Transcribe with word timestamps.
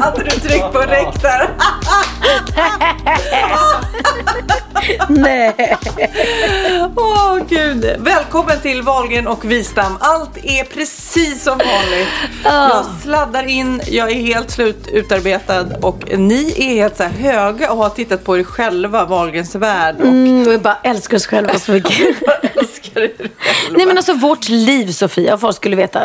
Hade 0.00 0.22
du 0.24 0.30
tryckt 0.30 0.72
på 0.72 0.78
räck 0.78 1.22
där? 1.22 1.50
Nej. 5.08 5.76
Åh 6.96 7.38
gud. 7.48 7.96
Välkommen 7.98 8.60
till 8.60 8.82
Wahlgren 8.82 9.26
och 9.26 9.44
Wistam. 9.44 9.98
Allt 10.00 10.36
är 10.42 10.64
precis 10.64 11.42
som 11.44 11.58
vanligt. 11.58 12.08
Jag 12.44 12.84
sladdar 13.02 13.42
in, 13.48 13.82
jag 13.86 14.10
är 14.10 14.14
helt 14.20 14.50
slut 14.50 14.88
utarbetad 14.92 15.66
och 15.82 16.04
ni 16.18 16.54
är 16.58 16.74
helt 16.74 16.96
så 16.96 17.02
här 17.02 17.10
höga 17.10 17.70
och 17.72 17.78
har 17.78 17.90
tittat 17.90 18.24
på 18.24 18.38
er 18.38 18.44
själva, 18.44 19.04
Wahlgrens 19.04 19.54
värld. 19.54 19.96
Och 20.00 20.06
Mm, 20.06 20.44
vi 20.44 20.58
bara 20.58 20.78
älskar 20.84 21.16
oss 21.16 21.26
själva 21.26 21.58
så 21.58 21.72
mycket. 21.72 21.98
älskar 22.56 23.00
er 23.00 23.12
själva. 23.18 23.34
Nej 23.70 23.86
men 23.86 23.96
alltså 23.96 24.14
vårt 24.14 24.48
liv 24.48 24.92
Sofia, 24.92 25.38
folk 25.38 25.56
skulle 25.56 25.76
veta. 25.76 26.00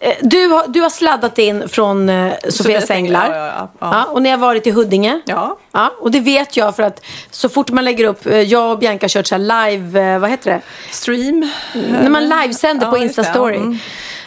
Eh, 0.00 0.14
Du 0.20 0.46
har, 0.48 0.64
du 0.68 0.80
har 0.80 0.90
sladdat 0.90 1.38
in 1.38 1.68
från 1.68 2.08
eh, 2.08 2.32
Sofias 2.48 2.90
änglar. 2.90 3.30
Ja, 3.30 3.36
ja, 3.46 3.68
ja. 3.78 3.90
Ja, 3.92 4.04
och 4.04 4.22
ni 4.22 4.30
har 4.30 4.38
varit 4.38 4.66
i 4.66 4.70
Huddinge. 4.70 5.20
ja. 5.26 5.58
Ja, 5.72 5.92
och 6.00 6.10
det 6.10 6.20
vet 6.20 6.56
jag 6.56 6.76
för 6.76 6.82
att 6.82 7.04
så 7.30 7.48
fort 7.48 7.70
man 7.70 7.84
lägger 7.84 8.04
upp, 8.04 8.26
eh, 8.26 8.40
jag 8.40 8.72
och 8.72 8.78
Bianca 8.78 9.04
har 9.04 9.08
kört 9.08 9.26
så 9.26 9.34
här 9.34 9.68
live, 9.70 10.00
eh, 10.14 10.18
vad 10.18 10.30
heter 10.30 10.50
det? 10.50 10.60
Stream. 10.90 11.48
När 11.74 12.10
man 12.10 12.28
livesänder 12.28 12.86
på. 12.90 12.96
Insta-story. 12.96 13.78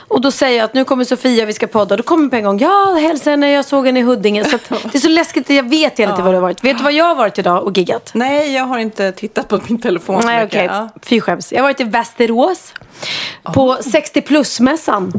Och 0.10 0.22
då 0.22 0.32
säger 0.32 0.58
jag 0.58 0.66
att 0.66 0.74
nu 0.74 0.86
kommer 0.86 1.04
Sofia, 1.06 1.46
vi 1.46 1.54
ska 1.54 1.68
podda. 1.68 1.98
Då 1.98 2.04
kommer 2.04 2.30
på 2.30 2.36
en 2.36 2.44
gång, 2.44 2.60
ja 2.60 2.98
hälsa 3.02 3.30
henne, 3.30 3.52
jag 3.52 3.66
såg 3.66 3.86
henne 3.86 4.00
i 4.00 4.04
Huddinge. 4.04 4.44
Så 4.46 4.58
det 4.92 4.96
är 4.96 5.00
så 5.00 5.10
läskigt, 5.10 5.50
jag 5.50 5.70
vet 5.70 6.00
hela 6.00 6.12
tiden 6.12 6.26
var 6.26 6.32
du 6.32 6.38
har 6.38 6.42
varit. 6.42 6.64
Vet 6.64 6.78
du 6.78 6.84
vad 6.84 6.94
jag 6.94 7.06
har 7.06 7.16
varit 7.16 7.40
idag 7.40 7.64
och 7.64 7.78
giggat? 7.78 8.12
Nej, 8.14 8.54
jag 8.54 8.64
har 8.64 8.80
inte 8.80 9.12
tittat 9.12 9.48
på 9.48 9.60
min 9.68 9.82
telefon 9.82 10.22
Nej 10.26 10.46
okej, 10.46 10.66
Ja. 10.72 10.90
fy 11.04 11.22
skäms. 11.22 11.52
Jag 11.52 11.60
har 11.60 11.64
varit 11.64 11.80
i 11.80 11.84
Västerås. 11.84 12.74
På 13.44 13.78
60 13.82 14.22
plus-mässan. 14.22 15.12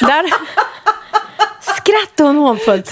Där 0.00 0.24
skrattade 1.76 2.28
hon 2.28 2.36
hånfullt. 2.36 2.88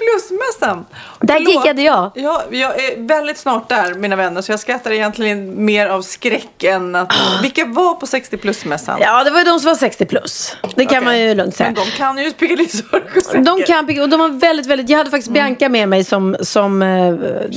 60 0.00 0.04
plus-mässan. 0.04 0.86
Där 1.20 1.34
Förlåt. 1.34 1.52
giggade 1.54 1.82
jag. 1.82 2.10
Ja, 2.14 2.42
jag 2.50 2.84
är 2.84 3.06
väldigt 3.06 3.38
snart 3.38 3.68
där 3.68 3.94
mina 3.94 4.16
vänner 4.16 4.40
så 4.42 4.52
jag 4.52 4.60
skrattar 4.60 4.90
egentligen 4.92 5.64
mer 5.64 5.86
av 5.86 6.02
skräck 6.02 6.64
än 6.64 6.94
att... 6.96 7.12
Vilka 7.42 7.64
var 7.64 7.94
på 7.94 8.06
60 8.06 8.36
plus-mässan? 8.36 8.98
Ja, 9.00 9.24
det 9.24 9.30
var 9.30 9.38
ju 9.38 9.44
de 9.44 9.60
som 9.60 9.68
var 9.68 9.74
60 9.74 10.04
plus. 10.06 10.56
Det 10.74 10.84
kan 10.84 10.96
Okej. 10.98 11.00
man 11.04 11.18
ju 11.20 11.34
lugnt 11.34 11.56
säga. 11.56 11.66
Men 11.76 11.84
de 11.84 11.90
kan 11.90 12.18
ju 12.18 12.32
Piccadilly 12.32 12.68
Circus 12.68 13.28
De 13.32 13.62
kan, 13.66 14.00
och 14.02 14.08
de 14.08 14.20
var 14.20 14.28
väldigt, 14.40 14.66
väldigt, 14.66 14.88
jag 14.90 14.98
hade 14.98 15.08
Mm. 15.10 15.18
faktiskt 15.18 15.32
Bianca 15.32 15.68
med 15.68 15.88
mig 15.88 16.04
som, 16.04 16.36
som 16.40 16.82
eh, 16.82 16.88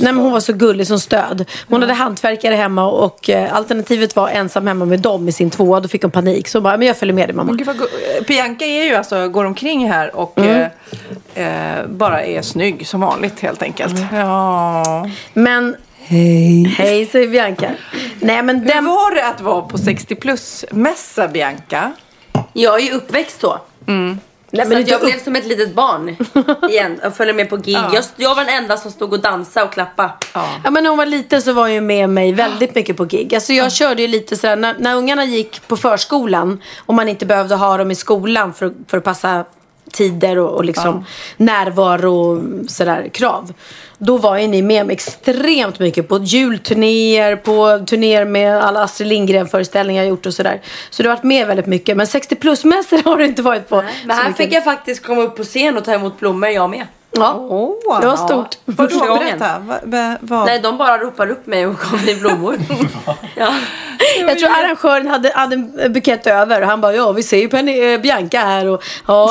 nej 0.02 0.12
hon 0.12 0.32
var 0.32 0.40
så 0.40 0.52
gullig 0.52 0.86
som 0.86 1.00
stöd. 1.00 1.44
Hon 1.68 1.80
hade 1.82 1.94
hantverkare 1.94 2.54
hemma 2.54 2.86
och 2.90 3.30
eh, 3.30 3.56
alternativet 3.56 4.16
var 4.16 4.28
ensam 4.28 4.66
hemma 4.66 4.84
med 4.84 5.00
dem 5.00 5.28
i 5.28 5.32
sin 5.32 5.50
tvåa. 5.50 5.80
Då 5.80 5.88
fick 5.88 6.02
hon 6.02 6.10
panik. 6.10 6.48
Så 6.48 6.58
hon 6.58 6.62
bara, 6.62 6.76
men 6.76 6.86
jag 6.88 6.96
följer 6.96 7.14
med 7.14 7.28
dig 7.28 7.34
mamma. 7.36 7.58
Eh, 7.62 8.24
Bianca 8.26 8.64
är 8.64 8.84
ju 8.84 8.94
alltså, 8.94 9.28
går 9.28 9.44
omkring 9.44 9.90
här 9.92 10.16
och 10.16 10.38
Mm. 10.38 10.66
eh, 11.34 11.78
eh, 11.78 11.86
bara 11.86 12.22
är 12.24 12.33
snygg 12.42 12.86
som 12.86 13.00
vanligt 13.00 13.40
helt 13.40 13.62
enkelt. 13.62 13.98
Mm. 13.98 14.16
Ja. 14.16 15.10
Men, 15.32 15.76
hej. 15.98 16.64
Hej 16.78 17.06
säger 17.06 17.28
Bianca. 17.28 17.70
Nej 18.20 18.42
men 18.42 18.60
Hur 18.60 18.66
den, 18.66 18.84
var 18.84 19.14
det 19.14 19.26
att 19.26 19.40
vara 19.40 19.62
på 19.62 19.78
60 19.78 20.14
plus-mässa 20.14 21.28
Bianca? 21.28 21.92
Jag 22.52 22.80
är 22.80 22.84
ju 22.84 22.92
uppväxt 22.92 23.40
så. 23.40 23.58
nej, 24.50 24.66
så 24.66 24.72
men 24.72 24.84
jag 24.86 24.96
upp, 24.96 25.06
blev 25.06 25.24
som 25.24 25.36
ett 25.36 25.46
litet 25.46 25.74
barn 25.74 26.16
igen 26.70 27.00
och 27.04 27.16
följde 27.16 27.34
med 27.34 27.50
på 27.50 27.56
gig. 27.56 27.74
Ja. 27.74 27.90
Jag, 27.94 28.04
jag 28.16 28.34
var 28.34 28.44
den 28.44 28.54
enda 28.54 28.76
som 28.76 28.90
stod 28.90 29.12
och 29.12 29.20
dansade 29.20 29.66
och 29.66 29.72
klappade. 29.72 30.12
Ja 30.34 30.70
men 30.70 30.82
när 30.82 30.88
hon 30.90 30.98
var 30.98 31.06
liten 31.06 31.42
så 31.42 31.52
var 31.52 31.62
hon 31.62 31.72
ju 31.72 31.80
med 31.80 32.08
mig 32.08 32.32
väldigt 32.32 32.74
mycket 32.74 32.96
på 32.96 33.04
gig. 33.04 33.34
Alltså 33.34 33.52
jag 33.52 33.72
körde 33.72 34.02
ju 34.02 34.08
lite 34.08 34.36
sådär, 34.36 34.56
när, 34.56 34.74
när 34.78 34.96
ungarna 34.96 35.24
gick 35.24 35.68
på 35.68 35.76
förskolan 35.76 36.62
och 36.78 36.94
man 36.94 37.08
inte 37.08 37.26
behövde 37.26 37.54
ha 37.54 37.76
dem 37.76 37.90
i 37.90 37.94
skolan 37.94 38.54
för, 38.54 38.72
för 38.88 38.98
att 38.98 39.04
passa 39.04 39.44
tider 39.94 40.38
och, 40.38 40.50
och 40.50 40.64
liksom 40.64 41.04
närvaro 41.36 42.14
och 42.14 42.70
sådär 42.70 43.08
krav. 43.12 43.52
Då 43.98 44.16
var 44.16 44.38
ju 44.38 44.46
ni 44.46 44.62
med 44.62 44.86
mig 44.86 44.94
extremt 44.94 45.78
mycket 45.78 46.08
på 46.08 46.18
julturnéer, 46.18 47.36
på 47.36 47.84
turnéer 47.86 48.24
med 48.24 48.64
alla 48.64 48.82
Astrid 48.82 49.08
Lindgren 49.08 49.48
föreställningar 49.48 50.02
jag 50.02 50.08
gjort 50.08 50.26
och 50.26 50.34
sådär. 50.34 50.60
Så 50.90 51.02
du 51.02 51.08
har 51.08 51.16
varit 51.16 51.24
med 51.24 51.46
väldigt 51.46 51.66
mycket. 51.66 51.96
Men 51.96 52.06
60 52.06 52.34
plus-mässor 52.34 53.02
har 53.04 53.16
du 53.16 53.24
inte 53.24 53.42
varit 53.42 53.68
på. 53.68 53.76
Men 53.76 54.16
så 54.16 54.22
här 54.22 54.28
mycket. 54.28 54.44
fick 54.44 54.54
jag 54.54 54.64
faktiskt 54.64 55.06
komma 55.06 55.22
upp 55.22 55.36
på 55.36 55.44
scen 55.44 55.76
och 55.76 55.84
ta 55.84 55.92
emot 55.92 56.20
blommor 56.20 56.48
jag 56.48 56.70
med. 56.70 56.86
Ja. 57.16 57.34
Åh, 57.48 58.00
Det 58.00 58.06
var 58.06 58.16
stort. 58.16 58.58
Vadå, 58.64 58.88
Första 58.88 59.06
gången. 59.06 59.38
berätta. 59.38 59.58
Va, 59.58 59.78
va, 59.82 60.16
vad? 60.20 60.46
Nej, 60.46 60.60
de 60.60 60.78
bara 60.78 60.98
ropar 60.98 61.30
upp 61.30 61.46
mig 61.46 61.66
och 61.66 61.74
gav 61.90 62.04
mig 62.04 62.14
blommor. 62.14 62.56
ja. 63.34 63.54
Jag 64.18 64.38
tror 64.38 64.48
arrangören 64.50 65.06
hade, 65.06 65.32
hade 65.34 65.54
en 65.54 65.92
bukett 65.92 66.26
över 66.26 66.62
och 66.62 66.68
han 66.68 66.80
bara 66.80 66.94
ja 66.94 67.12
vi 67.12 67.22
ser 67.22 67.38
ju 67.38 67.48
Penny, 67.48 67.92
eh, 67.92 68.00
Bianca 68.00 68.38
här 68.38 68.66
och 68.66 68.82
ja 69.06 69.30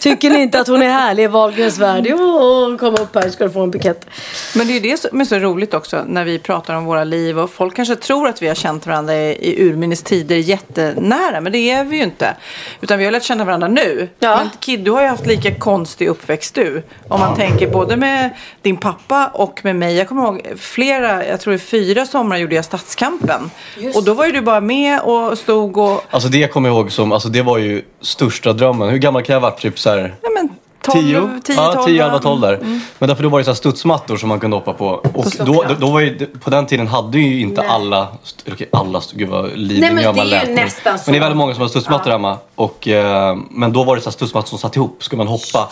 tycker 0.00 0.30
ni 0.30 0.42
inte 0.42 0.60
att 0.60 0.68
hon 0.68 0.82
är 0.82 0.88
härlig 0.90 1.22
i 1.24 1.26
Wahlgrens 1.26 1.78
värld? 1.78 2.06
Jo, 2.08 2.76
kom 2.80 2.94
upp 2.94 3.14
här 3.14 3.30
ska 3.30 3.44
du 3.44 3.50
få 3.50 3.60
en 3.62 3.70
bukett. 3.70 4.06
Men 4.54 4.66
det 4.66 4.72
är 4.72 4.74
ju 4.74 4.90
det 4.90 4.96
som 4.96 5.20
är 5.20 5.24
så 5.24 5.38
roligt 5.38 5.74
också 5.74 6.04
när 6.06 6.24
vi 6.24 6.38
pratar 6.38 6.74
om 6.74 6.84
våra 6.84 7.04
liv 7.04 7.38
och 7.38 7.50
folk 7.50 7.76
kanske 7.76 7.96
tror 7.96 8.28
att 8.28 8.42
vi 8.42 8.48
har 8.48 8.54
känt 8.54 8.86
varandra 8.86 9.14
i, 9.14 9.50
i 9.50 9.68
urminnes 9.68 10.02
tider 10.02 10.36
jättenära 10.36 11.40
men 11.40 11.52
det 11.52 11.70
är 11.70 11.84
vi 11.84 11.96
ju 11.96 12.02
inte. 12.02 12.36
Utan 12.80 12.98
vi 12.98 13.04
har 13.04 13.12
lärt 13.12 13.22
känna 13.22 13.44
varandra 13.44 13.68
nu. 13.68 14.08
Ja. 14.18 14.36
Men 14.36 14.50
Kid, 14.60 14.80
du 14.80 14.90
har 14.90 15.02
ju 15.02 15.08
haft 15.08 15.26
lika 15.26 15.54
konstig 15.54 16.08
uppväxt 16.08 16.54
du. 16.54 16.82
Om 17.08 17.20
man 17.26 17.36
tänker 17.36 17.70
både 17.70 17.96
med 17.96 18.30
din 18.62 18.76
pappa 18.76 19.30
och 19.34 19.60
med 19.64 19.76
mig. 19.76 19.96
Jag 19.96 20.08
kommer 20.08 20.22
ihåg 20.22 20.42
flera, 20.58 21.26
jag 21.26 21.40
tror 21.40 21.58
fyra 21.58 22.06
somrar 22.06 22.36
gjorde 22.36 22.54
jag 22.54 22.64
Stadskampen. 22.64 23.50
Och 23.94 24.04
då 24.04 24.14
var 24.14 24.26
ju 24.26 24.32
du 24.32 24.40
bara 24.40 24.60
med 24.60 25.00
och 25.00 25.38
stod 25.38 25.76
och, 25.76 26.02
Alltså 26.10 26.28
det 26.28 26.48
kommer 26.52 26.68
jag 26.68 26.76
ihåg 26.76 26.92
som, 26.92 27.12
alltså 27.12 27.28
det 27.28 27.42
var 27.42 27.58
ju 27.58 27.82
största 28.00 28.52
drömmen. 28.52 28.88
Hur 28.88 28.98
gammal 28.98 29.22
kan 29.22 29.34
jag 29.34 29.40
ha 29.40 29.50
varit? 29.50 29.60
Typ 29.60 29.78
så 29.78 29.90
här 29.90 30.14
ja 30.22 30.30
men 30.34 30.48
12, 30.48 30.54
10? 30.92 31.40
10, 31.44 31.56
ja, 31.56 31.72
12. 31.72 31.84
10, 31.86 32.04
11, 32.04 32.18
12 32.18 32.40
där. 32.40 32.58
Men 32.98 33.08
därför 33.08 33.22
då 33.22 33.28
var 33.28 33.38
det 33.38 33.44
så 33.44 33.50
här 33.50 33.54
studsmattor 33.56 34.16
som 34.16 34.28
man 34.28 34.40
kunde 34.40 34.56
hoppa 34.56 34.72
på. 34.72 34.86
Och 34.86 35.02
då, 35.14 35.22
Slottsplats. 35.30 35.80
då 35.80 35.90
var 35.90 36.00
ju, 36.00 36.26
på 36.26 36.50
den 36.50 36.66
tiden 36.66 36.86
hade 36.88 37.18
ju 37.18 37.40
inte 37.40 37.62
alla, 37.62 38.08
st- 38.24 38.50
okej 38.52 38.68
alla, 38.72 39.00
gud 39.12 39.28
vad 39.28 39.44
Nej, 39.44 39.80
men 39.80 40.02
jag 40.04 40.14
det 40.14 40.16
man 40.16 40.18
är 40.18 40.24
ju 40.24 40.30
lät. 40.30 40.44
Men- 40.46 40.54
nästan 40.54 40.98
så. 40.98 41.02
Men 41.06 41.12
det 41.12 41.18
är 41.18 41.20
väldigt 41.20 41.36
många 41.36 41.54
som 41.54 41.60
har 41.62 41.68
studsmattor 41.68 42.10
hemma. 42.10 42.36
Och, 42.54 42.88
eh, 42.88 43.36
men 43.50 43.72
då 43.72 43.84
var 43.84 43.96
det 43.96 44.02
så 44.02 44.08
här 44.10 44.12
studsmattor 44.12 44.48
som 44.48 44.58
satt 44.58 44.76
ihop, 44.76 44.96
skulle 45.04 45.18
man 45.18 45.26
hoppa. 45.28 45.68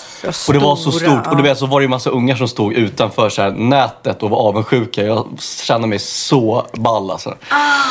och 0.48 0.52
det 0.52 0.58
var 0.58 0.76
så 0.76 0.92
stora, 0.92 1.10
stort. 1.12 1.26
Och 1.26 1.36
du 1.36 1.42
vet 1.42 1.58
så 1.58 1.66
var 1.66 1.80
det 1.80 1.84
ju 1.84 1.88
massa 1.88 2.10
ungar 2.10 2.36
som 2.36 2.48
stod 2.48 2.72
utanför 2.72 3.28
så 3.28 3.42
här, 3.42 3.50
nätet 3.50 4.22
och 4.22 4.30
var 4.30 4.38
avundsjuka. 4.38 5.02
Jag 5.02 5.26
kände 5.64 5.86
mig 5.88 5.98
så 5.98 6.66
ball 6.74 7.10
alltså. 7.10 7.34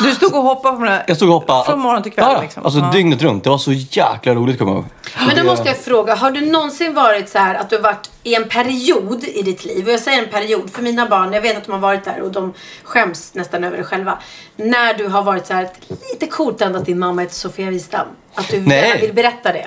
Du 0.02 0.12
stod 0.14 0.34
och 0.34 0.42
hoppade 0.42 0.76
på 0.76 0.82
den 0.84 0.92
här 0.92 1.04
Jag 1.08 1.16
stod 1.16 1.28
och 1.28 1.34
hoppade. 1.34 1.64
från 1.64 1.78
morgon 1.80 2.02
till 2.02 2.12
kväll. 2.12 2.32
Ja, 2.34 2.40
liksom. 2.42 2.64
alltså 2.64 2.80
Ja. 2.80 2.90
dygnet 2.92 3.22
runt. 3.22 3.44
Det 3.44 3.50
var 3.50 3.58
så 3.58 3.72
jäkla 3.72 4.34
roligt 4.34 4.58
kommer 4.58 4.72
jag 4.72 4.78
ihåg. 4.78 4.86
Men 5.26 5.36
då 5.36 5.44
måste 5.50 5.68
jag 5.68 5.76
fråga, 5.78 6.14
har 6.14 6.30
du 6.30 6.40
någonsin 6.50 6.94
varit 6.94 7.11
så 7.28 7.38
här 7.38 7.54
att 7.54 7.70
du 7.70 7.76
har 7.76 7.82
varit 7.82 8.10
i 8.22 8.34
en 8.34 8.48
period 8.48 9.24
i 9.24 9.42
ditt 9.42 9.64
liv, 9.64 9.86
och 9.86 9.92
jag 9.92 10.00
säger 10.00 10.22
en 10.22 10.28
period 10.28 10.70
för 10.70 10.82
mina 10.82 11.08
barn, 11.08 11.32
jag 11.32 11.42
vet 11.42 11.56
att 11.56 11.64
de 11.64 11.72
har 11.72 11.78
varit 11.78 12.04
där 12.04 12.20
och 12.20 12.32
de 12.32 12.54
skäms 12.82 13.34
nästan 13.34 13.64
över 13.64 13.76
det 13.76 13.84
själva. 13.84 14.18
När 14.56 14.94
du 14.94 15.06
har 15.06 15.22
varit 15.22 15.46
så 15.46 15.54
här, 15.54 15.70
lite 16.12 16.26
coolt 16.26 16.60
ändå 16.60 16.78
att 16.78 16.86
din 16.86 16.98
mamma 16.98 17.22
heter 17.22 17.34
Sofia 17.34 17.70
Wistam. 17.70 18.06
Att 18.34 18.48
du 18.48 18.60
Nej. 18.60 19.00
vill 19.00 19.12
berätta 19.12 19.52
det. 19.52 19.66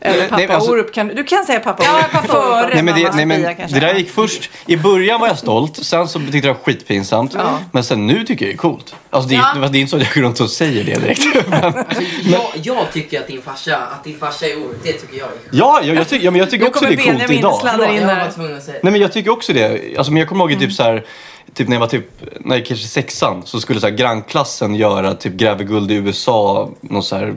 Eller 0.00 0.22
pappa 0.22 0.36
Nej, 0.36 0.46
men 0.46 0.56
alltså- 0.56 0.70
Orup. 0.72 0.94
Kan, 0.94 1.08
du 1.08 1.24
kan 1.24 1.44
säga 1.44 1.60
pappa 1.60 1.84
Ja, 1.84 1.94
Orup 1.98 2.10
pappa 2.10 2.38
Orup. 2.38 2.44
före 2.44 2.74
Nej, 2.74 2.82
men 2.82 2.94
det, 3.02 3.12
nej, 3.14 3.26
men 3.26 3.42
det 3.72 3.80
där 3.80 3.94
gick 3.94 4.10
först. 4.10 4.50
I 4.66 4.76
början 4.76 5.20
var 5.20 5.28
jag 5.28 5.38
stolt, 5.38 5.76
sen 5.84 6.08
så 6.08 6.18
tyckte 6.18 6.36
jag 6.36 6.42
det 6.42 6.48
var 6.48 6.54
skitpinsamt. 6.64 7.36
Men 7.72 7.84
sen 7.84 8.06
nu 8.06 8.24
tycker 8.24 8.44
jag 8.46 8.54
det 8.54 8.56
är 8.56 8.58
coolt. 8.58 8.94
Alltså, 9.10 9.28
det, 9.28 9.34
är- 9.34 9.38
Ja. 9.62 9.68
det 9.68 9.78
är 9.78 9.80
inte 9.80 9.90
så 9.90 9.96
att 9.96 10.02
jag 10.02 10.14
går 10.14 10.20
runt 10.22 10.40
och 10.40 10.50
säger 10.50 10.84
det 10.84 10.94
direkt. 11.00 11.24
men, 11.48 11.64
Alltså, 11.64 12.02
jag, 12.24 12.42
jag 12.62 12.92
tycker 12.92 13.20
att 13.20 13.26
din 13.26 13.42
farsa, 13.42 13.76
att 13.76 14.04
din 14.04 14.18
farsa 14.18 14.46
är 14.46 14.56
Orup, 14.56 14.82
det 14.82 14.92
tycker 14.92 15.18
jag 15.18 15.28
är 15.28 15.32
ja, 15.50 15.80
jag, 15.82 15.96
jag, 15.96 16.08
tycker, 16.08 16.24
ja, 16.24 16.30
men 16.30 16.38
jag 16.40 16.50
tycker 16.50 16.64
Nu 16.64 16.68
också 16.70 16.84
det 16.84 16.96
kommer 16.96 17.02
är 17.02 17.18
coolt 17.18 17.28
Benjamin 17.28 17.38
idag. 17.38 17.94
in 17.96 18.02
här. 18.08 18.24
var 18.24 18.32
tvungen 18.32 18.56
att 18.56 18.62
säga 18.64 18.78
Nej 18.82 18.92
men 18.92 19.00
jag 19.00 19.12
tycker 19.12 19.30
också 19.30 19.52
det. 19.52 19.96
Alltså, 19.98 20.12
men 20.12 20.20
jag 20.20 20.28
kommer 20.28 20.44
ihåg 20.44 20.52
Mm. 20.52 20.64
typ 20.68 20.72
så 20.72 20.82
här 20.82 21.04
typ 21.54 21.68
när 21.68 21.76
jag 21.76 21.80
var 21.80 21.86
typ, 21.86 22.06
när 22.40 22.56
jag 22.56 22.66
kanske 22.66 22.86
sexan 22.88 23.42
så 23.44 23.60
skulle 23.60 23.80
så 23.80 23.86
här, 23.88 23.94
grannklassen 23.94 24.74
göra 24.74 25.14
typ 25.14 25.32
gräver 25.32 25.64
guld 25.64 25.90
i 25.90 25.94
USA, 25.94 26.70
någon 26.80 27.02
så 27.02 27.16
här 27.16 27.34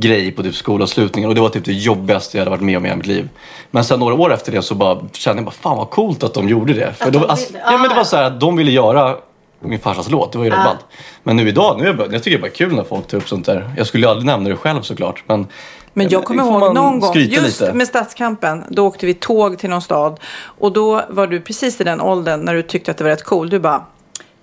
grej 0.00 0.32
på 0.32 0.42
typ 0.42 0.54
skolavslutningen 0.54 1.28
och 1.28 1.34
det 1.34 1.40
var 1.40 1.48
typ 1.48 1.64
det 1.64 1.72
jobbigaste 1.72 2.36
jag 2.36 2.40
hade 2.40 2.50
varit 2.50 2.62
med 2.64 2.76
om 2.76 2.86
i 2.86 2.96
mitt 2.96 3.06
liv. 3.06 3.28
Men 3.70 3.84
sen 3.84 4.00
några 4.00 4.14
år 4.14 4.32
efter 4.32 4.52
det 4.52 4.62
så 4.62 4.74
bara 4.74 5.00
kände 5.12 5.38
jag 5.40 5.44
bara 5.44 5.50
fan 5.50 5.76
vad 5.76 5.90
coolt 5.90 6.22
att 6.22 6.34
de 6.34 6.48
gjorde 6.48 6.72
det. 6.72 6.92
För 6.92 7.10
de 7.10 7.18
då, 7.18 7.26
alltså, 7.26 7.54
ja, 7.64 7.72
men 7.72 7.82
det 7.82 7.94
ah. 7.94 7.96
var 7.96 8.04
så 8.04 8.16
här 8.16 8.24
att 8.24 8.40
de 8.40 8.56
ville 8.56 8.70
göra 8.70 9.16
min 9.60 9.78
farsas 9.78 10.10
låt, 10.10 10.32
det 10.32 10.38
var 10.38 10.44
ju 10.44 10.50
rätt 10.50 10.58
Ah. 10.58 10.64
ballt. 10.64 10.86
Men 11.22 11.36
nu 11.36 11.48
idag, 11.48 11.76
nu 11.78 11.82
är 11.82 11.86
jag, 11.86 11.96
bara, 11.96 12.12
jag 12.12 12.22
tycker 12.22 12.38
det 12.38 12.40
är 12.40 12.50
bara 12.50 12.56
kul 12.56 12.74
när 12.74 12.84
folk 12.84 13.06
tar 13.06 13.18
upp 13.18 13.28
sånt 13.28 13.46
där. 13.46 13.70
Jag 13.76 13.86
skulle 13.86 14.06
ju 14.06 14.10
aldrig 14.10 14.26
nämna 14.26 14.48
det 14.48 14.56
själv 14.56 14.82
såklart. 14.82 15.24
Men, 15.26 15.46
Men 15.92 16.08
jag 16.08 16.24
kommer 16.24 16.42
ihåg 16.42 16.74
någon 16.74 17.00
gång, 17.00 17.14
just 17.16 17.60
lite. 17.60 17.72
med 17.72 17.86
Stadskampen, 17.88 18.64
då 18.68 18.86
åkte 18.86 19.06
vi 19.06 19.14
tåg 19.14 19.58
till 19.58 19.70
någon 19.70 19.82
stad. 19.82 20.20
Och 20.42 20.72
då 20.72 21.02
var 21.08 21.26
du 21.26 21.40
precis 21.40 21.80
i 21.80 21.84
den 21.84 22.00
åldern 22.00 22.40
när 22.40 22.54
du 22.54 22.62
tyckte 22.62 22.90
att 22.90 22.96
det 22.96 23.04
var 23.04 23.10
rätt 23.10 23.24
cool. 23.24 23.50
Du 23.50 23.58
bara, 23.58 23.84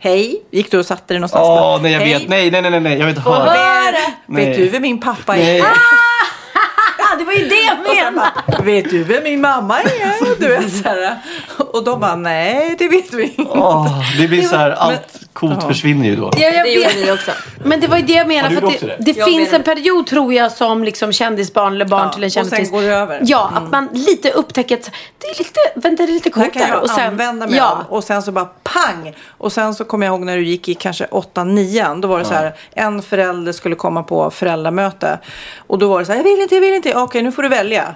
hej. 0.06 0.42
Gick 0.52 0.72
du 0.72 0.80
och 0.80 0.86
satte 0.86 1.14
dig 1.14 1.20
någonstans? 1.20 1.48
Åh, 1.50 1.80
nej 1.82 1.92
jag 1.92 2.00
"Hej, 2.00 2.14
vet, 2.14 2.28
nej 2.30 2.52
nej 2.52 2.62
nej 2.62 2.80
nej, 2.80 2.98
jag 2.98 3.06
vill 3.06 3.16
inte 3.18 3.30
höra. 3.30 3.46
Vet, 3.46 3.96
Nej. 4.26 4.46
vet 4.50 4.58
du 4.58 4.70
vem 4.70 4.82
min 4.82 5.00
pappa 5.00 5.38
är? 5.38 5.44
Nej. 5.44 5.62
Ah, 5.62 7.16
det 7.18 7.24
var 7.24 7.34
ju 7.34 7.48
det 7.48 7.56
jag 7.62 7.96
menade! 7.96 8.32
bara, 8.48 8.62
vet 8.64 8.90
du 8.90 9.04
vem 9.04 9.24
min 9.24 9.42
mamma 9.42 9.82
är? 9.82 10.40
Du 10.40 10.48
vet, 10.48 10.74
så 10.76 10.84
här. 10.90 11.18
Och 11.58 11.84
de 11.84 12.00
bara, 12.00 12.16
nej 12.16 12.76
det 12.80 12.88
vet 12.88 13.14
vi 13.14 13.24
inte. 13.24 13.42
Åh, 13.52 14.04
det 14.20 14.28
blir 14.28 14.42
så 14.42 14.56
här, 14.56 14.72
allt 14.72 15.20
coolt 15.36 15.58
Ja. 15.62 15.68
försvinner 15.68 16.06
ju 16.06 16.16
då. 16.16 16.32
Ja, 16.38 16.40
jag 16.50 16.66
Det 16.66 16.72
gjorde 16.72 16.88
vet. 16.88 16.96
vi 17.08 17.12
också. 17.12 17.32
Men 17.66 17.80
det 17.80 17.88
var 17.88 17.98
ju 17.98 18.04
det 18.04 18.14
jag 18.14 18.24
Har 18.24 18.28
menade. 18.28 18.56
du 18.56 18.62
För 18.62 18.68
att 18.68 18.80
det, 18.80 18.88
det? 18.88 18.96
det 19.00 19.18
Jag 19.18 19.28
finns 19.28 19.52
menar- 19.52 19.56
en 19.70 19.76
period 19.76 20.08
tror 20.08 20.34
jag 20.34 20.52
som 20.52 20.84
liksom 20.84 21.12
kändisbarn 21.14 21.74
eller 21.74 21.86
barn 21.86 22.02
Ja, 22.08 22.14
till 22.14 22.24
en 22.24 22.28
och 22.28 22.32
sen 22.34 22.46
kändis. 22.50 22.72
går 22.72 22.82
det 22.82 22.88
över. 22.88 23.20
Ja, 23.24 23.48
Mm. 23.52 23.64
att 23.64 23.72
man 23.72 23.90
lite 23.94 24.32
upptäcker 24.32 24.76
att 24.78 24.92
det 25.22 25.28
är 25.28 25.38
lite, 25.38 25.60
vänta 25.76 26.06
det 26.06 26.12
är 26.12 26.14
lite 26.14 26.30
Det 26.30 26.36
här 26.36 26.44
coolt 26.44 26.54
kan 26.54 26.62
där. 26.62 26.70
jag 26.70 26.84
Och 26.84 26.90
sen, 26.90 27.08
använda 27.08 27.48
mig 27.48 27.56
ja, 27.58 27.72
av. 27.72 27.96
Och 27.98 28.04
sen 28.04 28.22
så 28.24 28.32
bara 28.32 28.46
pang! 28.64 29.14
Och 29.38 29.52
sen 29.52 29.76
så 29.76 29.86
kommer 29.86 30.06
jag 30.06 30.14
ihåg 30.14 30.22
när 30.26 30.38
du 30.38 30.44
gick 30.46 30.70
i 30.70 30.74
kanske 30.74 31.06
8-9. 31.12 32.02
Då 32.02 32.08
var 32.08 32.20
det 32.20 32.26
så 32.26 32.34
här, 32.34 32.54
en 32.74 33.02
förälder 33.02 33.52
skulle 33.52 33.76
komma 33.76 34.04
på 34.04 34.32
föräldramöte. 34.32 35.20
Och 35.68 35.80
då 35.80 35.88
var 35.88 36.00
det 36.00 36.06
så 36.06 36.12
här, 36.12 36.20
jag 36.20 36.24
vill 36.24 36.42
inte, 36.42 36.56
jag 36.56 36.62
vill 36.62 36.74
inte. 36.74 36.94
Okej, 36.96 37.22
nu 37.24 37.32
får 37.32 37.44
du 37.44 37.50
välja. 37.50 37.96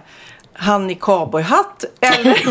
Han 0.62 0.90
i 0.90 0.96
cowboyhatt 0.96 1.86
eller 2.02 2.46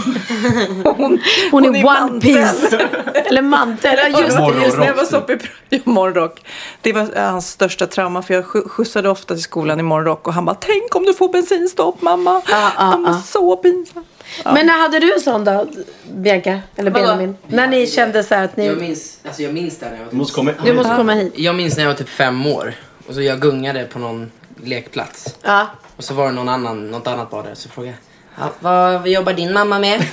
hon, 0.96 1.20
Hon 1.50 1.64
är 1.64 1.80
i 1.80 1.84
One 1.84 2.00
mantel. 2.00 2.20
Piece. 2.20 2.78
Eller 3.14 3.42
mantel. 3.42 3.98
Ja, 4.12 4.20
just. 4.22 4.38
Morgonrock. 4.38 4.64
Just 4.66 4.78
när 4.78 4.86
jag 4.86 4.94
var 4.94 5.14
uppe 5.14 5.32
i 5.32 5.38
ja, 5.68 5.78
morgonrock. 5.84 6.40
Det 6.80 6.92
var 6.92 7.30
hans 7.30 7.50
största 7.50 7.86
trauma 7.86 8.22
för 8.22 8.34
jag 8.34 8.44
skj- 8.44 8.68
skjutsade 8.68 9.08
ofta 9.08 9.34
till 9.34 9.42
skolan 9.42 9.80
i 9.80 9.82
morgonrock 9.82 10.26
och 10.26 10.34
han 10.34 10.44
bara 10.44 10.56
tänk 10.60 10.94
om 10.96 11.04
du 11.04 11.14
får 11.14 11.28
bensinstopp 11.32 12.02
mamma. 12.02 12.42
Ja, 12.50 12.56
ja, 12.60 12.70
Han 12.76 13.02
var 13.02 13.10
ja. 13.10 13.22
så 13.26 13.56
pinsam. 13.56 14.04
Men 14.44 14.66
när 14.66 14.78
hade 14.82 14.98
du 14.98 15.14
en 15.14 15.20
sån 15.20 15.44
då, 15.44 15.66
Bianca? 16.12 16.60
Eller 16.76 16.90
Vadå? 16.90 17.04
Benjamin? 17.06 17.36
När 17.46 17.66
ni 17.66 17.86
kände 17.86 18.24
så 18.24 18.34
här 18.34 18.44
att 18.44 18.50
Jag 18.54 18.76
ni... 18.76 18.80
minns, 18.82 19.18
alltså 19.26 19.42
jag 19.42 19.54
minns 19.54 19.78
det 19.78 19.86
när 19.86 19.92
jag 19.92 19.98
var 19.98 20.04
Du 20.04 20.10
typ, 20.10 20.18
måste 20.18 20.34
komma 20.34 20.52
Du 20.64 20.72
måste 20.74 20.96
komma 20.96 21.12
hit. 21.14 21.32
Jag 21.36 21.54
minns 21.54 21.76
när 21.76 21.84
jag 21.84 21.90
var 21.90 21.96
typ 21.98 22.08
fem 22.08 22.46
år. 22.46 22.74
Och 23.08 23.14
så 23.14 23.20
jag 23.22 23.40
gungade 23.40 23.84
på 23.84 23.98
någon 23.98 24.30
lekplats. 24.64 25.34
Ja. 25.42 25.66
Och 25.98 26.04
så 26.04 26.14
var 26.14 26.26
det 26.26 26.32
någon 26.32 26.48
annan, 26.48 26.90
något 26.90 27.06
annat 27.06 27.30
där. 27.30 27.54
Så 27.54 27.68
frågade 27.68 27.96
jag, 28.36 28.46
ja, 28.46 28.52
vad, 28.60 29.00
vad 29.00 29.08
jobbar 29.08 29.32
din 29.32 29.52
mamma 29.52 29.78
med? 29.78 30.04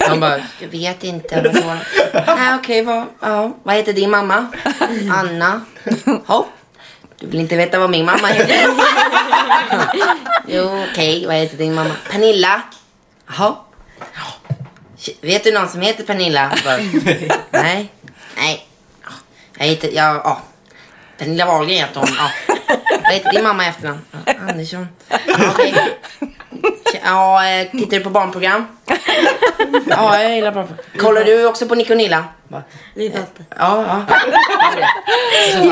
Han 0.08 0.20
bara, 0.20 0.40
jag 0.60 0.68
vet 0.68 1.04
inte. 1.04 1.52
Nej 2.26 2.54
okej, 2.54 2.82
vad, 2.82 3.06
ja, 3.20 3.52
vad 3.62 3.74
heter 3.74 3.92
din 3.92 4.10
mamma? 4.10 4.46
Anna. 5.12 5.60
Ja. 6.28 6.46
Du 7.18 7.26
vill 7.26 7.40
inte 7.40 7.56
veta 7.56 7.78
vad 7.78 7.90
min 7.90 8.04
mamma 8.04 8.26
heter? 8.28 8.66
jo 10.46 10.84
okej, 10.90 11.26
vad 11.26 11.36
heter 11.36 11.56
din 11.56 11.74
mamma? 11.74 11.94
Pernilla. 12.10 12.62
Jaha. 13.28 13.54
Ja. 13.98 14.54
Vet 15.20 15.44
du 15.44 15.52
någon 15.52 15.68
som 15.68 15.80
heter 15.80 16.04
Pernilla? 16.04 16.52
Bara, 16.64 16.76
Nej. 17.50 17.92
Nej. 18.36 18.66
Ja, 19.02 19.10
Jag 19.58 19.66
heter, 19.66 19.90
ja, 19.94 20.20
ja. 20.24 20.40
Pernilla 21.18 21.46
Wahlgren 21.46 21.76
heter 21.78 22.00
hon. 22.00 22.08
Ja. 22.18 22.30
Vad 23.02 23.12
heter 23.12 23.32
din 23.32 23.42
mamma 23.44 23.64
i 23.64 23.68
efternamn? 23.68 24.00
Ja, 24.26 24.32
Andersson. 24.48 24.88
Ja, 25.08 25.16
okej. 25.50 25.74
Ja, 27.04 27.48
eh, 27.48 27.70
tittar 27.70 27.96
du 27.96 28.00
på 28.04 28.10
barnprogram? 28.10 28.66
Ja, 29.88 30.22
jag 30.22 30.34
gillar 30.34 30.52
barnprogram. 30.52 30.84
Kollar 30.98 31.24
du 31.24 31.46
också 31.46 31.66
på 31.66 31.74
Nick 31.74 31.90
och 31.90 31.96
Nilla? 31.96 32.24
Bara, 32.48 32.62
Vi 32.94 33.10
fattar. 33.10 33.44
Ja, 33.58 33.84
ja. 34.08 34.16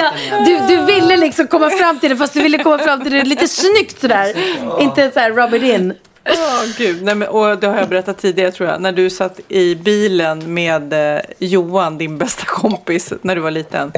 Ja, 0.00 0.12
du, 0.46 0.58
du 0.68 0.84
ville 0.84 1.16
liksom 1.16 1.46
komma 1.46 1.70
fram 1.70 1.98
till 2.00 2.10
det 2.10 2.16
fast 2.16 2.32
du 2.34 2.42
ville 2.42 2.58
komma 2.62 2.78
fram 2.78 3.02
till 3.02 3.12
det 3.12 3.24
lite 3.24 3.48
snyggt 3.48 4.00
sådär. 4.00 4.34
Inte 4.80 5.10
så 5.10 5.20
här 5.20 5.30
rub 5.30 5.54
it 5.54 5.62
in. 5.62 5.94
Ja, 6.26 6.62
gud. 6.78 7.02
Nej, 7.02 7.14
men, 7.14 7.28
och 7.28 7.58
det 7.58 7.66
har 7.66 7.76
jag 7.78 7.88
berättat 7.88 8.18
tidigare 8.18 8.52
tror 8.52 8.68
jag. 8.68 8.80
När 8.80 8.92
du 8.92 9.10
satt 9.10 9.40
i 9.48 9.74
bilen 9.74 10.54
med 10.54 10.92
eh, 11.16 11.20
Johan, 11.38 11.98
din 11.98 12.18
bästa 12.18 12.44
kompis, 12.46 13.12
när 13.22 13.34
du 13.34 13.40
var 13.40 13.50
liten. 13.50 13.92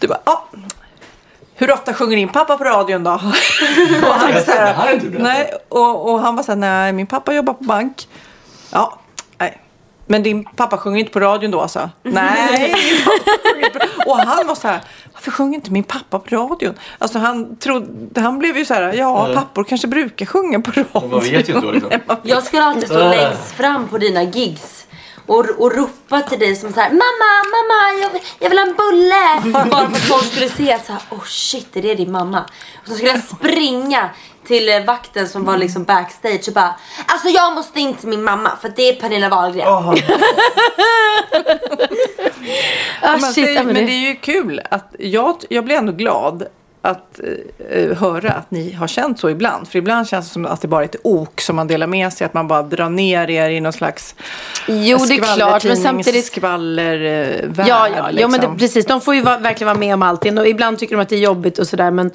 Du 0.00 0.06
bara, 0.06 0.20
ah, 0.24 0.38
hur 1.54 1.72
ofta 1.72 1.94
sjunger 1.94 2.16
din 2.16 2.28
pappa 2.28 2.56
på 2.58 2.64
radion 2.64 3.04
då? 3.04 3.10
och 3.10 3.20
han 4.14 4.32
var 4.34 4.40
så 4.40 4.50
här 4.50 5.00
nej, 5.18 5.52
och, 5.68 6.12
och 6.12 6.20
han 6.20 6.36
var 6.36 6.42
så 6.42 6.52
här, 6.52 6.56
nej, 6.56 6.92
min 6.92 7.06
pappa 7.06 7.34
jobbar 7.34 7.52
på 7.54 7.64
bank. 7.64 8.08
Ja, 8.72 8.98
nej. 9.38 9.60
Men 10.06 10.22
din 10.22 10.44
pappa 10.44 10.76
sjunger 10.78 10.98
inte 10.98 11.12
på 11.12 11.20
radion 11.20 11.50
då 11.50 11.60
alltså? 11.60 11.90
Nej. 12.02 12.74
på- 13.72 13.80
och 14.10 14.16
han 14.18 14.46
var 14.46 14.54
så 14.54 14.68
här, 14.68 14.80
varför 15.26 15.36
sjunger 15.36 15.54
inte 15.54 15.70
min 15.70 15.84
pappa 15.84 16.18
på 16.18 16.36
radion? 16.36 16.74
Alltså 16.98 17.18
han, 17.18 17.56
trodde, 17.56 18.20
han 18.20 18.38
blev 18.38 18.56
ju 18.58 18.64
så 18.64 18.74
här, 18.74 18.92
ja 18.92 19.30
pappor 19.34 19.64
kanske 19.64 19.88
brukar 19.88 20.26
sjunga 20.26 20.60
på 20.60 20.70
radion. 20.70 21.10
Man 21.10 21.20
vet 21.20 21.48
ju 21.48 21.54
inte 21.54 21.66
liksom. 21.72 21.90
Jag 22.22 22.42
skulle 22.42 22.62
alltid 22.62 22.84
stå 22.88 22.98
längst 22.98 23.52
fram 23.52 23.88
på 23.88 23.98
dina 23.98 24.22
gigs. 24.22 24.86
Och, 25.26 25.44
och 25.58 25.72
ropa 25.76 26.20
till 26.20 26.38
dig 26.38 26.56
som 26.56 26.72
så 26.72 26.80
här: 26.80 26.90
Mamma, 26.90 27.32
mamma, 27.54 28.02
jag, 28.02 28.10
vill- 28.10 28.22
jag 28.38 28.48
vill 28.50 28.58
ha 28.58 28.66
en 28.66 28.74
bulle! 28.76 29.52
Bara 29.70 29.86
för 29.90 29.96
att 29.96 30.02
folk 30.02 30.24
skulle 30.24 30.48
se 30.48 30.72
att 30.72 30.86
så 30.86 30.92
här, 30.92 31.02
oh 31.10 31.24
shit, 31.24 31.76
är 31.76 31.82
det 31.82 31.94
din 31.94 32.12
mamma? 32.12 32.40
Och 32.82 32.88
så 32.88 32.94
skulle 32.94 33.10
jag 33.10 33.22
springa 33.22 34.10
till 34.46 34.68
eh, 34.68 34.84
vakten 34.84 35.28
som 35.28 35.44
var 35.44 35.56
liksom 35.56 35.84
backstage 35.84 36.48
och 36.48 36.54
bara 36.54 36.74
Alltså 37.06 37.28
jag 37.28 37.54
måste 37.54 37.80
in 37.80 37.94
till 37.94 38.08
min 38.08 38.24
mamma 38.24 38.50
för 38.62 38.72
det 38.76 38.88
är 38.88 39.00
Pernilla 39.00 39.28
Wahlgren. 39.28 39.68
Ah, 39.68 39.80
man 43.02 43.20
shit, 43.20 43.34
säger, 43.44 43.64
men, 43.64 43.74
det 43.74 43.80
är 43.80 44.08
ju 44.08 44.16
kul 44.16 44.60
att 44.70 44.94
jag, 44.98 45.36
jag 45.48 45.64
blir 45.64 45.76
ändå 45.76 45.92
glad 45.92 46.46
att 46.82 47.20
eh, 47.70 47.96
höra 47.96 48.32
att 48.32 48.50
ni 48.50 48.72
har 48.72 48.86
känt 48.86 49.20
så 49.20 49.30
ibland. 49.30 49.68
För 49.68 49.78
ibland 49.78 50.08
känns 50.08 50.26
det 50.26 50.32
som 50.32 50.46
att 50.46 50.60
det 50.60 50.68
bara 50.68 50.80
är 50.80 50.84
ett 50.84 50.96
ok 51.02 51.40
som 51.40 51.56
man 51.56 51.66
delar 51.66 51.86
med 51.86 52.12
sig. 52.12 52.24
Att 52.24 52.34
man 52.34 52.48
bara 52.48 52.62
drar 52.62 52.88
ner 52.88 53.30
er 53.30 53.50
i 53.50 53.60
någon 53.60 53.72
slags 53.72 54.14
Jo, 54.66 54.98
det 54.98 55.14
är 55.14 55.36
klart. 55.36 55.64
Men 55.64 55.76
samtidigt... 55.76 56.24
skvallervärld. 56.24 57.68
Ja, 57.68 57.88
ja, 57.88 58.10
ja 58.12 58.28
men 58.28 58.30
det, 58.30 58.36
liksom. 58.36 58.58
precis. 58.58 58.86
De 58.86 59.00
får 59.00 59.14
ju 59.14 59.20
va- 59.20 59.38
verkligen 59.38 59.66
vara 59.66 59.78
med 59.78 59.94
om 59.94 60.02
allting. 60.02 60.38
Och 60.38 60.48
ibland 60.48 60.78
tycker 60.78 60.96
de 60.96 61.02
att 61.02 61.08
det 61.08 61.16
är 61.16 61.20
jobbigt 61.20 61.58
och 61.58 61.66
sådär. 61.66 61.90
Men, 61.90 62.10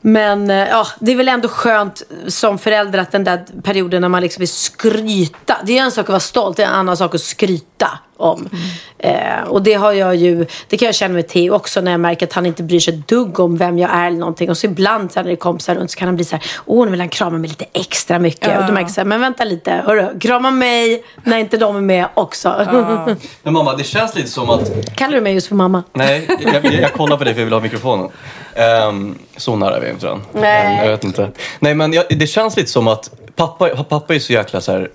men 0.00 0.50
eh, 0.50 0.68
ja, 0.68 0.86
det 1.00 1.12
är 1.12 1.16
väl 1.16 1.28
ändå 1.28 1.48
skönt 1.48 2.02
som 2.26 2.58
förälder 2.58 2.98
att 2.98 3.12
den 3.12 3.24
där 3.24 3.44
perioden 3.62 4.00
när 4.02 4.08
man 4.08 4.22
liksom 4.22 4.40
vill 4.40 4.48
skryta. 4.48 5.56
Det 5.64 5.78
är 5.78 5.82
en 5.82 5.90
sak 5.90 6.02
att 6.02 6.08
vara 6.08 6.20
stolt, 6.20 6.56
det 6.56 6.62
är 6.62 6.66
en 6.66 6.74
annan 6.74 6.96
sak 6.96 7.14
att 7.14 7.20
skryta 7.20 7.98
om. 8.18 8.48
Eh, 8.98 9.42
och 9.46 9.62
det 9.62 9.74
har 9.74 9.92
jag 9.92 10.16
ju, 10.16 10.46
det 10.68 10.76
kan 10.76 10.86
jag 10.86 10.94
känna 10.94 11.14
med 11.14 11.28
Theo 11.28 11.54
också 11.54 11.80
när 11.80 11.90
jag 11.90 12.00
märker 12.00 12.26
att 12.26 12.32
han 12.32 12.46
inte 12.46 12.62
bryr 12.62 12.80
sig 12.80 12.94
ett 12.94 13.08
dugg 13.08 13.40
om 13.40 13.56
vem 13.56 13.78
jag 13.78 13.90
är 13.90 14.06
eller 14.06 14.18
någonting. 14.18 14.50
Och 14.50 14.56
så 14.56 14.66
ibland 14.66 15.12
så 15.12 15.20
när 15.20 15.24
det 15.24 15.32
är 15.32 15.36
kompisar 15.36 15.74
runt 15.74 15.90
så 15.90 15.98
kan 15.98 16.08
han 16.08 16.16
bli 16.16 16.24
så 16.24 16.36
här, 16.36 16.44
åh 16.66 16.84
nu 16.84 16.90
vill 16.90 17.00
han 17.00 17.08
krama 17.08 17.38
mig 17.38 17.48
lite 17.48 17.66
extra 17.72 18.18
mycket. 18.18 18.58
Och 18.58 18.66
då 18.66 18.72
märker 18.72 18.80
jag 18.80 18.90
så 18.90 19.00
här, 19.00 19.06
men 19.06 19.20
vänta 19.20 19.44
lite, 19.44 19.70
hörru, 19.70 20.18
krama 20.20 20.50
mig 20.50 21.04
när 21.24 21.38
inte 21.38 21.56
de 21.56 21.76
är 21.76 21.80
med 21.80 22.08
också. 22.14 22.48
Men 23.42 23.52
mamma, 23.52 23.76
det 23.76 23.84
känns 23.84 24.14
lite 24.14 24.28
som 24.28 24.50
att 24.50 24.70
Kallar 24.94 25.14
du 25.14 25.20
mig 25.20 25.34
just 25.34 25.46
för 25.46 25.54
mamma? 25.54 25.82
Nej, 25.92 26.28
jag, 26.40 26.64
jag, 26.64 26.74
jag 26.74 26.92
kollar 26.92 27.16
på 27.16 27.24
dig 27.24 27.34
för 27.34 27.40
jag 27.40 27.46
vill 27.46 27.52
ha 27.52 27.60
mikrofonen. 27.60 28.08
Um, 28.88 29.18
så 29.36 29.56
nära 29.56 29.76
är 29.76 29.80
vi 29.80 29.90
inte 29.90 30.06
jag. 30.06 30.20
Nej. 30.32 30.66
Ehm, 30.66 30.84
jag 30.84 30.90
vet 30.90 31.04
inte. 31.04 31.30
Nej, 31.58 31.74
men 31.74 31.92
jag, 31.92 32.04
det 32.08 32.26
känns 32.26 32.56
lite 32.56 32.70
som 32.70 32.88
att 32.88 33.10
pappa, 33.36 33.68
pappa 33.84 34.14
är 34.14 34.18
så 34.18 34.32
jäkla 34.32 34.60
så 34.60 34.72
här, 34.72 34.90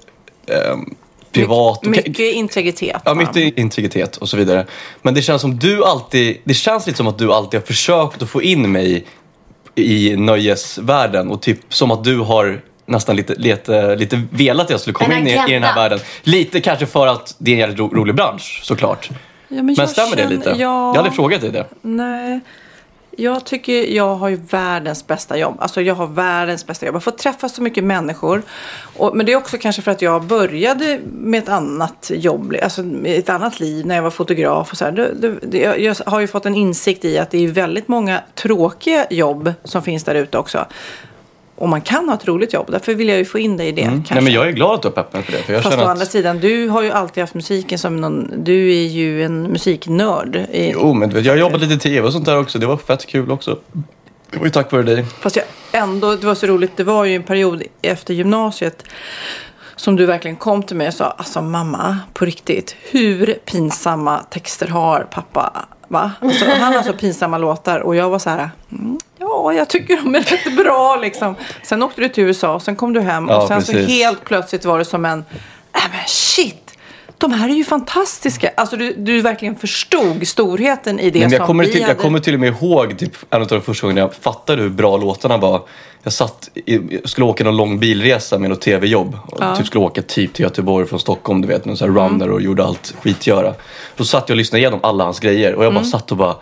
ehm, 0.48 0.96
privat. 1.34 1.78
och- 1.78 1.88
Mycket 1.88 2.20
integritet. 2.20 3.02
Ja, 3.06 3.14
mycket 3.14 3.58
integritet 3.58 4.18
och 4.18 4.30
så 4.30 4.38
vidare. 4.38 4.66
Men 5.02 5.14
det 5.14 5.22
känns 5.22 5.42
som 5.42 5.60
du 5.60 5.84
alltid, 5.86 6.38
det 6.44 6.54
känns 6.54 6.86
lite 6.88 6.98
som 6.98 7.08
att 7.08 7.18
du 7.18 7.34
alltid 7.34 7.60
har 7.60 7.66
försökt 7.68 8.22
att 8.22 8.30
få 8.30 8.42
in 8.42 8.72
mig 8.72 9.06
i 9.76 10.16
nöjesvärlden 10.18 11.28
och 11.32 11.42
typ 11.42 11.60
som 11.70 11.92
att 11.92 12.04
du 12.04 12.18
har 12.20 12.62
nästan 12.86 13.16
lite, 13.16 13.36
lite, 13.36 13.96
lite 13.96 14.22
velat 14.30 14.66
att 14.66 14.70
jag 14.72 14.80
skulle 14.80 14.94
komma 14.94 15.18
in 15.20 15.28
i, 15.28 15.32
i 15.32 15.54
den 15.54 15.64
här 15.64 15.76
världen. 15.76 16.00
Lite 16.24 16.62
kanske 16.62 16.86
för 16.86 17.08
att 17.08 17.36
det 17.38 17.52
är 17.52 17.54
en 17.54 17.60
jävligt 17.60 17.80
ro, 17.80 17.90
rolig 17.96 18.16
bransch 18.16 18.60
såklart. 18.64 19.10
Ja, 19.48 19.64
Men 19.64 19.76
jag 19.76 19.90
stämmer 19.90 20.16
det 20.16 20.22
känner- 20.22 20.36
lite? 20.36 20.50
Ja, 20.50 20.56
Jag 20.58 20.70
har 20.70 20.98
aldrig 20.98 21.16
frågat 21.16 21.42
dig 21.42 21.52
det. 21.52 21.66
Nej. 21.82 22.40
Jag 23.18 23.46
tycker 23.46 23.96
jag 23.96 24.16
har 24.16 24.30
ju 24.30 24.36
världens 24.36 25.08
bästa 25.08 25.38
jobb. 25.38 25.56
Alltså 25.60 25.82
jag 25.82 25.96
har 25.96 26.08
världens 26.08 26.68
bästa 26.68 26.86
jobb. 26.86 26.96
Jag 26.96 27.04
får 27.04 27.12
träffa 27.12 27.50
så 27.50 27.62
mycket 27.62 27.84
människor. 27.84 28.42
Och, 28.98 29.16
men 29.16 29.26
det 29.26 29.32
är 29.32 29.38
också 29.38 29.58
kanske 29.58 29.82
för 29.82 29.92
att 29.92 30.02
jag 30.02 30.24
började 30.24 31.00
med 31.04 31.44
ett 31.44 31.50
annat 31.50 32.12
jobb. 32.14 32.56
Alltså 32.64 32.84
ett 33.06 33.30
annat 33.30 33.60
liv 33.60 33.86
när 33.86 33.96
jag 33.96 34.04
var 34.04 34.12
fotograf 34.12 34.72
och 34.72 34.78
så 34.78 34.86
här. 34.86 34.92
Det, 34.92 35.14
det, 35.14 35.40
det, 35.42 35.58
jag 35.58 35.96
har 36.06 36.20
ju 36.20 36.28
fått 36.28 36.46
en 36.46 36.56
insikt 36.56 37.06
i 37.06 37.20
att 37.20 37.32
det 37.32 37.38
är 37.38 37.48
väldigt 37.48 37.88
många 37.88 38.22
tråkiga 38.36 39.06
jobb 39.10 39.54
som 39.64 39.82
finns 39.82 40.04
där 40.04 40.16
ute 40.16 40.38
också 40.38 40.66
och 41.56 41.70
man 41.70 41.82
kan 41.82 42.10
ha 42.10 42.16
ett 42.16 42.28
roligt 42.28 42.54
jobb. 42.54 42.68
Därför 42.72 42.94
vill 42.94 43.10
jag 43.10 43.18
ju 43.18 43.26
få 43.26 43.40
in 43.40 43.58
dig 43.58 43.68
i 43.68 43.72
det. 43.72 43.82
Kanske. 43.82 44.14
Nej, 44.14 44.24
men 44.24 44.34
jag 44.34 44.48
är 44.48 44.52
glad 44.52 44.76
att 44.76 44.82
du 44.82 44.88
har 44.88 44.94
peppen 44.94 45.24
för 45.24 45.32
det. 45.32 45.38
För 45.38 45.54
jag 45.54 45.64
Fast 45.64 45.76
å 45.76 45.78
känner 45.78 45.92
andra 45.92 46.04
att... 46.04 46.12
sidan, 46.12 46.40
du 46.40 46.68
har 46.68 46.82
ju 46.82 46.92
alltid 46.92 47.24
haft 47.24 47.34
musiken 47.34 47.80
som 47.80 48.02
någon... 48.02 48.44
Du 48.44 48.72
är 48.74 48.88
ju 48.88 49.24
en 49.24 49.44
musiknörd. 49.44 50.36
I, 50.36 50.72
Jo, 50.74 50.94
men 50.94 51.10
vet, 51.10 51.26
jag 51.26 51.34
har 51.34 51.38
jobbat 51.38 51.62
lite 51.62 51.74
i 51.74 51.80
tv 51.80 52.08
och 52.08 52.14
sånt 52.14 52.26
där 52.26 52.40
också. 52.40 52.60
Det 52.60 52.66
var 52.66 52.78
fett 52.78 53.06
kul 53.06 53.32
också. 53.32 53.58
Det 54.32 54.38
var 54.38 54.46
ju 54.46 54.52
tack 54.52 54.72
vare 54.72 54.84
dig. 54.84 55.06
Fast 55.20 55.36
jag 55.36 55.46
ändå, 55.72 56.16
det 56.16 56.28
var 56.28 56.36
så 56.36 56.48
roligt. 56.48 56.78
Det 56.78 56.84
var 56.84 57.06
ju 57.06 57.16
en 57.16 57.24
period 57.24 57.64
efter 57.82 58.14
gymnasiet 58.14 58.84
som 59.76 59.96
du 59.96 60.06
verkligen 60.06 60.38
kom 60.38 60.64
till 60.64 60.76
mig 60.76 60.88
och 60.88 60.94
sa, 60.94 61.06
alltså 61.06 61.42
mamma, 61.42 61.98
på 62.14 62.26
riktigt, 62.26 62.76
hur 62.92 63.34
pinsamma 63.46 64.20
texter 64.20 64.68
har 64.68 65.08
pappa? 65.12 65.66
Va? 65.88 66.12
Alltså, 66.20 66.46
han 66.46 66.74
har 66.74 66.84
så 66.84 66.94
pinsamma 66.94 67.38
låtar 67.38 67.80
och 67.80 67.96
jag 67.96 68.10
var 68.10 68.20
så 68.20 68.30
här, 68.30 68.50
mm, 68.72 69.00
ja, 69.24 69.54
jag 69.54 69.70
tycker 69.70 69.96
de 69.98 70.16
är 70.16 70.22
rätt 70.22 70.56
bra 70.58 70.96
liksom. 71.02 71.36
Sen 71.64 71.84
åkte 71.84 72.02
du 72.02 72.10
till 72.10 72.24
USA, 72.24 72.60
sen 72.60 72.76
kom 72.76 72.94
du 72.94 73.02
hem 73.02 73.28
Ja, 73.30 73.42
och 73.42 73.48
sen 73.48 73.62
så 73.64 73.72
precis. 73.72 73.90
helt 73.90 74.26
plötsligt 74.26 74.66
var 74.66 74.80
det 74.80 74.86
som 74.86 75.06
en, 75.06 75.26
nej 75.74 75.84
men 75.92 76.08
shit! 76.08 76.60
De 77.18 77.32
här 77.32 77.50
är 77.50 77.54
ju 77.54 77.64
fantastiska. 77.64 78.52
Alltså 78.58 78.76
du, 78.76 78.94
du 78.94 79.22
verkligen 79.22 79.56
förstod 79.56 80.28
storheten 80.28 81.00
i 81.00 81.10
det 81.10 81.20
Men 81.20 81.30
jag, 81.32 81.38
som 81.40 81.48
kommer 81.48 81.64
vi 81.66 81.72
till, 81.72 81.82
hade. 81.82 81.94
jag 81.94 82.02
kommer 82.02 82.20
till 82.20 82.34
och 82.34 82.40
med 82.40 82.50
ihåg 82.62 82.98
typ, 83.00 83.12
en 83.30 83.42
av 83.42 83.48
de 83.48 83.62
första 83.62 83.88
gångerna 83.88 84.02
jag 84.02 84.14
fattade 84.14 84.62
hur 84.62 84.70
bra 84.70 84.98
låtarna 84.98 85.38
var. 85.38 85.62
Jag 86.04 86.14
satt 86.14 86.50
i, 86.56 86.80
jag 87.02 87.10
skulle 87.10 87.26
åka 87.26 87.44
någon 87.44 87.58
lång 87.58 87.80
bilresa 87.80 88.38
med 88.40 88.50
något 88.50 88.62
tv-jobb. 88.62 89.18
Och 89.28 89.58
Typ 89.58 89.68
skulle 89.68 89.84
åka 89.84 90.02
typ 90.02 90.34
till 90.34 90.44
Göteborg 90.44 90.88
från 90.88 91.00
Stockholm, 91.00 91.42
du 91.42 91.48
vet, 91.48 91.66
någon 91.66 91.78
sån 91.78 91.90
här 91.96 92.00
Mm. 92.00 92.12
runner 92.14 92.32
och 92.32 92.42
gjorde 92.42 92.64
allt 92.64 92.94
skitgöra. 93.02 93.54
Då 93.98 94.04
satt 94.06 94.30
jag 94.30 94.34
och 94.34 94.38
lyssnade 94.38 94.60
igenom 94.60 94.80
alla 94.84 95.04
hans 95.04 95.20
grejer 95.20 95.54
och 95.56 95.66
jag 95.66 95.74
bara 95.74 95.80
Mm. 95.80 95.92
satt 95.92 96.12
och 96.12 96.18
bara, 96.18 96.36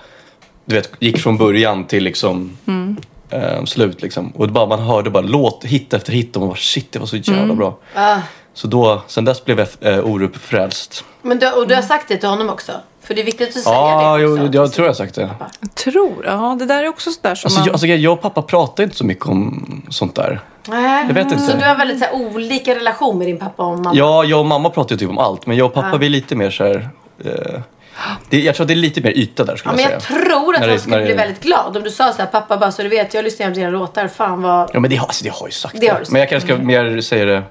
du 0.65 0.75
vet, 0.75 0.91
gick 0.99 1.19
från 1.19 1.37
början 1.37 1.85
till 1.85 2.03
liksom 2.03 2.57
Mm. 2.67 2.97
eh, 3.29 3.63
slut 3.65 4.01
liksom. 4.01 4.31
Och 4.35 4.47
det 4.47 4.53
bara, 4.53 4.65
man 4.65 4.79
hörde 4.79 5.09
bara 5.09 5.23
låt, 5.23 5.63
hit 5.63 5.93
efter 5.93 6.13
hit 6.13 6.35
och 6.35 6.39
man 6.41 6.49
bara 6.49 6.57
shit, 6.57 6.91
det 6.91 6.99
var 6.99 7.05
så 7.05 7.17
jävla 7.17 7.43
Mm. 7.43 7.57
bra. 7.57 7.77
Ah. 7.95 8.17
Så 8.53 8.67
då, 8.67 9.01
sen 9.07 9.25
dess 9.25 9.45
blev 9.45 9.59
jag 9.59 9.93
eh, 9.93 10.05
Orup 10.05 10.35
frälst. 10.35 11.03
Men 11.21 11.39
du, 11.39 11.51
och 11.51 11.67
du 11.67 11.75
har 11.75 11.81
sagt 11.81 12.07
det 12.07 12.17
till 12.17 12.29
honom 12.29 12.49
också? 12.49 12.71
För 13.03 13.13
det 13.13 13.21
är 13.21 13.25
viktigt 13.25 13.47
att 13.47 13.63
säga 13.63 13.75
Ja, 13.75 14.17
det 14.17 14.25
också. 14.27 14.49
jag 14.53 14.73
tror 14.73 14.85
jag 14.85 14.89
har 14.89 14.95
sagt 14.97 15.15
det. 15.15 15.29
Tror, 15.75 16.25
ja 16.25 16.55
det 16.59 16.65
där 16.65 16.83
är 16.83 16.87
också 16.87 17.11
sådär 17.11 17.35
som 17.35 17.47
Alltså, 17.47 17.59
man... 17.59 17.65
jag, 17.67 17.73
alltså, 17.73 17.87
jag 17.87 18.13
och 18.13 18.21
pappa 18.21 18.41
pratar 18.41 18.83
inte 18.83 18.95
så 18.95 19.05
mycket 19.05 19.25
om 19.27 19.81
sånt 19.89 20.15
där. 20.15 20.39
Nej. 20.67 21.05
Jag 21.07 21.13
vet 21.13 21.31
inte. 21.31 21.43
Så 21.43 21.57
du 21.57 21.65
har 21.65 21.75
väldigt 21.77 21.99
så 21.99 22.05
här, 22.05 22.13
olika 22.15 22.75
relation 22.75 23.17
med 23.17 23.27
din 23.27 23.37
pappa 23.37 23.63
och 23.65 23.77
mamma? 23.79 23.91
Ja, 23.95 24.23
jag 24.23 24.39
och 24.39 24.45
mamma 24.45 24.69
pratar 24.69 24.91
ju 24.95 24.99
typ 24.99 25.09
om 25.09 25.17
allt, 25.17 25.45
men 25.45 25.57
jag 25.57 25.65
och 25.65 25.73
pappa 25.73 25.89
Ja. 25.91 25.97
vi 25.97 26.05
är 26.05 26.09
lite 26.09 26.35
mer 26.35 26.49
så 26.51 26.63
här, 26.63 26.89
eh, 27.25 27.61
det, 28.29 28.39
Jag 28.41 28.55
tror 28.55 28.63
att 28.63 28.67
det 28.67 28.73
är 28.73 28.75
lite 28.75 29.01
mer 29.01 29.11
yta 29.17 29.43
där 29.43 29.53
Ja, 29.53 29.57
skulle 29.57 29.75
men 29.75 29.83
jag 29.83 29.91
jag 29.93 30.01
säga. 30.01 30.19
tror 30.19 30.55
att 30.55 30.61
När 30.61 30.67
han 30.67 30.75
det- 30.75 30.79
skulle 30.81 30.97
det- 30.97 31.05
bli 31.05 31.13
väldigt 31.13 31.43
glad 31.43 31.77
om 31.77 31.83
du 31.83 31.91
sa 31.91 32.13
så 32.13 32.17
här, 32.21 32.25
pappa 32.25 32.57
bara 32.57 32.71
så 32.71 32.83
du 32.83 32.89
vet, 32.89 33.13
jag 33.13 33.23
lyssnar 33.23 33.45
igenom 33.45 33.55
dina 33.59 33.69
låtar, 33.69 34.07
fan 34.07 34.41
vad... 34.41 34.69
Ja, 34.73 34.79
men 34.79 34.89
det, 34.89 34.95
har- 34.95 35.07
alltså, 35.07 35.23
det 35.23 35.29
har 35.29 35.39
jag 35.39 35.47
ju 35.47 35.51
sagt. 35.51 35.75
Det 35.81 35.87
sagt. 35.87 36.11
Men 36.11 36.19
jag 36.19 36.29
kanske 36.29 36.47
ska 36.53 36.57
mer 36.57 37.01
säga 37.01 37.25
det 37.25 37.43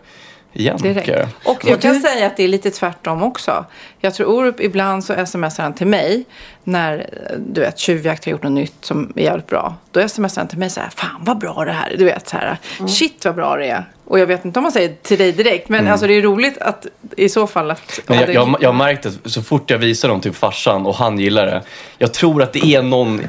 igen. 0.53 0.77
Direkt. 0.83 1.11
Och 1.45 1.65
jag 1.65 1.81
kan 1.81 2.01
säga 2.01 2.27
att 2.27 2.37
det 2.37 2.45
är 2.45 2.49
lite 2.49 2.71
tvärtom 2.71 3.23
också. 3.23 3.65
Jag 4.01 4.15
tror 4.15 4.27
Orup 4.29 4.61
ibland 4.61 5.05
så 5.05 5.27
smsar 5.27 5.63
han 5.63 5.73
till 5.75 5.87
mig 5.87 6.25
när 6.65 7.11
du 7.39 7.61
vet 7.61 7.79
Tjuvjakt 7.79 8.25
har 8.25 8.33
gjort 8.33 8.43
något 8.43 8.53
nytt 8.53 8.75
som 8.85 9.13
är 9.17 9.23
jävligt 9.23 9.47
bra. 9.47 9.75
Då 9.91 10.09
smsar 10.09 10.41
han 10.41 10.49
till 10.49 10.59
mig 10.59 10.71
så 10.71 10.81
här, 10.81 10.91
fan 10.97 11.21
vad 11.21 11.39
bra 11.39 11.65
det 11.65 11.73
här 11.73 11.91
är. 11.91 11.97
Du 11.97 12.05
vet 12.05 12.29
så 12.29 12.37
här, 12.37 12.57
Mm. 12.79 12.89
shit 12.89 13.25
vad 13.25 13.35
bra 13.35 13.57
det 13.57 13.67
är. 13.67 13.85
Och 14.05 14.19
jag 14.19 14.27
vet 14.27 14.45
inte 14.45 14.59
om 14.59 14.63
man 14.63 14.73
säger 14.73 14.95
till 15.03 15.19
dig 15.19 15.33
direkt, 15.33 15.69
men 15.69 15.89
alltså 15.89 16.07
det 16.07 16.15
är 16.15 16.23
roligt 16.23 16.59
att 16.59 16.87
i 17.17 17.29
så 17.29 17.47
fall 17.47 17.71
att... 17.71 17.99
Mm. 17.99 18.05
Men 18.07 18.19
jag, 18.19 18.29
det- 18.29 18.33
jag, 18.33 18.57
jag 18.61 18.69
har 18.69 18.75
märkt 18.79 19.07
att 19.07 19.15
så 19.25 19.43
fort 19.43 19.71
jag 19.71 19.79
visar 19.79 20.09
dem 20.09 20.21
till 20.21 20.33
farsan 20.33 20.87
och 20.87 20.95
han 20.95 21.19
gillar 21.19 21.47
det. 21.47 21.63
Jag 21.99 22.15
tror 22.15 22.43
att 22.43 22.53
det 22.53 22.65
är 22.75 22.83
någon 22.83 23.21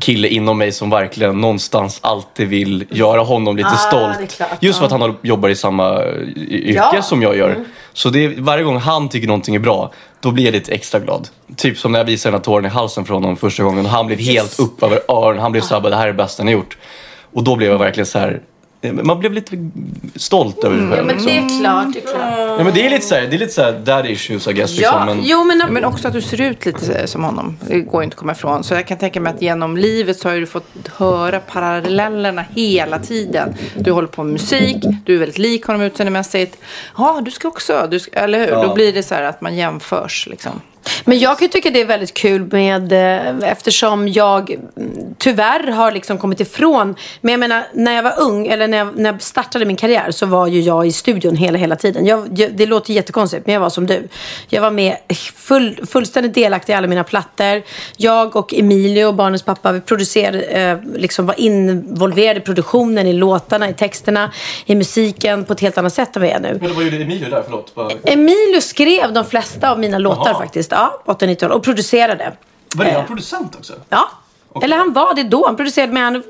kille 0.00 0.28
inom 0.28 0.58
mig 0.58 0.72
som 0.72 0.90
verkligen 0.90 1.40
någonstans 1.40 1.98
alltid 2.02 2.48
vill 2.48 2.84
göra 2.90 3.20
honom 3.20 3.56
lite 3.56 3.68
Ah, 3.68 3.76
stolt. 3.76 4.36
klart. 4.36 4.48
Just 4.60 4.78
för 4.78 4.86
att 4.86 4.92
han 4.92 5.16
jobbar 5.22 5.48
i 5.48 5.54
samma 5.56 6.02
eh, 6.02 6.12
yrke 6.36 6.72
Ja. 6.74 6.90
Mm. 6.90 7.02
som 7.02 7.22
jag 7.22 7.36
gör. 7.36 7.64
Så 7.92 8.10
det 8.10 8.28
varje 8.38 8.64
gång 8.64 8.76
han 8.78 9.08
tycker 9.08 9.26
någonting 9.28 9.54
är 9.54 9.58
bra, 9.58 9.92
då 10.20 10.30
blir 10.30 10.44
jag 10.44 10.52
lite 10.52 10.72
extra 10.72 11.00
glad. 11.00 11.28
Typ 11.56 11.78
som 11.78 11.92
när 11.92 11.98
jag 11.98 12.04
visade 12.04 12.30
den 12.32 12.38
här 12.40 12.44
tåren 12.44 12.64
i 12.66 12.68
halsen 12.68 13.04
för 13.04 13.14
honom 13.14 13.36
första 13.36 13.62
gången. 13.62 13.84
Och 13.84 13.90
han 13.92 14.06
blev 14.06 14.18
helt 14.18 14.60
upp 14.60 14.82
över 14.82 15.00
öronen. 15.08 15.42
Han 15.42 15.52
blev 15.52 15.62
så 15.62 15.74
här, 15.74 15.80
bara, 15.80 15.90
det 15.90 15.96
här 15.96 16.02
är 16.02 16.06
det 16.12 16.14
bästa 16.14 16.44
ni 16.44 16.52
har 16.52 16.58
gjort. 16.58 16.76
Och 17.32 17.44
då 17.44 17.56
blev 17.56 17.70
jag 17.70 17.78
verkligen 17.78 18.06
så 18.06 18.18
här, 18.18 18.40
man 18.82 19.18
blev 19.20 19.32
lite 19.32 19.70
stolt 20.16 20.64
över 20.64 20.76
sig 20.76 20.84
Mm, 20.86 20.90
Ja, 20.90 20.96
själv. 20.96 21.06
men 21.06 21.16
liksom. 21.16 21.32
det 21.48 21.54
är 21.54 21.60
klart, 21.60 21.92
det 21.92 21.98
är 21.98 22.02
klart. 22.02 22.58
Ja, 22.58 22.64
men 22.64 22.74
det 22.74 22.86
är 22.86 22.90
lite 22.90 23.06
så 23.06 23.14
här, 23.14 23.22
det 23.22 23.36
är 23.36 23.38
lite 23.38 23.52
så 23.52 23.62
här 23.62 23.72
daddy 23.72 24.08
issues 24.08 24.48
I 24.48 24.52
guess. 24.52 24.70
Liksom, 24.76 24.96
Ja, 24.98 25.04
men... 25.04 25.18
jo 25.22 25.44
men... 25.44 25.62
Men 25.72 25.84
också 25.84 26.08
att 26.08 26.14
du 26.14 26.20
ser 26.22 26.40
ut 26.40 26.66
lite 26.66 27.06
som 27.06 27.24
honom. 27.24 27.56
Det 27.68 27.80
går 27.80 28.02
inte 28.02 28.14
att 28.14 28.18
komma 28.18 28.32
ifrån. 28.32 28.64
Så 28.64 28.74
jag 28.74 28.86
kan 28.86 28.98
tänka 28.98 29.20
mig 29.20 29.32
att 29.34 29.42
genom 29.42 29.76
livet 29.76 30.18
så 30.18 30.28
har 30.28 30.36
du 30.36 30.46
fått 30.46 30.66
höra 30.96 31.40
parallellerna 31.40 32.44
hela 32.54 32.98
tiden. 32.98 33.54
Du 33.76 33.92
håller 33.92 34.08
på 34.08 34.22
med 34.22 34.32
musik, 34.32 34.76
du 35.04 35.14
är 35.14 35.18
väldigt 35.18 35.38
lik 35.38 35.64
honom 35.66 35.82
utseendemässigt. 35.82 36.56
Ja, 36.98 37.20
du 37.24 37.30
ska 37.30 37.48
också, 37.48 37.88
du 37.90 38.00
ska, 38.00 38.10
eller 38.20 38.38
hur? 38.38 38.48
Ja. 38.48 38.62
Då 38.66 38.74
blir 38.74 38.92
det 38.92 39.02
så 39.02 39.14
här 39.14 39.22
att 39.22 39.40
man 39.40 39.56
jämförs 39.56 40.26
liksom. 40.30 40.60
Men 41.04 41.18
jag 41.18 41.38
kan 41.38 41.46
ju 41.46 41.52
tycka 41.52 41.70
det 41.70 41.80
är 41.80 41.86
väldigt 41.86 42.14
kul 42.14 42.52
med, 42.52 42.92
eh, 42.92 43.50
eftersom 43.50 44.08
jag 44.08 44.50
mm, 44.50 45.14
tyvärr 45.18 45.70
har 45.70 45.92
liksom 45.92 46.18
kommit 46.18 46.40
ifrån. 46.40 46.94
Men 47.20 47.32
jag 47.32 47.40
menar, 47.40 47.66
när 47.74 47.94
jag 47.94 48.02
var 48.02 48.20
ung, 48.20 48.46
eller 48.46 48.68
när 48.68 48.78
jag, 48.78 48.98
när 48.98 49.12
jag 49.12 49.22
startade 49.22 49.64
min 49.64 49.76
karriär 49.76 50.10
så 50.10 50.26
var 50.26 50.46
ju 50.46 50.60
jag 50.60 50.86
i 50.86 50.92
studion 50.92 51.36
hela, 51.36 51.58
hela 51.58 51.76
tiden. 51.76 52.06
Jag, 52.06 52.28
jag, 52.38 52.52
det 52.52 52.66
låter 52.66 52.92
jättekonstigt, 52.92 53.46
men 53.46 53.52
jag 53.52 53.60
var 53.60 53.70
som 53.70 53.86
du. 53.86 54.08
Jag 54.48 54.62
var 54.62 54.70
med 54.70 54.96
full, 55.36 55.86
fullständigt 55.86 56.34
delaktig 56.34 56.72
i 56.72 56.76
alla 56.76 56.86
mina 56.86 57.04
plattor. 57.04 57.62
Jag 57.96 58.36
och 58.36 58.54
Emilio, 58.54 59.12
barnens 59.12 59.42
pappa, 59.42 59.72
vi 59.72 59.80
producerade, 59.80 60.42
eh, 60.42 60.78
liksom 60.96 61.26
var 61.26 61.40
involverade 61.40 62.40
i 62.40 62.42
produktionen, 62.42 63.06
i 63.06 63.12
låtarna, 63.12 63.68
i 63.68 63.74
texterna, 63.74 64.32
i 64.66 64.74
musiken 64.74 65.44
på 65.44 65.52
ett 65.52 65.60
helt 65.60 65.78
annat 65.78 65.94
sätt 65.94 66.16
än 66.16 66.22
vi 66.22 66.28
är 66.30 66.40
nu. 66.40 66.58
Men 66.60 66.74
vad 66.74 66.84
gjorde 66.84 66.96
Emilio 66.96 67.30
där? 67.30 67.42
Förlåt. 67.44 67.74
Bara... 67.74 67.90
Emilio 68.04 68.60
skrev 68.60 69.12
de 69.12 69.24
flesta 69.24 69.70
av 69.70 69.78
mina 69.78 69.98
låtar 69.98 70.30
Jaha. 70.30 70.38
faktiskt. 70.38 70.69
Ja, 70.70 71.02
på 71.04 71.12
80-90-talet. 71.12 71.56
Och 71.56 71.62
producerade. 71.64 72.32
Var 72.76 72.84
det 72.84 72.90
han 72.90 73.06
producent 73.06 73.56
också? 73.56 73.72
Ja. 73.88 74.08
Eller 74.62 74.76
han 74.76 74.92
var 74.92 75.14
det 75.14 75.22
då. 75.22 75.46
Han 75.46 75.56
producerade, 75.56 75.92
men 75.92 76.02
han, 76.02 76.22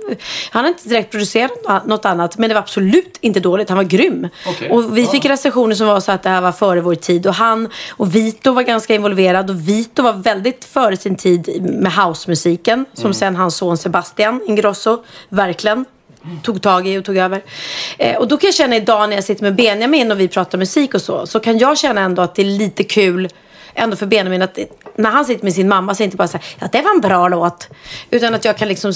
han 0.50 0.64
har 0.64 0.68
inte 0.68 0.88
direkt 0.88 1.10
producerat 1.10 1.86
något 1.86 2.04
annat. 2.04 2.38
Men 2.38 2.48
det 2.48 2.54
var 2.54 2.60
absolut 2.62 3.18
inte 3.20 3.40
dåligt. 3.40 3.68
Han 3.68 3.76
var 3.76 3.84
grym. 3.84 4.28
Okej. 4.46 4.70
Och 4.70 4.96
vi 4.96 5.02
Ja. 5.04 5.10
fick 5.10 5.24
recensioner 5.24 5.74
som 5.74 5.86
var 5.86 6.00
så 6.00 6.12
att 6.12 6.22
det 6.22 6.28
här 6.30 6.40
var 6.40 6.52
före 6.52 6.80
vår 6.80 6.94
tid. 6.94 7.26
Och 7.26 7.34
han 7.34 7.68
och 7.90 8.14
Vito 8.14 8.52
var 8.52 8.62
ganska 8.62 8.94
involverad. 8.94 9.50
Och 9.50 9.68
Vito 9.68 10.02
var 10.02 10.12
väldigt 10.12 10.64
före 10.64 10.96
sin 10.96 11.16
tid 11.16 11.62
med 11.62 11.92
housemusiken. 11.92 12.84
Som 12.94 13.00
Mm. 13.04 13.14
sen 13.14 13.36
hans 13.36 13.56
son 13.56 13.76
Sebastian 13.78 14.40
Ingrosso 14.46 15.04
verkligen 15.28 15.84
tog 16.42 16.62
tag 16.62 16.88
i 16.88 16.98
och 16.98 17.04
tog 17.04 17.16
över. 17.16 17.42
Eh, 17.98 18.16
och 18.16 18.28
då 18.28 18.36
kan 18.36 18.48
jag 18.48 18.54
känna 18.54 18.76
idag 18.76 19.08
när 19.08 19.16
jag 19.16 19.24
sitter 19.24 19.42
med 19.42 19.54
Benjamin 19.54 20.12
och 20.12 20.20
vi 20.20 20.28
pratar 20.28 20.58
musik 20.58 20.94
och 20.94 21.02
så. 21.02 21.26
Så 21.26 21.40
kan 21.40 21.58
jag 21.58 21.78
känna 21.78 22.00
ändå 22.00 22.22
att 22.22 22.34
det 22.34 22.42
är 22.42 22.46
lite 22.58 22.84
kul 22.84 23.28
ändå 23.74 23.96
för 23.96 24.06
Benjamin 24.06 24.42
att 24.42 24.58
när 24.96 25.10
han 25.10 25.24
sitter 25.24 25.44
med 25.44 25.54
sin 25.54 25.68
mamma 25.68 25.94
så 25.94 26.02
är 26.02 26.04
det 26.04 26.06
inte 26.06 26.16
bara 26.16 26.28
så 26.28 26.38
här, 26.38 26.46
ja 26.58 26.68
det 26.72 26.82
var 26.82 26.90
en 26.94 27.00
bra 27.00 27.28
låt. 27.28 27.68
Utan 28.10 28.34
att 28.34 28.44
jag 28.44 28.56
kan 28.56 28.68
liksom 28.68 28.92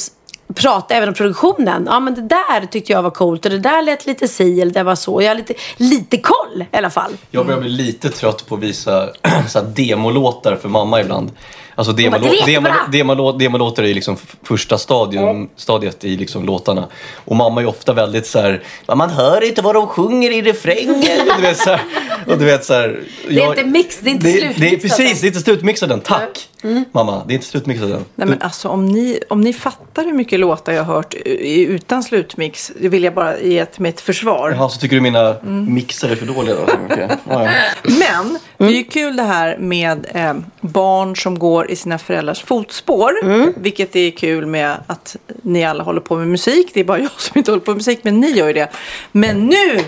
prata 0.54 0.94
även 0.94 1.08
om 1.08 1.14
produktionen. 1.14 1.84
Ja 1.90 2.00
men 2.00 2.14
det 2.14 2.22
där 2.22 2.66
tyckte 2.66 2.92
jag 2.92 3.02
var 3.02 3.10
coolt 3.10 3.44
och 3.44 3.50
det 3.50 3.58
där 3.58 3.82
lät 3.82 4.06
lite 4.06 4.28
si 4.28 4.60
eller 4.60 4.72
det 4.72 4.82
var 4.82 4.94
så. 4.94 5.22
Jag 5.22 5.28
har 5.28 5.34
lite, 5.34 5.54
lite 5.76 6.18
koll 6.18 6.64
i 6.72 6.76
alla 6.76 6.90
fall. 6.90 7.12
Jag 7.30 7.46
börjar 7.46 7.60
bli 7.60 7.70
lite 7.70 8.10
trött 8.10 8.46
på 8.46 8.54
att 8.54 8.60
visa 8.60 9.08
så 9.48 9.58
här, 9.58 9.66
demolåtar 9.66 10.56
för 10.56 10.68
mamma 10.68 11.00
ibland. 11.00 11.30
Alltså 11.74 11.92
bara, 11.92 11.96
"Det 11.96 12.06
är 12.06 12.10
demolå- 12.10 12.32
jättebra." 12.48 12.72
demolå- 12.90 12.90
demolå- 12.92 13.38
demolåtar 13.38 13.82
är 13.82 13.86
ju 13.86 13.94
liksom 13.94 14.16
första 14.42 14.78
stadium, 14.78 15.48
stadiet 15.56 16.04
i 16.04 16.16
liksom 16.16 16.44
låtarna. 16.44 16.88
Och 17.24 17.36
mamma 17.36 17.60
är 17.62 17.66
ofta 17.66 17.92
väldigt 17.92 18.26
så 18.26 18.40
här, 18.40 18.62
"Men 18.86 18.98
man 18.98 19.10
hör 19.10 19.44
inte 19.48 19.62
vad 19.62 19.74
de 19.74 19.86
sjunger 19.86 20.30
i 20.30 20.42
refrängen. 20.42 21.18
Du 21.36 21.42
vet, 21.42 21.56
så 21.56 21.70
här, 21.70 21.80
och 22.26 22.38
du 22.38 22.44
vet, 22.44 22.64
så 22.64 22.74
här, 22.74 23.00
Det 23.28 23.40
är 23.42 23.48
inte 23.48 23.64
mix, 23.64 23.98
det 24.00 24.10
är 24.10 24.12
inte 24.12 24.26
det, 24.26 24.32
det 24.32 24.38
är 24.46 24.52
slutmixat 24.54 24.98
Precis, 24.98 25.20
det 25.20 25.26
är 25.26 25.28
inte 25.28 25.40
slutmixad 25.40 25.92
än. 25.92 26.00
Tack! 26.00 26.48
Mamma, 26.92 27.22
det 27.26 27.32
är 27.32 27.34
inte 27.34 27.46
slutmixad 27.46 27.92
än. 27.92 28.04
Nej, 28.14 28.26
men 28.28 28.42
alltså, 28.42 28.68
om, 28.68 28.86
ni, 28.86 29.18
om 29.28 29.40
ni 29.40 29.52
fattar 29.52 30.04
hur 30.04 30.12
mycket 30.12 30.40
låtar 30.40 30.72
jag 30.72 30.84
har 30.84 30.94
hört 30.94 31.14
utan 31.24 32.02
slutmix, 32.02 32.72
det 32.80 32.88
vill 32.88 33.04
jag 33.04 33.14
bara 33.14 33.40
ge 33.40 33.58
ett 33.58 33.78
mitt 33.78 34.00
försvar. 34.00 34.50
Jaha, 34.50 34.68
så 34.68 34.80
tycker 34.80 34.96
du 34.96 35.00
mina 35.02 35.36
mixar 35.68 36.08
är 36.08 36.16
för 36.16 36.26
dåliga 36.26 36.54
då? 36.54 36.62
Okej. 36.90 37.08
Ja, 37.10 37.42
ja. 37.44 37.50
Men 37.84 38.38
det 38.58 38.64
är 38.64 38.76
ju 38.78 38.84
kul 38.84 39.16
det 39.16 39.22
här 39.22 39.56
med 39.58 40.06
eh, 40.14 40.34
barn 40.60 41.16
som 41.16 41.38
går 41.38 41.63
i 41.70 41.76
sina 41.76 41.98
föräldrars 41.98 42.44
fotspår. 42.44 43.12
Vilket 43.60 43.96
är 43.96 44.10
kul 44.10 44.46
med 44.46 44.76
att 44.86 45.16
ni 45.42 45.64
alla 45.64 45.84
håller 45.84 46.00
på 46.00 46.16
med 46.16 46.28
musik. 46.28 46.70
Det 46.74 46.80
är 46.80 46.84
bara 46.84 46.98
jag 46.98 47.10
som 47.10 47.38
inte 47.38 47.50
håller 47.50 47.64
på 47.64 47.70
med 47.70 47.76
musik, 47.76 48.00
men 48.02 48.20
ni 48.20 48.30
gör 48.30 48.46
ju 48.46 48.52
det. 48.52 48.68
Men 49.12 49.46
nu, 49.46 49.84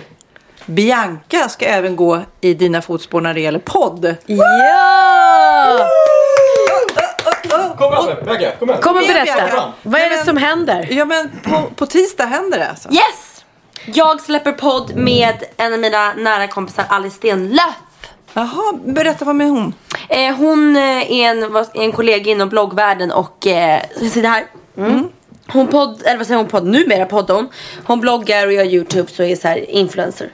Bianca 0.67 1.49
ska 1.49 1.65
även 1.67 1.97
gå 1.97 2.21
i 2.41 2.55
dina 2.55 2.83
fotspår 2.83 3.21
när 3.21 3.35
det 3.35 3.41
gäller 3.41 3.59
podd. 3.59 4.15
Ja! 4.27 5.89
Kom 7.79 7.93
igen, 7.93 8.17
Bianca, 8.25 8.53
kom 8.59 8.69
igen. 8.71 8.83
Kom 8.83 8.97
och 8.97 9.03
berätta. 9.07 9.73
Vad 9.83 10.01
är 10.01 10.11
det 10.11 10.25
som 10.25 10.37
händer? 10.37 10.89
Ja, 10.91 11.05
men 11.05 11.31
på, 11.43 11.63
på 11.77 11.87
tisdag 11.87 12.25
händer 12.25 12.59
det 12.59 12.69
alltså. 12.69 12.89
Yes! 12.93 13.45
Jag 13.85 14.21
släpper 14.21 14.53
podd 14.53 14.97
med 14.97 15.35
en 15.57 15.73
av 15.73 15.79
mina 15.79 16.13
nära 16.15 16.49
kompisar 16.49 16.85
Alice 16.89 17.17
Stenlöf. 17.17 17.75
Jaha, 18.37 18.73
berätta 18.85 19.25
vad 19.25 19.37
med 19.37 19.51
hon? 19.51 19.75
Eh, 20.09 20.35
hon 20.37 20.77
eh, 20.77 21.13
är 21.13 21.31
en, 21.31 21.53
vad- 21.53 21.69
en 21.75 21.93
kollega 21.93 22.31
inom 22.31 22.49
bloggvärlden 22.49 23.13
och 23.13 23.47
eh, 23.47 23.83
jag 24.01 24.11
sitter 24.13 24.29
här. 24.29 24.45
Mm. 24.77 25.09
hon 25.47 25.67
podd, 25.67 26.03
eller 26.05 26.17
vad 26.17 26.27
säger 26.27 26.39
hon 26.39 26.47
podd, 26.49 26.67
numera 26.67 27.07
poddar 27.07 27.35
hon. 27.35 27.49
Hon 27.85 28.01
bloggar 28.01 28.47
och 28.47 28.53
gör 28.53 28.65
YouTube 28.65 29.11
så 29.13 29.23
är 29.23 29.37
så 29.37 29.49
här 29.49 29.71
influencer. 29.71 30.31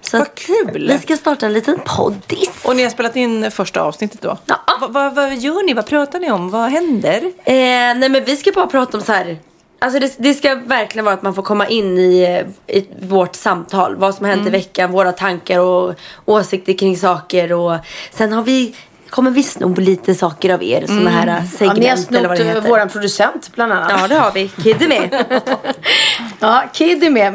Så 0.00 0.18
Vad 0.18 0.34
kul. 0.34 0.88
Vi 0.92 0.98
ska 0.98 1.16
starta 1.16 1.46
en 1.46 1.52
liten 1.52 1.78
poddis. 1.84 2.50
Och 2.64 2.76
ni 2.76 2.82
har 2.82 2.90
spelat 2.90 3.16
in 3.16 3.50
första 3.50 3.82
avsnittet 3.82 4.20
då? 4.22 4.38
Ja. 4.46 4.56
Va, 4.80 4.86
va, 4.88 5.10
vad 5.10 5.34
gör 5.36 5.66
ni? 5.66 5.72
Vad 5.74 5.86
pratar 5.86 6.20
ni 6.20 6.30
om? 6.30 6.50
Vad 6.50 6.70
händer? 6.70 7.16
Eh, 7.44 7.54
nej 7.54 8.08
men 8.08 8.24
vi 8.24 8.36
ska 8.36 8.52
bara 8.52 8.66
prata 8.66 8.96
om 8.98 9.02
så 9.04 9.12
här. 9.12 9.38
Alltså 9.84 9.98
det, 10.00 10.14
det 10.18 10.34
ska 10.34 10.54
verkligen 10.54 11.04
vara 11.04 11.14
att 11.14 11.22
man 11.22 11.34
får 11.34 11.42
komma 11.42 11.68
in 11.68 11.98
i, 11.98 12.22
eh, 12.68 12.76
i 12.76 12.86
vårt 13.02 13.34
samtal. 13.36 13.96
Vad 13.96 14.14
som 14.14 14.26
har 14.26 14.32
hänt 14.34 14.46
i 14.46 14.50
veckan, 14.50 14.92
våra 14.92 15.12
tankar 15.12 15.58
och 15.60 15.94
åsikter 16.24 16.72
kring 16.72 16.96
saker. 16.96 17.52
Och 17.52 17.76
sen 18.12 18.32
har 18.32 18.42
vi, 18.42 18.74
kommer 19.10 19.30
vi 19.30 19.42
sno 19.42 19.74
lite 19.76 20.14
saker 20.14 20.54
av 20.54 20.62
er. 20.62 20.84
Såna 20.86 21.10
här 21.10 21.26
eh, 21.26 21.34
Ja, 21.34 21.58
segment 21.58 22.10
ni 22.10 22.16
har 22.16 22.18
eller 22.18 22.28
vad 22.28 22.38
det 22.38 22.44
snott 22.44 22.56
heter. 22.56 22.68
vår 22.68 22.86
producent 22.88 23.50
bland 23.54 23.72
annat. 23.72 23.92
Ja 24.00 24.08
det 24.08 24.14
har 24.14 24.32
vi. 24.32 24.48
Kid 24.48 24.82
är 24.82 24.88
med. 24.88 25.24
Ja, 26.40 26.64
Kid 26.72 27.04
är 27.04 27.10
med. 27.10 27.34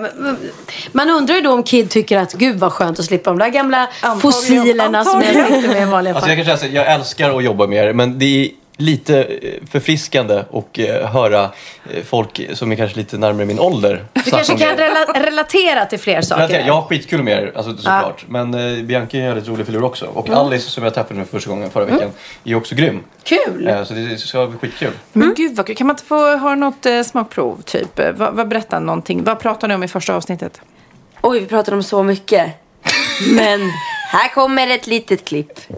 Man 0.91 1.09
undrar 1.09 1.35
ju 1.35 1.41
då 1.41 1.51
om 1.53 1.63
Kid 1.63 1.89
tycker 1.89 2.17
att 2.17 2.33
gud 2.33 2.59
vad 2.59 2.71
skönt 2.73 2.99
att 2.99 3.05
slippa 3.05 3.29
de 3.29 3.39
där 3.39 3.49
gamla 3.49 3.77
Antagligen. 4.01 4.21
fossilerna 4.21 5.03
som 5.05 5.21
jag 5.21 5.29
Antagligen. 5.29 5.61
sitter 5.61 5.73
med 5.73 5.87
i 5.87 5.91
vanliga 5.91 6.13
Alltså 6.13 6.27
fall. 6.29 6.37
jag 6.37 6.47
kan 6.47 6.57
säga 6.57 6.83
jag 6.85 6.93
älskar 6.93 7.37
att 7.37 7.43
jobba 7.43 7.67
med 7.67 7.85
er, 7.89 7.93
men 7.93 8.19
det 8.19 8.25
är 8.45 8.49
lite 8.79 9.23
eh, 9.23 9.53
förfriskande 9.71 10.43
och 10.49 10.79
eh, 10.79 11.07
höra 11.11 11.43
eh, 11.43 12.03
folk 12.03 12.41
som 12.53 12.71
är 12.71 12.75
kanske 12.75 12.97
lite 12.97 13.17
närmare 13.17 13.45
min 13.45 13.59
ålder 13.59 14.05
Du 14.13 14.21
kanske 14.31 14.57
kan 14.57 14.77
rela- 14.77 15.05
relatera 15.25 15.85
till 15.85 15.99
fler 15.99 16.21
saker. 16.21 16.63
Jag 16.67 16.73
har 16.73 16.81
skitkul 16.81 17.23
med 17.23 17.43
er, 17.43 17.51
alltså, 17.55 17.75
såklart. 17.77 18.25
Men 18.27 18.53
eh, 18.53 18.83
Bianca 18.83 19.17
är 19.17 19.21
en 19.21 19.27
väldigt 19.27 19.47
rolig 19.49 19.65
filur 19.65 19.83
också. 19.83 20.05
Och 20.05 20.29
Alice 20.29 20.69
som 20.69 20.83
jag 20.83 20.93
träffade 20.93 21.19
nu 21.19 21.25
första 21.25 21.49
gången 21.49 21.69
förra 21.71 21.85
veckan 21.85 22.11
är 22.43 22.55
också 22.55 22.75
grym. 22.75 23.03
Kul! 23.23 23.67
Eh, 23.67 23.83
så 23.83 23.93
det 23.93 24.17
ska 24.17 24.47
bli 24.47 24.57
skitkul. 24.59 24.91
Men 25.13 25.33
gud 25.37 25.55
vad 25.55 25.65
kul. 25.65 25.75
Kan 25.75 25.87
man 25.87 25.93
inte 25.93 26.03
få 26.05 26.37
ha 26.37 26.55
något 26.55 26.85
eh, 26.85 27.01
smakprov 27.01 27.61
typ? 27.61 27.99
Vad, 28.17 28.33
vad 28.33 28.47
berätta 28.47 28.79
någonting. 28.79 29.23
Vad 29.23 29.39
pratar 29.39 29.67
ni 29.67 29.73
om 29.75 29.83
i 29.83 29.87
första 29.87 30.15
avsnittet? 30.15 30.61
Oj 31.21 31.39
vi 31.39 31.45
pratar 31.45 31.73
om 31.73 31.83
så 31.83 32.03
mycket. 32.03 32.51
Men 33.31 33.61
här 34.11 34.33
kommer 34.33 34.67
ett 34.69 34.87
litet 34.87 35.25
klipp. 35.25 35.51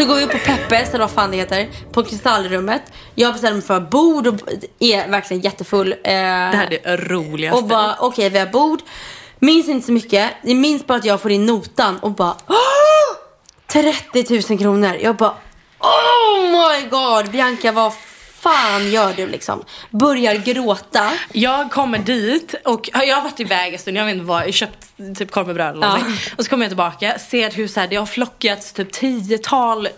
Så 0.00 0.06
går 0.06 0.14
vi 0.14 0.22
upp 0.24 0.32
på 0.32 0.38
Peppes, 0.38 0.88
eller 0.88 0.98
vad 0.98 1.10
fan 1.10 1.30
det 1.30 1.36
heter, 1.36 1.68
på 1.92 2.02
Kristallrummet. 2.04 2.82
Jag 3.14 3.32
bestämmer 3.32 3.52
mig 3.54 3.62
för 3.62 3.80
bord 3.80 4.26
och 4.26 4.34
är 4.78 5.08
verkligen 5.08 5.40
jättefull. 5.42 5.92
Eh, 5.92 5.98
Det 6.02 6.10
här 6.12 6.66
är 6.72 6.80
det 6.82 6.96
roligaste. 6.96 7.58
och 7.58 7.64
bara, 7.68 7.96
okej 8.00 8.28
vi 8.30 8.38
har 8.38 8.46
bord. 8.46 8.80
Minns 9.38 9.68
inte 9.68 9.86
så 9.86 9.92
mycket. 9.92 10.30
Jag 10.42 10.56
minns 10.56 10.86
bara 10.86 10.98
att 10.98 11.04
jag 11.04 11.20
får 11.20 11.30
in 11.30 11.46
notan 11.46 11.98
och 11.98 12.10
bara 12.10 12.34
"Åh! 12.48 12.56
30 13.72 14.48
000 14.50 14.58
kronor. 14.58 14.96
Jag 15.02 15.16
bara 15.16 15.34
Oh 15.80 16.42
my 16.42 16.88
god 16.88 17.30
Bianca 17.30 17.72
vad 17.72 17.92
fan 18.40 18.90
gör 18.90 19.12
du 19.16 19.26
liksom? 19.26 19.64
Börjar 19.90 20.34
gråta. 20.34 21.10
Jag 21.32 21.70
kommer 21.70 21.98
dit 21.98 22.54
och 22.64 22.88
jag 22.92 23.16
har 23.16 23.22
varit 23.22 23.40
iväg 23.40 23.72
en 23.72 23.78
stund, 23.78 23.96
jag 23.96 24.04
vet 24.04 24.12
inte 24.14 24.24
vad, 24.24 24.42
jag 24.46 24.54
köpt 24.54 24.86
typ 25.18 25.30
korv 25.30 25.46
med 25.46 25.54
bröd 25.56 25.74
eller 25.76 25.86
Ja. 25.86 25.96
någonting. 25.96 26.16
Och 26.36 26.44
så 26.44 26.50
kommer 26.50 26.64
jag 26.64 26.70
tillbaka, 26.70 27.18
ser 27.18 27.50
hur 27.50 27.68
så 27.68 27.80
här, 27.80 27.86
det 27.88 27.96
har 27.96 28.06
flockats 28.06 28.72
typ 28.72 28.92
tiotal 28.92 29.88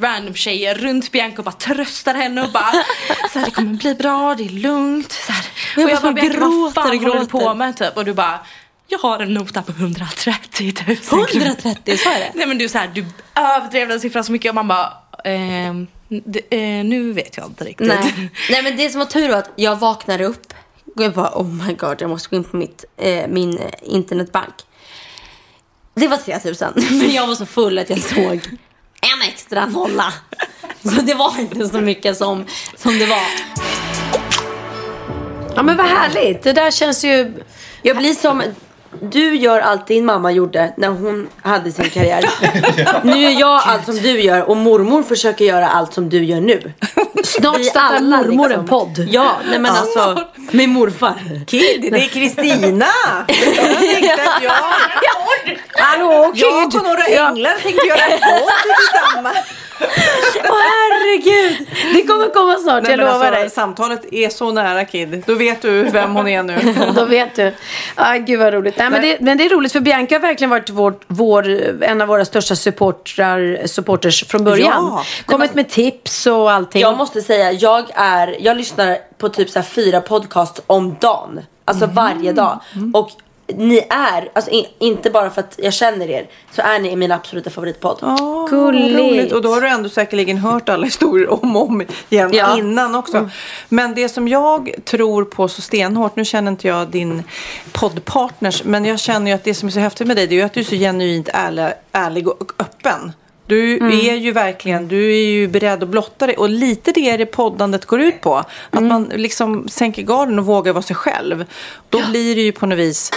random 0.00 0.34
tjejer 0.34 0.74
runt 0.74 1.12
Bianca 1.12 1.38
och 1.38 1.44
bara 1.44 1.52
tröstar 1.52 2.14
henne 2.14 2.42
och 2.42 2.50
bara 2.50 2.72
så 3.32 3.38
här, 3.38 3.44
det 3.46 3.50
kommer 3.50 3.74
bli 3.74 3.94
bra, 3.94 4.34
det 4.34 4.44
är 4.44 4.48
lugnt. 4.48 5.12
Så 5.12 5.32
här. 5.32 5.44
Jag 5.76 5.84
och 5.84 5.90
jag 5.90 6.02
bara 6.02 6.12
bara, 6.12 6.22
Bianca 6.22 6.40
vad 6.40 6.74
fan 6.74 6.84
och 6.84 6.90
håller 6.90 7.14
du 7.14 7.18
gråter. 7.18 7.26
på 7.26 7.54
med 7.54 7.76
typ? 7.76 7.96
Och 7.96 8.04
du 8.04 8.12
bara 8.14 8.40
jag 8.88 8.98
har 8.98 9.18
en 9.20 9.34
nota 9.34 9.62
på 9.62 9.72
130 9.72 10.72
000 10.86 10.96
kronor. 10.96 11.26
130, 11.46 11.96
sa 11.98 12.10
jag 12.12 12.20
det? 12.20 12.30
Nej 12.34 12.46
men 12.46 12.58
du, 12.58 12.68
så 12.68 12.78
här, 12.78 12.90
du 12.94 13.04
överdrev 13.34 13.88
den 13.88 14.00
siffran 14.00 14.24
så 14.24 14.32
mycket 14.32 14.48
och 14.48 14.54
man 14.54 14.68
bara 14.68 14.92
ehm, 15.24 15.86
det, 16.10 16.42
eh, 16.50 16.84
nu 16.84 17.12
vet 17.12 17.36
jag 17.36 17.46
inte 17.46 17.64
riktigt. 17.64 17.86
Nej. 17.86 18.30
Nej 18.50 18.62
men 18.62 18.76
det 18.76 18.90
som 18.90 18.98
var 18.98 19.06
tur 19.06 19.28
var 19.28 19.36
att 19.36 19.50
jag 19.56 19.76
vaknade 19.76 20.24
upp. 20.24 20.54
Och 20.96 21.02
jag 21.02 21.12
bara 21.12 21.30
oh 21.34 21.66
my 21.66 21.72
god 21.72 22.02
jag 22.02 22.10
måste 22.10 22.28
gå 22.28 22.36
in 22.36 22.44
på 22.44 22.56
mitt, 22.56 22.84
eh, 22.96 23.28
min 23.28 23.58
eh, 23.58 23.70
internetbank. 23.82 24.54
Det 25.94 26.08
var 26.08 26.16
3000 26.16 26.72
men 26.90 27.10
jag 27.10 27.26
var 27.26 27.34
så 27.34 27.46
full 27.46 27.78
att 27.78 27.90
jag 27.90 27.98
såg 27.98 28.40
en 29.00 29.28
extra 29.28 29.66
nolla. 29.66 30.12
Så 30.82 30.88
det 31.02 31.14
var 31.14 31.40
inte 31.40 31.68
så 31.68 31.80
mycket 31.80 32.16
som, 32.16 32.44
som 32.76 32.98
det 32.98 33.06
var. 33.06 33.22
Ja 35.54 35.62
men 35.62 35.76
vad 35.76 35.86
härligt. 35.86 36.42
Det 36.42 36.52
där 36.52 36.70
känns 36.70 37.04
ju... 37.04 37.32
Jag 37.82 37.96
blir 37.96 38.12
som 38.12 38.42
du 39.00 39.36
gör 39.36 39.60
allt 39.60 39.86
din 39.86 40.04
mamma 40.04 40.32
gjorde 40.32 40.72
när 40.76 40.88
hon 40.88 41.28
hade 41.42 41.72
sin 41.72 41.90
karriär. 41.90 42.24
Nu 43.04 43.20
gör 43.20 43.40
jag 43.40 43.62
allt 43.64 43.84
som 43.84 43.96
du 43.96 44.20
gör 44.20 44.48
och 44.48 44.56
mormor 44.56 45.02
försöker 45.02 45.44
göra 45.44 45.68
allt 45.68 45.94
som 45.94 46.08
du 46.08 46.24
gör 46.24 46.40
nu. 46.40 46.72
Snart 47.24 47.64
startar 47.64 48.00
mormor 48.00 48.48
liksom. 48.48 48.60
en 48.60 48.68
podd. 48.68 49.06
Ja, 49.10 49.36
nej 49.50 49.58
men 49.58 49.72
alltså 49.72 50.24
med 50.50 50.68
morfar. 50.68 51.44
Kid, 51.46 51.88
det 51.92 52.04
är 52.04 52.08
Kristina! 52.08 52.86
Jag 53.28 53.78
tänkte 53.78 54.12
att 54.12 54.42
jag, 54.42 54.52
Hallå 55.84 56.32
Kid! 56.34 56.42
jag 56.42 56.74
och 56.74 56.84
några 56.84 57.04
änglar 57.04 57.54
tänkte 57.62 57.86
göra 57.86 58.00
en 58.00 58.18
podd 58.20 58.50
tillsammans. 58.76 59.36
Åh 59.80 60.56
herregud! 60.60 61.68
Det 61.94 62.06
kommer 62.06 62.28
komma 62.28 62.56
snart, 62.56 62.82
Nej, 62.82 62.92
jag 62.92 62.98
men 62.98 63.06
lovar 63.06 63.26
alltså, 63.26 63.40
dig. 63.40 63.50
Samtalet 63.50 64.12
är 64.12 64.28
så 64.28 64.52
nära 64.52 64.84
Kid. 64.84 65.22
Då 65.26 65.34
vet 65.34 65.62
du 65.62 65.82
vem 65.82 66.14
hon 66.14 66.28
är 66.28 66.42
nu. 66.42 66.74
Då 66.94 67.04
vet 67.04 67.36
du. 67.36 67.54
Ah, 67.94 68.16
gud 68.16 68.38
vad 68.38 68.52
roligt. 68.52 68.74
Nej, 68.78 68.90
men, 68.90 69.02
det, 69.02 69.20
men 69.20 69.38
det 69.38 69.44
är 69.44 69.48
roligt 69.48 69.72
för 69.72 69.80
Bianca 69.80 70.14
har 70.14 70.20
verkligen 70.20 70.50
varit 70.50 70.70
vår, 70.70 70.94
vår, 71.06 71.48
en 71.82 72.00
av 72.00 72.08
våra 72.08 72.24
största 72.24 72.56
supportrar, 72.56 73.66
supporters 73.66 74.24
från 74.24 74.44
början. 74.44 74.88
Ja. 74.90 75.04
Kommit 75.26 75.54
med 75.54 75.68
tips 75.68 76.26
och 76.26 76.52
allting. 76.52 76.82
Jag 76.82 76.96
måste 76.96 77.22
säga, 77.22 77.52
jag 77.52 77.84
är, 77.94 78.36
jag 78.40 78.56
lyssnar 78.56 78.98
på 79.18 79.28
typ 79.28 79.50
så 79.50 79.58
här 79.58 79.66
fyra 79.66 80.00
podcasts 80.00 80.60
om 80.66 80.96
dagen. 81.00 81.40
Alltså 81.64 81.86
varje 81.86 82.32
dag. 82.32 82.60
Och 82.94 83.10
ni 83.56 83.86
är, 83.90 84.28
alltså 84.32 84.50
in, 84.50 84.64
inte 84.78 85.10
bara 85.10 85.30
för 85.30 85.40
att 85.40 85.54
jag 85.62 85.72
känner 85.72 86.10
er, 86.10 86.26
så 86.52 86.62
är 86.62 86.78
ni 86.78 86.96
min 86.96 87.12
absoluta 87.12 87.50
favoritpodd. 87.50 87.98
Oh, 88.02 88.50
Gulligt. 88.50 89.32
Och 89.32 89.42
då 89.42 89.48
har 89.54 89.60
du 89.60 89.68
ändå 89.68 89.88
säkerligen 89.88 90.38
hört 90.38 90.68
alla 90.68 90.84
historier 90.84 91.44
om 91.44 91.56
och 91.56 91.62
om 91.68 91.82
igen 92.08 92.30
Ja. 92.32 92.58
innan 92.58 92.94
också. 92.94 93.30
Men 93.68 93.94
det 93.94 94.08
som 94.08 94.28
jag 94.28 94.70
tror 94.84 95.24
på 95.24 95.48
så 95.48 95.62
stenhårt, 95.62 96.16
nu 96.16 96.24
känner 96.24 96.50
inte 96.50 96.68
jag 96.68 96.88
din 96.88 97.22
poddpartners, 97.72 98.64
men 98.64 98.84
jag 98.84 99.00
känner 99.00 99.30
ju 99.30 99.34
att 99.34 99.44
det 99.44 99.54
som 99.54 99.68
är 99.68 99.72
så 99.72 99.80
häftigt 99.80 100.06
med 100.06 100.16
dig 100.16 100.26
det 100.26 100.40
är 100.40 100.44
att 100.44 100.54
du 100.54 100.60
är 100.60 100.64
så 100.64 100.74
genuint 100.74 101.28
ärlig, 101.32 101.64
ärlig 101.92 102.28
och 102.28 102.52
öppen. 102.58 103.12
Du 103.46 103.76
är 104.08 104.14
ju 104.14 104.32
verkligen, 104.32 104.88
du 104.88 105.10
är 105.12 105.24
ju 105.24 105.48
beredd 105.48 105.82
att 105.82 105.88
blotta 105.88 106.26
dig 106.26 106.36
och 106.36 106.48
lite 106.48 106.92
det 106.92 107.00
är 107.10 107.18
det 107.18 107.26
poddandet 107.26 107.84
går 107.86 108.00
ut 108.00 108.20
på. 108.20 108.44
Att 108.70 108.82
man 108.82 109.12
liksom 109.14 109.68
sänker 109.68 110.02
garden 110.02 110.38
och 110.38 110.46
vågar 110.46 110.72
vara 110.72 110.82
sig 110.82 110.96
själv. 110.96 111.44
Då 111.88 112.00
blir 112.10 112.34
det 112.36 112.40
ju 112.42 112.52
på 112.52 112.66
något 112.66 112.78
vis 112.78 113.10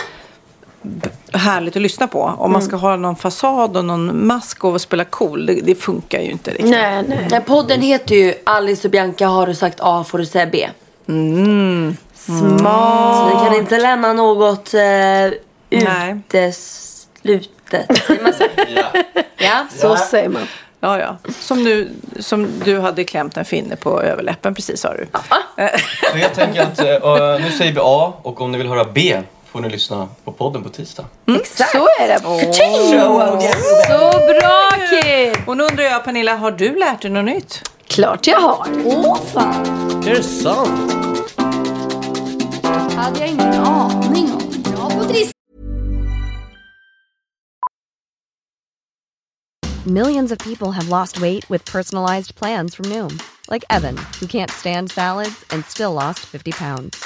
härligt 1.33 1.75
att 1.75 1.81
lyssna 1.81 2.07
på. 2.07 2.21
Om 2.37 2.51
man 2.51 2.61
ska 2.61 2.75
ha 2.75 2.95
någon 2.95 3.15
fasad 3.15 3.77
och 3.77 3.85
någon 3.85 4.27
mask 4.27 4.63
och 4.63 4.81
spela 4.81 5.05
cool, 5.05 5.45
det, 5.45 5.53
det 5.53 5.75
funkar 5.75 6.19
ju 6.19 6.31
inte 6.31 6.51
riktigt. 6.51 6.69
Nej, 6.69 7.03
nej. 7.07 7.27
Den 7.29 7.43
podden 7.43 7.81
heter 7.81 8.15
ju 8.15 8.33
Alice 8.43 8.87
och 8.87 8.91
Bianca 8.91 9.27
har 9.27 9.47
du 9.47 9.55
sagt 9.55 9.77
A 9.81 10.05
får 10.07 10.17
du 10.17 10.25
säga 10.25 10.45
B. 10.45 10.69
Smart. 12.13 13.17
Så 13.17 13.27
vi 13.27 13.45
kan 13.45 13.55
inte 13.55 13.79
lämna 13.79 14.13
något 14.13 14.73
eh, 14.73 14.81
Nej. 15.69 16.21
uteslutet. 16.27 17.97
Säger 18.07 18.23
man 18.23 18.33
så? 18.33 18.43
Ja. 19.37 19.65
Så 19.69 19.95
säger 19.95 20.29
man. 20.29 20.47
Ja, 20.79 20.99
ja. 20.99 21.17
Som, 21.39 21.63
nu, 21.63 21.89
som 22.19 22.47
du 22.65 22.79
hade 22.79 23.03
klämt 23.03 23.37
en 23.37 23.45
finne 23.45 23.75
på 23.75 24.01
överläppen 24.01 24.55
precis 24.55 24.81
sa 24.81 24.93
du. 24.93 25.07
Så 26.11 26.17
helt 26.17 26.37
enkelt, 26.39 26.79
eh, 26.79 26.85
nu 27.39 27.51
säger 27.57 27.71
vi 27.71 27.79
A 27.81 28.13
och 28.21 28.41
om 28.41 28.51
ni 28.51 28.57
vill 28.57 28.67
höra 28.67 28.83
B 28.83 29.21
får 29.53 29.61
ni 29.61 29.69
lyssna 29.69 30.07
på 30.23 30.31
podden 30.31 30.63
på 30.63 30.69
tisdag. 30.69 31.05
Så 31.71 31.87
är 31.99 32.07
det. 32.07 32.19
Så 33.87 34.09
bra 34.27 34.69
Kid! 34.89 35.43
Och 35.47 35.57
nu 35.57 35.63
undrar 35.63 35.83
jag 35.83 36.03
Pernilla, 36.03 36.35
har 36.35 36.51
du 36.51 36.79
lärt 36.79 37.01
dig 37.01 37.11
något 37.11 37.25
nytt? 37.25 37.69
Klart 37.87 38.27
jag 38.27 38.39
har. 38.39 38.67
Är 40.07 40.15
det 40.15 40.23
sant? 40.23 40.91
hade 42.95 43.19
jag 43.19 43.29
ingen 43.29 43.53
aning 43.53 44.31
om. 44.31 44.91
På 44.99 45.03
trist. 45.03 45.31
Millions 49.85 50.31
of 50.31 50.37
people 50.37 50.71
have 50.71 50.89
lost 50.89 51.17
weight 51.21 51.49
with 51.49 51.71
personalized 51.71 52.35
plans 52.35 52.75
from 52.75 52.85
Noom, 52.85 53.19
like 53.51 53.65
Evan, 53.69 53.97
who 54.19 54.27
can't 54.27 54.51
stand 54.51 54.91
salads 54.91 55.45
and 55.49 55.65
still 55.65 55.93
lost 55.93 56.19
50 56.19 56.51
pounds. 56.51 57.05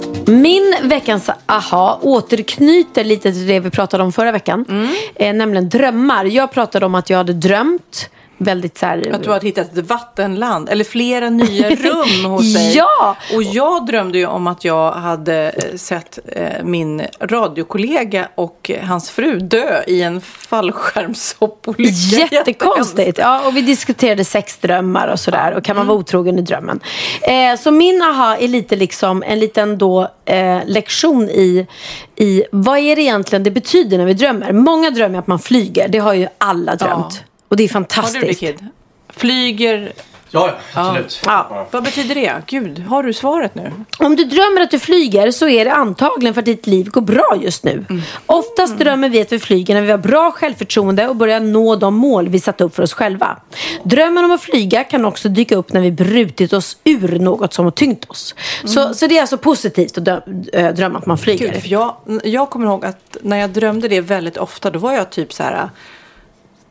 Min 0.25 0.75
veckans 0.83 1.29
aha 1.45 1.99
återknyter 2.01 3.03
lite 3.03 3.31
till 3.31 3.47
det 3.47 3.59
vi 3.59 3.69
pratade 3.69 4.03
om 4.03 4.11
förra 4.11 4.31
veckan. 4.31 4.65
Mm. 4.69 4.95
Eh, 5.15 5.33
nämligen 5.33 5.69
drömmar. 5.69 6.25
Jag 6.25 6.51
pratade 6.51 6.85
om 6.85 6.95
att 6.95 7.09
jag 7.09 7.17
hade 7.17 7.33
drömt 7.33 8.09
väldigt 8.43 8.77
så 8.77 8.85
här... 8.85 9.15
Att 9.15 9.23
du 9.23 9.29
har 9.29 9.41
hittat 9.41 9.77
ett 9.77 9.87
vattenland 9.87 10.69
eller 10.69 10.83
flera 10.83 11.29
nya 11.29 11.69
rum 11.69 12.31
hos 12.31 12.53
dig. 12.53 12.75
ja! 12.75 13.15
Och 13.35 13.43
jag 13.43 13.85
drömde 13.85 14.17
ju 14.17 14.25
om 14.25 14.47
att 14.47 14.65
jag 14.65 14.91
hade 14.91 15.49
eh, 15.49 15.75
sett 15.75 16.19
eh, 16.25 16.63
min 16.63 17.01
radiokollega 17.19 18.27
och 18.35 18.71
hans 18.83 19.09
fru 19.09 19.39
dö 19.39 19.83
i 19.87 20.01
en 20.01 20.21
fallskärmshoppolycka. 20.21 22.27
Jättekonstigt. 22.31 23.17
Ja, 23.17 23.47
och 23.47 23.57
vi 23.57 23.61
diskuterade 23.61 24.25
sexdrömmar 24.25 25.07
och 25.07 25.19
sådär. 25.19 25.51
Och 25.51 25.63
kan 25.63 25.75
man 25.75 25.81
mm. 25.81 25.87
vara 25.87 25.99
otrogen 25.99 26.39
i 26.39 26.41
drömmen? 26.41 26.79
Eh, 27.21 27.59
så 27.59 27.71
min 27.71 28.01
aha 28.01 28.35
är 28.35 28.47
lite 28.47 28.75
liksom 28.75 29.23
en 29.23 29.39
liten 29.39 29.77
då, 29.77 30.07
eh, 30.25 30.59
lektion 30.65 31.29
i, 31.29 31.67
i 32.15 32.43
vad 32.51 32.77
är 32.77 32.95
det 32.95 33.01
egentligen 33.01 33.43
det 33.43 33.51
betyder 33.51 33.97
när 33.97 34.05
vi 34.05 34.13
drömmer. 34.13 34.51
Många 34.51 34.89
drömmer 34.89 35.19
att 35.19 35.27
man 35.27 35.39
flyger. 35.39 35.87
Det 35.87 35.97
har 35.97 36.13
ju 36.13 36.27
alla 36.37 36.75
drömt. 36.75 37.05
Ja. 37.09 37.30
Och 37.51 37.57
det 37.57 37.63
är 37.63 37.67
fantastiskt. 37.67 38.23
Har 38.23 38.27
du 38.27 38.33
kid? 38.33 38.67
Flyger 39.09 39.93
Ja, 40.33 40.51
ja, 40.75 40.89
absolut. 40.89 41.21
Ja. 41.25 41.67
Vad 41.71 41.83
betyder 41.83 42.15
det? 42.15 42.33
Gud, 42.47 42.79
har 42.79 43.03
du 43.03 43.13
svaret 43.13 43.55
nu? 43.55 43.71
Om 43.99 44.15
du 44.15 44.23
drömmer 44.23 44.61
att 44.61 44.71
du 44.71 44.79
flyger 44.79 45.31
så 45.31 45.47
är 45.47 45.65
det 45.65 45.73
antagligen 45.73 46.33
för 46.33 46.41
att 46.41 46.45
ditt 46.45 46.67
liv 46.67 46.89
går 46.89 47.01
bra 47.01 47.37
just 47.41 47.63
nu. 47.63 47.85
Oftast 48.25 48.77
drömmer 48.77 49.09
vi 49.09 49.21
att 49.21 49.31
vi 49.31 49.39
flyger 49.39 49.73
när 49.73 49.81
vi 49.81 49.91
har 49.91 49.97
bra 49.97 50.31
självförtroende 50.31 51.07
och 51.07 51.15
börjar 51.15 51.39
nå 51.39 51.75
de 51.75 51.95
mål 51.95 52.29
vi 52.29 52.39
satt 52.39 52.61
upp 52.61 52.75
för 52.75 52.83
oss 52.83 52.93
själva. 52.93 53.37
Drömmen 53.83 54.25
om 54.25 54.31
att 54.31 54.41
flyga 54.41 54.83
kan 54.83 55.05
också 55.05 55.29
dyka 55.29 55.55
upp 55.55 55.73
när 55.73 55.81
vi 55.81 55.91
brutit 55.91 56.53
oss 56.53 56.77
ur 56.83 57.19
något 57.19 57.53
som 57.53 57.65
har 57.65 57.71
tyngt 57.71 58.05
oss. 58.09 58.35
Så, 58.63 58.93
så 58.93 59.07
det 59.07 59.17
är 59.17 59.21
alltså 59.21 59.37
positivt 59.37 59.97
att 59.97 60.05
dö- 60.05 60.21
äh, 60.53 60.73
drömma 60.73 60.99
att 60.99 61.05
man 61.05 61.17
flyger. 61.17 61.51
Gud, 61.53 61.61
för 61.61 61.69
jag, 61.69 61.95
jag 62.23 62.49
kommer 62.49 62.65
ihåg 62.65 62.85
att 62.85 63.17
när 63.21 63.37
jag 63.37 63.49
drömde 63.49 63.87
det 63.87 64.01
väldigt 64.01 64.37
ofta, 64.37 64.69
då 64.69 64.79
var 64.79 64.93
jag 64.93 65.09
typ 65.09 65.33
så 65.33 65.43
här 65.43 65.69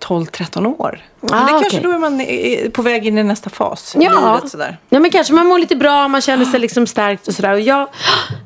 12-13 0.01 0.67
år. 0.79 1.01
Men 1.21 1.35
Ah, 1.35 1.45
det 1.45 1.51
kanske 1.51 1.67
okej. 1.67 1.81
då 1.83 1.91
är 1.91 1.99
man 1.99 2.71
på 2.73 2.83
väg 2.83 3.07
in 3.07 3.19
i 3.19 3.23
nästa 3.23 3.51
fas 3.51 3.97
i 3.97 4.05
Ja. 4.05 4.11
livet 4.37 4.51
sådär. 4.51 4.79
ja, 4.89 5.01
men 5.01 5.11
kanske 5.11 5.33
man 5.33 5.47
mår 5.47 5.59
lite 5.59 5.77
bra, 5.77 6.09
man 6.09 6.21
känner 6.21 6.45
sig 6.45 6.61
liksom 6.61 6.87
starkt 6.87 7.29
och 7.29 7.35
sådär. 7.35 7.53
Och 7.53 7.61
jag, 7.61 7.89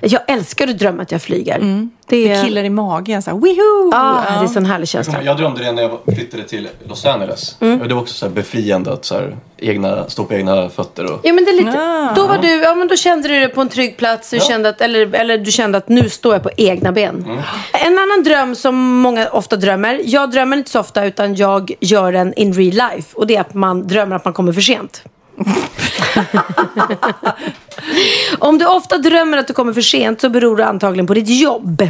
jag 0.00 0.20
älskar 0.26 0.68
att 0.68 0.78
drömma 0.78 1.02
att 1.02 1.12
jag 1.12 1.22
flyger. 1.22 1.88
Det 2.06 2.16
är... 2.32 2.36
Det 2.36 2.44
killar 2.44 2.64
i 2.64 2.70
magen 2.70 3.22
så 3.22 3.30
här, 3.30 3.38
wihoo! 3.38 3.90
Ja, 3.92 4.22
Ja. 4.26 4.30
det 4.32 4.38
är 4.38 4.42
en 4.42 4.48
sån 4.48 4.66
härlig 4.66 4.82
Jag, 4.82 4.88
känsla. 4.88 5.22
jag 5.22 5.36
drömde 5.36 5.64
det 5.64 5.72
när 5.72 5.82
jag 5.82 5.98
flyttade 6.14 6.42
till 6.44 6.68
Los 6.88 7.04
Angeles. 7.06 7.56
Mm. 7.60 7.88
Det 7.88 7.94
var 7.94 8.02
också 8.02 8.14
så 8.14 8.26
här 8.26 8.32
befriande 8.32 8.92
att 8.92 9.04
så 9.04 9.14
här, 9.14 9.36
egna, 9.58 10.08
stå 10.08 10.24
på 10.24 10.34
egna 10.34 10.68
fötter. 10.68 11.04
Och... 11.12 11.20
Ja 11.22 11.32
men 11.32 11.44
det 11.44 11.50
är 11.50 11.56
lite, 11.64 11.78
Ah. 11.80 12.12
då 12.16 12.26
var 12.26 12.38
du, 12.38 12.48
ja 12.48 12.74
men 12.74 12.88
då 12.88 12.96
kände 12.96 13.28
du 13.28 13.34
dig 13.40 13.48
på 13.48 13.60
en 13.60 13.68
trygg 13.68 13.96
plats, 13.96 14.30
du 14.30 14.36
Ja. 14.36 14.42
kände 14.44 14.68
att, 14.68 14.80
eller, 14.80 15.14
eller 15.14 15.38
du 15.38 15.50
kände 15.50 15.78
att 15.78 15.88
nu 15.88 16.08
står 16.08 16.32
jag 16.34 16.42
på 16.42 16.50
egna 16.56 16.92
ben. 16.92 17.24
Mm. 17.26 17.38
En 17.72 17.98
annan 17.98 18.22
dröm 18.24 18.54
som 18.54 18.76
många 19.00 19.28
ofta 19.28 19.56
drömmer, 19.56 20.00
jag 20.04 20.30
drömmer 20.30 20.56
inte 20.56 20.70
så 20.70 20.80
ofta 20.80 21.04
utan 21.04 21.34
jag 21.34 21.72
gör 21.80 22.12
den 22.12 22.34
in 22.34 22.52
real 22.70 22.92
life 22.94 23.16
och 23.16 23.26
det 23.26 23.36
är 23.36 23.40
att 23.40 23.54
man 23.54 23.86
drömmer 23.86 24.16
att 24.16 24.24
man 24.24 24.34
kommer 24.34 24.52
för 24.52 24.60
sent. 24.60 25.04
Om 28.38 28.58
du 28.58 28.66
ofta 28.66 28.98
drömmer 28.98 29.38
att 29.38 29.46
du 29.46 29.52
kommer 29.52 29.72
för 29.72 29.80
sent 29.80 30.20
så 30.20 30.28
beror 30.28 30.56
det 30.56 30.66
antagligen 30.66 31.06
på 31.06 31.14
ditt 31.14 31.28
jobb. 31.28 31.88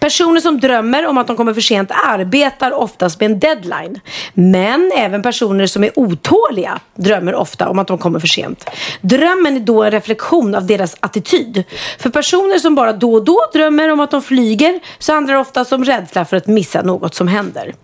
Personer 0.00 0.40
som 0.40 0.60
drömmer 0.60 1.06
om 1.06 1.18
att 1.18 1.26
de 1.26 1.36
kommer 1.36 1.54
för 1.54 1.60
sent 1.60 1.90
arbetar 2.06 2.72
oftast 2.72 3.20
med 3.20 3.30
en 3.30 3.38
deadline. 3.38 4.00
Men 4.34 4.92
även 4.96 5.22
personer 5.22 5.66
som 5.66 5.84
är 5.84 5.98
otåliga 5.98 6.80
drömmer 6.94 7.34
ofta 7.34 7.68
om 7.68 7.78
att 7.78 7.86
de 7.86 7.98
kommer 7.98 8.18
för 8.18 8.26
sent. 8.26 8.70
Drömmen 9.00 9.56
är 9.56 9.60
då 9.60 9.82
en 9.82 9.90
reflektion 9.90 10.54
av 10.54 10.66
deras 10.66 10.96
attityd. 11.00 11.64
För 11.98 12.10
personer 12.10 12.58
som 12.58 12.74
bara 12.74 12.92
då 12.92 13.14
och 13.14 13.24
då 13.24 13.40
drömmer 13.52 13.92
om 13.92 14.00
att 14.00 14.10
de 14.10 14.22
flyger 14.22 14.80
så 14.98 15.12
handlar 15.12 15.34
det 15.34 15.40
ofta 15.40 15.64
om 15.70 15.84
rädsla 15.84 16.24
för 16.24 16.36
att 16.36 16.46
missa 16.46 16.82
något 16.82 17.14
som 17.14 17.28
händer. 17.28 17.74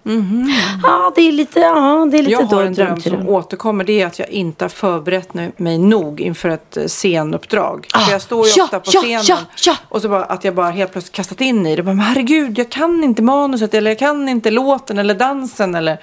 Ja, 0.83 1.13
det 1.17 1.29
är 1.29 1.33
lite, 1.33 1.61
ja, 1.61 2.09
det 2.11 2.19
är 2.19 2.23
lite 2.23 2.33
Jag 2.33 2.43
har 2.43 2.63
en 2.63 2.75
dröm 2.75 3.01
som 3.01 3.29
återkommer. 3.29 3.85
Det 3.85 4.01
är 4.01 4.07
att 4.07 4.19
jag 4.19 4.29
inte 4.29 4.65
har 4.65 4.69
förberett 4.93 5.59
mig 5.59 5.79
nog 5.79 6.21
inför 6.21 6.49
ett 6.49 6.77
eh, 6.77 6.87
scenuppdrag. 6.87 7.87
Ah, 7.93 8.01
För 8.01 8.13
jag 8.13 8.23
står 8.23 8.47
ju 8.47 8.53
ja, 8.57 8.65
ofta 8.65 8.81
på 8.81 8.91
ja, 8.95 9.01
scenen. 9.01 9.25
ja, 9.27 9.39
ja. 9.65 9.77
Och 9.89 10.03
så 10.03 10.09
bara 10.09 10.25
att 10.25 10.45
jag 10.45 10.55
bara 10.55 10.71
helt 10.71 10.93
plötsligt 10.93 11.15
kastat 11.15 11.41
in 11.41 11.67
i 11.67 11.77
det. 11.77 11.83
Bara, 11.83 11.95
men 11.95 12.05
herregud, 12.05 12.59
jag 12.59 12.71
kan 12.71 13.05
inte 13.05 13.23
manuset. 13.23 13.75
Eller 13.75 13.91
jag 13.91 13.99
kan 13.99 14.29
inte 14.29 14.51
låten 14.51 14.99
eller 14.99 15.15
dansen. 15.15 15.75
Eller... 15.75 15.99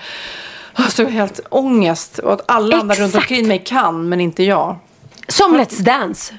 Så 0.90 1.06
helt 1.06 1.40
ångest. 1.50 2.20
Och 2.20 2.34
att 2.34 2.52
alla 2.52 2.78
andra 2.78 2.96
runt 2.96 3.16
Exakt. 3.16 3.24
omkring 3.24 3.48
mig 3.48 3.64
kan, 3.66 4.10
men 4.10 4.22
inte 4.22 4.44
jag. 4.44 4.76
Som 5.28 5.56
Let's 5.58 5.82
Dance. 5.82 6.34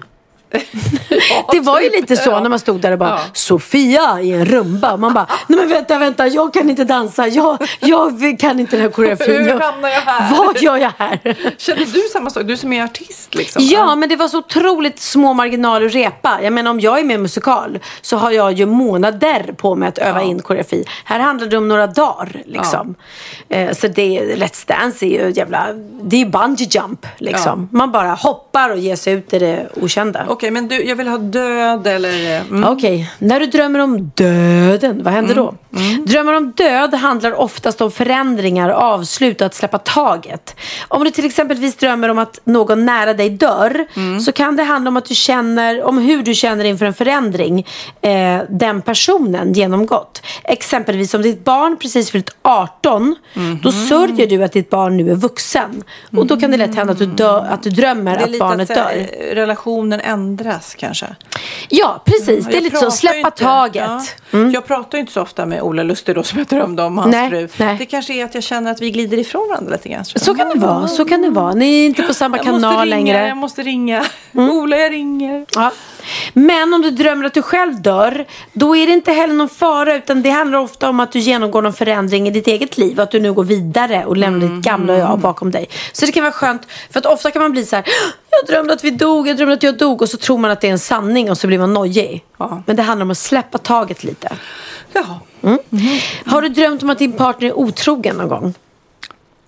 Det 1.53 1.61
var 1.61 1.81
ju 1.81 1.91
lite 1.91 2.17
så 2.17 2.41
när 2.41 2.49
man 2.49 2.59
stod 2.59 2.81
där 2.81 2.93
och 2.93 2.99
bara 2.99 3.11
Ja. 3.11 3.19
Sofia 3.33 4.21
i 4.23 4.33
en 4.33 4.45
rumba. 4.45 4.97
Man 4.97 5.15
bara, 5.15 5.27
nej 5.47 5.59
men 5.59 5.69
vänta, 5.69 5.99
vänta, 5.99 6.27
jag 6.27 6.53
kan 6.55 6.71
inte 6.71 6.85
dansa. 6.85 7.29
Jag, 7.29 7.59
jag 7.81 8.39
kan 8.41 8.61
inte 8.61 8.77
den 8.77 8.83
här 8.83 8.91
koreografin. 8.91 9.45
Hur 9.45 9.61
hamnar 9.61 9.89
jag 9.89 10.01
här? 10.01 10.37
Vad 10.39 10.63
gör 10.63 10.77
jag 10.77 10.93
här? 10.99 11.21
Känner 11.59 11.87
du 11.87 12.01
samma 12.13 12.31
sak? 12.31 12.43
Du 12.47 12.57
som 12.57 12.73
är 12.73 12.85
artist 12.85 13.35
liksom. 13.35 13.63
Ja, 13.65 13.95
men 13.97 14.09
det 14.09 14.17
var 14.17 14.29
så 14.29 14.39
otroligt 14.39 15.01
små 15.01 15.33
marginaler 15.33 15.87
att 15.87 15.95
repa. 15.95 16.39
Jag 16.43 16.53
menar 16.53 16.71
om 16.71 16.81
jag 16.81 16.99
är 16.99 17.05
med 17.05 17.15
i 17.15 17.19
musikal 17.19 17.79
så 18.01 18.17
har 18.17 18.31
jag 18.31 18.53
ju 18.53 18.67
månader 18.67 19.55
på 19.57 19.75
mig 19.75 19.89
att 19.89 19.99
öva 19.99 20.23
in 20.23 20.43
koreografi. 20.43 20.85
Här 21.05 21.19
handlar 21.21 21.47
det 21.47 21.57
om 21.57 21.69
några 21.69 21.87
dagar 21.87 22.43
liksom. 22.47 22.95
Eh, 23.49 23.73
så 23.73 23.89
det, 23.89 24.35
Let's 24.37 24.69
Dance 24.69 25.07
är 25.07 25.09
ju 25.27 25.33
jävla, 25.37 25.67
det 26.03 26.23
är 26.23 26.27
bungee 26.27 26.67
jump 26.71 27.07
liksom. 27.19 27.69
Man 27.73 27.93
bara 27.93 28.11
hoppar 28.15 28.71
och 28.71 28.79
ger 28.79 28.97
sig 28.97 29.13
ut 29.13 29.33
i 29.33 29.39
det 29.39 29.67
okända. 29.83 30.25
Okej, 30.41 30.51
men 30.51 30.69
du, 30.69 30.85
jag 30.85 30.97
vill 30.97 31.09
ha 31.09 31.19
död 31.19 31.87
eller... 31.87 32.41
Mm. 32.41 32.65
Okej, 32.65 33.11
när 33.19 33.41
du 33.41 33.47
drömmer 33.47 33.79
om 33.79 34.11
döden, 34.15 35.03
vad 35.03 35.13
händer 35.13 35.35
då? 35.35 35.55
Drömmar 36.07 36.35
om 36.35 36.53
död 36.53 36.95
handlar 36.95 37.33
oftast 37.33 37.81
om 37.81 37.91
förändringar, 37.91 38.71
avslut 38.71 39.41
och 39.41 39.47
att 39.47 39.55
släppa 39.55 39.79
taget. 39.79 40.57
Om 40.89 41.05
du 41.05 41.11
till 41.11 41.25
exempelvis 41.25 41.77
drömmer 41.77 42.09
om 42.09 42.19
att 42.19 42.41
någon 42.45 42.87
nära 42.87 43.15
dig 43.15 43.31
dör 43.31 43.87
så 44.21 44.33
kan 44.33 44.57
det 44.57 44.63
handla 44.63 44.89
om 44.89 44.97
att 44.97 45.05
du 45.05 45.15
känner, 45.15 45.83
om 45.83 45.99
hur 45.99 46.23
du 46.23 46.35
känner 46.35 46.65
inför 46.65 46.87
en 46.87 46.95
förändring 46.95 47.67
eh, 48.01 48.41
den 48.49 48.83
personen 48.83 49.53
genomgått. 49.53 50.23
Exempelvis 50.45 51.15
om 51.15 51.23
ditt 51.23 51.45
barn 51.45 51.77
precis 51.77 52.11
fyllt 52.11 52.37
18, 52.43 53.17
då 53.63 53.73
sörjer 53.73 54.27
du 54.27 54.45
att 54.45 54.53
ditt 54.53 54.71
barn 54.71 54.97
nu 54.97 55.11
är 55.11 55.15
vuxen. 55.15 55.83
Och 56.17 56.27
då 56.27 56.37
kan 56.37 56.51
det 56.51 56.57
lätt 56.57 56.75
hända 56.75 56.93
att 56.93 56.99
du, 56.99 57.07
dö, 57.07 57.41
att 57.41 57.63
du 57.63 57.71
drömmer 57.71 58.17
att 58.17 58.39
barnet 58.39 58.71
att 58.71 58.77
här, 58.77 58.95
dör. 58.95 59.31
eh, 59.31 59.35
relationen 59.35 60.01
ändras 60.01 60.30
kanske. 60.77 61.07
Ja, 61.69 62.03
precis. 62.05 62.27
Det 62.27 62.33
är 62.33 62.39
Mm. 62.41 62.55
Jag 62.55 62.63
lite 62.63 62.77
så, 62.77 62.91
släppa 62.91 63.17
inte- 63.19 63.31
taget. 63.45 63.85
Mm. 64.33 64.47
Ja. 64.47 64.51
Jag 64.55 64.67
pratar 64.67 64.99
ju 64.99 65.01
inte 65.01 65.13
så 65.13 65.23
ofta 65.23 65.47
med 65.47 65.63
Ola 65.63 65.83
Lustig 65.83 66.15
då 66.15 66.23
som 66.23 66.39
jag 66.39 66.47
drömde 66.49 66.83
om, 66.83 66.99
hans 66.99 67.13
Nej, 67.13 67.31
fru. 67.31 67.49
nej. 67.57 67.77
Det 67.79 67.87
kanske 67.87 68.15
är 68.15 68.25
att 68.25 68.35
jag 68.35 68.43
känner 68.45 68.71
att 68.71 68.81
vi 68.83 68.91
glider 68.91 69.19
ifrån 69.19 69.49
varandra 69.49 69.73
lite 69.73 69.89
grann. 69.89 70.05
jag. 70.15 70.23
Så 70.23 70.35
kan 70.35 70.49
det 70.49 70.59
vara, 70.59 70.89
så 70.89 71.05
kan 71.05 71.23
det 71.23 71.31
vara. 71.31 71.55
Ni 71.55 71.81
är 71.83 71.87
inte 71.87 72.03
på 72.03 72.15
samma 72.15 72.37
Jag 72.37 72.45
kanal 72.47 72.73
ringa, 72.73 72.85
längre. 72.85 73.17
Mm. 73.19 73.29
jag 73.29 73.37
måste 73.37 73.63
ringa. 73.63 74.05
Ola, 74.33 74.77
jag 74.77 74.93
ringer. 74.93 75.47
Ja. 75.55 75.73
Men 76.33 76.75
om 76.75 76.83
du 76.83 76.91
drömmer 76.91 77.25
att 77.25 77.35
du 77.35 77.43
själv 77.43 77.83
dör, 77.83 78.27
då 78.53 78.77
är 78.77 78.87
det 78.87 78.93
inte 78.93 79.13
heller 79.13 79.35
någon 79.35 79.49
fara 79.49 79.97
utan 79.97 80.23
det 80.23 80.31
handlar 80.31 80.59
ofta 80.59 80.89
om 80.89 81.01
att 81.01 81.13
du 81.13 81.19
genomgår 81.19 81.63
någon 81.63 81.73
förändring 81.73 82.29
i 82.29 82.31
ditt 82.31 82.47
eget 82.47 82.79
liv 82.79 82.97
och 82.97 83.03
att 83.03 83.11
du 83.11 83.21
nu 83.21 83.33
går 83.33 83.45
vidare 83.45 84.05
och 84.05 84.17
lämnar 84.17 84.49
ditt 84.49 84.65
gamla 84.65 84.99
jag 84.99 85.19
bakom 85.19 85.51
dig. 85.51 85.69
Så 85.93 86.07
det 86.07 86.13
kan 86.13 86.23
vara 86.23 86.33
skönt, 86.33 86.63
för 86.91 86.99
att 86.99 87.07
ofta 87.07 87.31
kan 87.31 87.43
man 87.43 87.53
bli 87.53 87.65
så 87.65 87.77
här, 87.77 87.85
jag 88.31 88.47
drömde 88.47 88.73
att 88.73 88.85
vi 88.85 88.91
dog, 88.91 89.29
jag 89.29 89.37
drömde 89.37 89.55
att 89.55 89.63
jag 89.63 89.79
dog 89.79 90.03
och 90.03 90.09
så 90.09 90.17
tror 90.17 90.39
man 90.39 90.51
att 90.51 90.61
det 90.61 90.69
är 90.69 90.73
en 90.73 90.79
sanning 90.79 91.31
och 91.31 91.39
så 91.39 91.47
blir 91.47 91.59
man 91.59 91.75
nojig. 91.75 92.25
Ja. 92.39 92.63
Men 92.67 92.77
det 92.77 92.83
handlar 92.83 93.05
om 93.05 93.11
att 93.11 93.19
släppa 93.19 93.59
taget 93.59 94.05
lite. 94.05 94.33
Ja. 94.93 95.21
Har 96.25 96.43
du 96.43 96.49
drömt 96.49 96.83
om 96.83 96.91
att 96.91 96.99
din 96.99 97.13
partner 97.13 97.49
är 97.49 97.59
otrogen 97.59 98.17
någon 98.17 98.29
gång? 98.29 98.55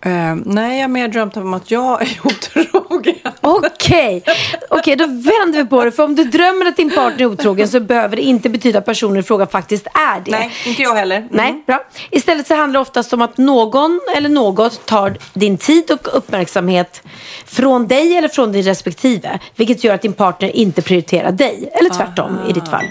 Eh, 0.04 0.34
nej, 0.44 0.76
jag 0.76 0.84
har 0.84 0.88
mer 0.88 1.08
drömt 1.08 1.36
om 1.36 1.54
att 1.54 1.70
jag 1.70 2.02
är 2.02 2.18
otrogen. 2.24 3.14
Okej, 3.40 4.24
Okej, 4.70 4.96
då 4.96 5.06
vänder 5.06 5.62
vi 5.62 5.64
på 5.64 5.84
det. 5.84 5.92
För 5.92 6.02
om 6.02 6.14
du 6.14 6.24
drömmer 6.24 6.66
att 6.66 6.76
din 6.76 6.90
partner 6.90 7.20
är 7.20 7.26
otrogen 7.26 7.68
så 7.68 7.80
behöver 7.80 8.16
det 8.16 8.22
inte 8.22 8.48
betyda 8.48 8.78
att 8.78 8.84
personen 8.84 9.16
i 9.16 9.22
fråga 9.22 9.46
faktiskt 9.46 9.86
är 9.86 10.20
det. 10.24 10.30
Nej, 10.30 10.52
inte 10.66 10.82
jag 10.82 10.94
heller. 10.94 11.16
Mm. 11.16 11.28
Nej, 11.30 11.62
bra. 11.66 11.84
Istället 12.10 12.46
så 12.46 12.54
handlar 12.54 12.80
det 12.80 12.82
oftast 12.82 13.12
om 13.12 13.22
att 13.22 13.38
någon 13.38 14.00
eller 14.16 14.28
något 14.28 14.86
tar 14.86 15.16
din 15.34 15.58
tid 15.58 15.90
och 15.90 16.16
uppmärksamhet 16.16 17.02
från 17.46 17.86
dig 17.86 18.16
eller 18.16 18.28
från 18.28 18.52
din 18.52 18.62
respektive. 18.62 19.38
Vilket 19.56 19.84
gör 19.84 19.94
att 19.94 20.02
din 20.02 20.12
partner 20.12 20.56
inte 20.56 20.82
prioriterar 20.82 21.32
dig. 21.32 21.70
Eller 21.72 21.90
tvärtom 21.90 22.38
i 22.48 22.52
ditt 22.52 22.68
fall. 22.68 22.84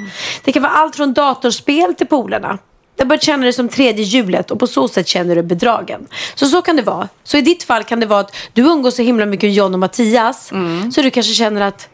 Det 0.44 0.52
kan 0.52 0.64
vara 0.64 0.74
allt 0.74 0.96
från 0.96 1.14
datorspel 1.14 1.94
till 1.96 2.08
polarna. 2.08 2.58
Jag 3.02 3.08
börjar 3.08 3.20
känna 3.20 3.46
det 3.46 3.54
som 3.54 3.70
tredje 3.70 4.04
hjulet 4.06 4.52
och 4.52 4.60
på 4.60 4.68
så 4.68 4.88
sätt 4.88 5.08
känner 5.08 5.36
du 5.36 5.44
bedragen. 5.44 6.08
Så 6.36 6.46
så 6.48 6.62
kan 6.62 6.76
det 6.76 6.82
vara. 6.82 7.10
Så 7.24 7.38
i 7.38 7.42
ditt 7.42 7.64
fall 7.64 7.84
kan 7.84 8.00
det 8.00 8.06
vara 8.06 8.20
att 8.20 8.36
du 8.54 8.62
umgås 8.62 8.96
så 8.96 9.02
himla 9.02 9.26
mycket 9.26 9.48
med 9.48 9.54
John 9.54 9.74
och 9.74 9.80
Mattias. 9.80 10.52
Så 10.96 11.02
du 11.02 11.10
kanske 11.12 11.34
känner 11.34 11.62
att 11.62 11.90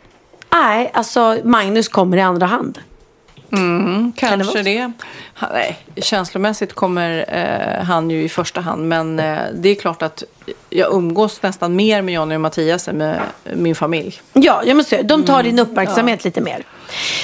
nej, 0.52 0.92
alltså 0.94 1.38
Magnus 1.44 1.88
kommer 1.88 2.18
i 2.18 2.22
andra 2.22 2.46
hand. 2.46 2.80
Mm, 3.52 4.12
Kan 4.16 4.30
det 4.40 4.46
kanske 4.46 4.54
vara 4.54 4.64
det. 4.64 4.92
Han, 5.34 5.50
nej, 5.54 5.78
känslomässigt 5.96 6.74
kommer 6.74 7.26
eh, 7.28 7.84
han 7.84 8.10
ju 8.10 8.24
i 8.24 8.30
första 8.30 8.62
hand. 8.62 8.88
Men 8.88 9.20
eh, 9.20 9.38
det 9.54 9.70
är 9.70 9.76
klart 9.76 10.02
att 10.02 10.24
jag 10.70 10.94
umgås 10.94 11.42
nästan 11.42 11.76
mer 11.76 12.02
med 12.02 12.14
Johnny 12.14 12.36
och 12.36 12.42
Mattias 12.42 12.88
än 12.88 12.98
med 12.98 13.22
min 13.56 13.76
familj. 13.76 14.22
Ja, 14.34 14.62
jag 14.66 14.78
måste 14.78 14.90
säga, 14.90 15.04
de 15.04 15.26
tar 15.26 15.44
din 15.44 15.60
uppmärksamhet 15.60 16.24
lite 16.24 16.42
mer. 16.42 16.64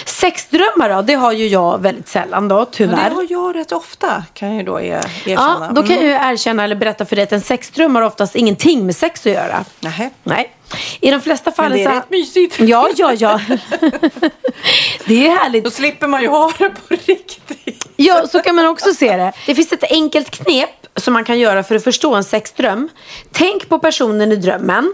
Sexdrömmar 0.05 0.89
då, 0.89 1.01
det 1.01 1.13
har 1.13 1.31
ju 1.31 1.47
jag 1.47 1.81
väldigt 1.81 2.07
sällan 2.07 2.47
då, 2.47 2.55
Men 2.55 2.65
tyvärr. 2.71 3.09
det 3.09 3.15
har 3.15 3.27
jag 3.29 3.55
rätt 3.55 3.71
ofta 3.71 4.23
kan 4.33 4.47
jag 4.49 4.57
ju 4.57 4.63
då 4.63 4.81
er, 4.81 5.05
Ja, 5.25 5.31
erkänna. 5.31 5.71
då 5.73 5.81
kan 5.83 5.91
Mm. 5.91 6.09
jag 6.09 6.23
ju 6.27 6.31
erkänna 6.33 6.63
eller 6.63 6.75
berätta 6.75 7.05
för 7.05 7.15
dig 7.15 7.23
att 7.23 7.31
en 7.31 7.41
sexdröm 7.41 7.95
har 7.95 8.01
oftast 8.01 8.35
ingenting 8.35 8.85
med 8.85 8.95
sex 8.95 9.25
att 9.25 9.31
göra. 9.31 9.65
Nähä. 9.79 10.09
Nej. 10.23 10.55
I 11.01 11.11
de 11.11 11.21
flesta 11.21 11.49
Men 11.49 11.55
fallen 11.55 11.77
det 11.77 11.83
är 11.83 11.89
så... 11.89 11.95
rätt 11.95 12.09
mysigt. 12.09 12.59
Ja, 12.59 12.89
ja, 12.95 13.13
ja. 13.13 13.39
det 15.05 15.27
är 15.27 15.31
härligt. 15.43 15.63
Då 15.63 15.71
slipper 15.71 16.07
man 16.07 16.21
ju 16.21 16.27
ha 16.27 16.51
det 16.57 16.69
på 16.69 16.95
riktigt. 17.05 17.87
Ja, 17.95 18.27
så 18.27 18.39
kan 18.41 18.55
man 18.55 18.65
också 18.67 18.93
se 18.93 19.17
det. 19.17 19.33
Det 19.45 19.55
finns 19.55 19.71
ett 19.71 19.91
enkelt 19.91 20.29
knep 20.31 20.69
som 20.95 21.13
man 21.13 21.23
kan 21.23 21.39
göra 21.39 21.63
för 21.63 21.75
att 21.75 21.83
förstå 21.83 22.15
en 22.15 22.23
sexdröm. 22.23 22.89
Tänk 23.31 23.69
på 23.69 23.79
personen 23.79 24.31
i 24.31 24.35
drömmen. 24.35 24.93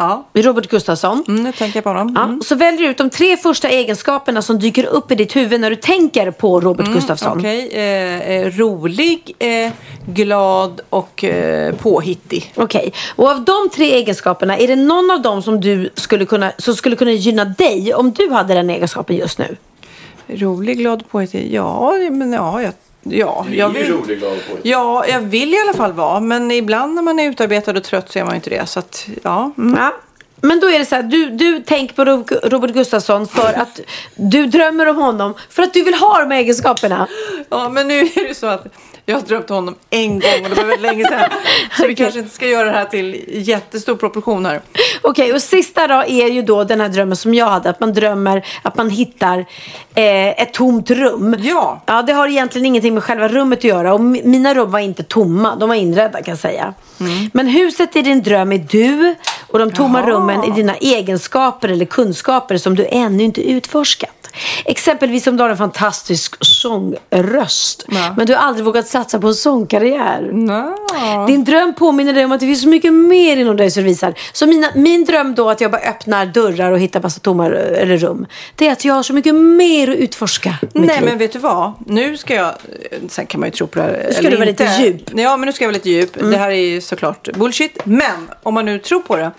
Ja. 0.00 0.24
Robert 0.34 0.68
Gustafsson. 0.68 1.24
Mm, 1.28 1.42
nu 1.42 1.52
tänker 1.52 1.76
jag 1.76 1.84
på 1.84 1.90
honom. 1.90 2.12
Ja, 2.16 2.24
Mm. 2.24 2.38
och 2.38 2.44
så 2.44 2.54
väljer 2.54 2.80
du 2.82 2.88
ut 2.90 2.98
de 2.98 3.10
tre 3.10 3.36
första 3.36 3.68
egenskaperna 3.68 4.42
som 4.42 4.58
dyker 4.58 4.84
upp 4.86 5.12
i 5.12 5.14
ditt 5.14 5.36
huvud 5.36 5.60
när 5.60 5.70
du 5.70 5.76
tänker 5.76 6.30
på 6.30 6.60
Robert 6.60 6.86
Mm, 6.86 6.94
Gustafsson. 6.98 7.38
Okej, 7.38 7.68
eh, 7.72 8.30
eh, 8.30 8.50
rolig, 8.56 9.34
eh, 9.38 9.72
glad 10.06 10.80
och 10.90 11.24
eh, 11.24 11.74
påhittig. 11.74 12.52
Okej, 12.56 12.92
och 13.16 13.28
av 13.30 13.44
de 13.44 13.68
tre 13.74 13.92
egenskaperna, 13.94 14.58
är 14.58 14.66
det 14.68 14.76
någon 14.76 15.10
av 15.10 15.22
dem 15.22 15.42
som, 15.42 15.60
du 15.60 15.90
skulle 15.94 16.24
kunna, 16.26 16.52
som 16.58 16.74
skulle 16.74 16.96
kunna 16.96 17.12
gynna 17.12 17.44
dig 17.44 17.94
om 17.94 18.10
du 18.12 18.30
hade 18.30 18.54
den 18.54 18.70
egenskapen 18.70 19.16
just 19.16 19.38
nu? 19.38 19.56
Rolig, 20.28 20.78
glad, 20.78 21.08
påhittig. 21.10 21.54
Ja, 21.54 21.92
men 22.10 22.32
ja, 22.32 22.62
jag, 22.62 22.72
ja, 23.02 23.46
jag 23.52 23.68
vill. 23.68 23.92
rolig, 23.92 24.18
glad 24.18 24.32
och 24.32 24.58
Ja, 24.62 25.06
jag 25.06 25.20
vill 25.20 25.54
i 25.54 25.58
alla 25.60 25.72
fall 25.72 25.92
vara. 25.92 26.20
Men 26.20 26.50
ibland 26.50 26.94
när 26.94 27.02
man 27.02 27.18
är 27.18 27.28
utarbetad 27.30 27.70
och 27.76 27.84
trött 27.84 28.12
så 28.12 28.18
är 28.18 28.22
man 28.24 28.32
ju 28.32 28.36
inte 28.36 28.50
det. 28.50 28.66
Så 28.66 28.78
att, 28.78 29.06
ja. 29.22 29.50
Mm. 29.58 29.76
Ja. 29.80 29.94
Men 30.40 30.60
då 30.60 30.70
är 30.70 30.78
det 30.78 30.84
så 30.84 30.94
här, 30.94 31.02
du, 31.02 31.30
du 31.30 31.60
tänker 31.62 31.94
på 31.94 32.04
Ro- 32.04 32.24
Robert 32.42 32.70
Gustafsson 32.70 33.28
för 33.28 33.52
att 33.52 33.80
du 34.16 34.46
drömmer 34.46 34.86
om 34.86 34.96
honom 34.96 35.34
för 35.50 35.62
att 35.62 35.72
du 35.74 35.82
vill 35.84 35.94
ha 35.94 36.18
de 36.18 36.32
egenskaperna. 36.32 37.06
Ja, 37.48 37.68
men 37.68 37.88
nu 37.88 38.00
är 38.00 38.28
det 38.28 38.34
så 38.34 38.46
att 38.46 38.66
jag 39.08 39.16
har 39.16 39.22
drömt 39.26 39.48
honom 39.48 39.74
en 39.90 40.08
gång 40.20 40.42
och 40.44 40.48
det 40.50 40.54
var 40.54 40.64
väldigt 40.64 40.80
länge 40.80 41.04
sedan. 41.04 41.30
Så 41.76 41.86
vi 41.86 41.94
kanske 41.94 42.18
inte 42.20 42.34
ska 42.34 42.46
göra 42.46 42.64
det 42.64 42.76
här 42.76 42.84
till 42.84 43.24
jättestor 43.28 43.96
proportion 43.96 44.46
här. 44.46 44.60
Okej, 45.02 45.32
och 45.32 45.42
sista 45.42 45.86
då 45.86 45.94
är 45.94 46.28
ju 46.28 46.42
då 46.42 46.64
den 46.64 46.80
här 46.80 46.88
drömmen 46.88 47.16
som 47.16 47.34
jag 47.34 47.46
hade. 47.46 47.70
Att 47.70 47.80
man 47.80 47.92
drömmer 47.92 48.46
att 48.62 48.76
man 48.76 48.90
hittar 48.90 49.38
eh, 49.94 50.28
ett 50.42 50.52
tomt 50.52 50.90
rum. 50.90 51.36
Ja. 51.38 51.82
Ja, 51.86 52.02
det 52.02 52.12
har 52.12 52.28
egentligen 52.28 52.66
ingenting 52.66 52.94
med 52.94 53.02
själva 53.04 53.28
rummet 53.28 53.58
att 53.58 53.64
göra. 53.64 53.94
Och 53.94 54.00
mi- 54.00 54.24
mina 54.26 54.54
rum 54.54 54.70
var 54.70 54.78
inte 54.78 55.02
tomma. 55.02 55.56
De 55.56 55.68
var 55.68 55.76
inredda 55.76 56.22
kan 56.22 56.32
jag 56.32 56.38
säga. 56.38 56.74
Men 57.32 57.46
huset 57.46 57.96
i 57.96 58.02
din 58.02 58.22
dröm 58.22 58.52
är 58.52 58.66
du. 58.70 59.14
Och 59.46 59.58
de 59.58 59.72
tomma 59.72 60.00
Jaha. 60.00 60.10
rummen 60.10 60.44
är 60.44 60.54
dina 60.54 60.74
egenskaper 60.76 61.68
eller 61.68 61.84
kunskaper 61.84 62.56
som 62.58 62.74
du 62.74 62.86
ännu 62.86 63.22
inte 63.24 63.50
utforskat. 63.50 64.10
Exempelvis 64.64 65.26
om 65.26 65.36
du 65.36 65.42
har 65.42 65.50
en 65.50 65.56
fantastisk 65.56 66.34
sångröst. 66.44 67.84
Ja. 67.88 68.14
Men 68.16 68.26
du 68.26 68.34
har 68.34 68.40
aldrig 68.42 68.64
vågat 68.64 68.86
satsa 68.88 69.18
på 69.20 69.26
en 69.26 69.34
sångkarriär. 69.34 70.32
Ja. 70.48 71.26
Din 71.26 71.44
dröm 71.44 71.74
påminner 71.74 72.12
dig 72.12 72.24
om 72.24 72.32
att 72.32 72.40
det 72.40 72.46
finns 72.46 72.62
så 72.62 72.68
mycket 72.68 72.92
mer 72.92 73.36
inom 73.36 73.56
dig 73.56 73.70
som 73.70 73.84
visar. 73.84 74.14
Så 74.32 74.46
mina, 74.46 74.68
min 74.74 75.04
dröm 75.04 75.34
då 75.34 75.50
att 75.50 75.60
jag 75.60 75.70
bara 75.70 75.82
öppnar 75.82 76.26
dörrar 76.26 76.72
och 76.72 76.78
hittar 76.78 77.02
massa 77.02 77.20
tomma 77.20 77.46
eller 77.46 77.96
rum. 77.96 78.26
Det 78.56 78.68
är 78.68 78.72
att 78.72 78.84
jag 78.84 78.94
har 78.94 79.02
så 79.02 79.12
mycket 79.12 79.34
mer 79.34 79.90
att 79.90 79.96
utforska. 79.96 80.58
Nej 80.72 81.00
men 81.04 81.18
vet 81.18 81.32
du 81.32 81.38
vad? 81.38 81.72
Nu 81.86 82.16
ska 82.16 82.34
jag, 82.34 82.54
sen 83.08 83.26
kan 83.26 83.40
man 83.40 83.46
ju 83.48 83.50
tro 83.50 83.66
på 83.66 83.78
det 83.78 83.84
här 83.84 84.04
Nu 84.06 84.12
ska 84.12 84.18
eller 84.20 84.30
du 84.30 84.36
vara 84.36 84.48
inte. 84.48 84.64
lite 84.64 84.82
djup. 84.82 85.10
Mm. 85.10 85.24
Ja 85.24 85.36
men 85.36 85.46
nu 85.46 85.52
ska 85.52 85.64
jag 85.64 85.68
vara 85.68 85.74
lite 85.76 85.90
djup. 85.90 86.30
Det 86.30 86.36
här 86.36 86.50
är 86.50 86.54
ju 86.54 86.80
såklart 86.80 87.28
bullshit. 87.32 87.78
Men 87.84 88.30
om 88.42 88.54
man 88.54 88.64
nu 88.64 88.78
tror 88.78 89.00
på 89.00 89.16
det 89.16 89.30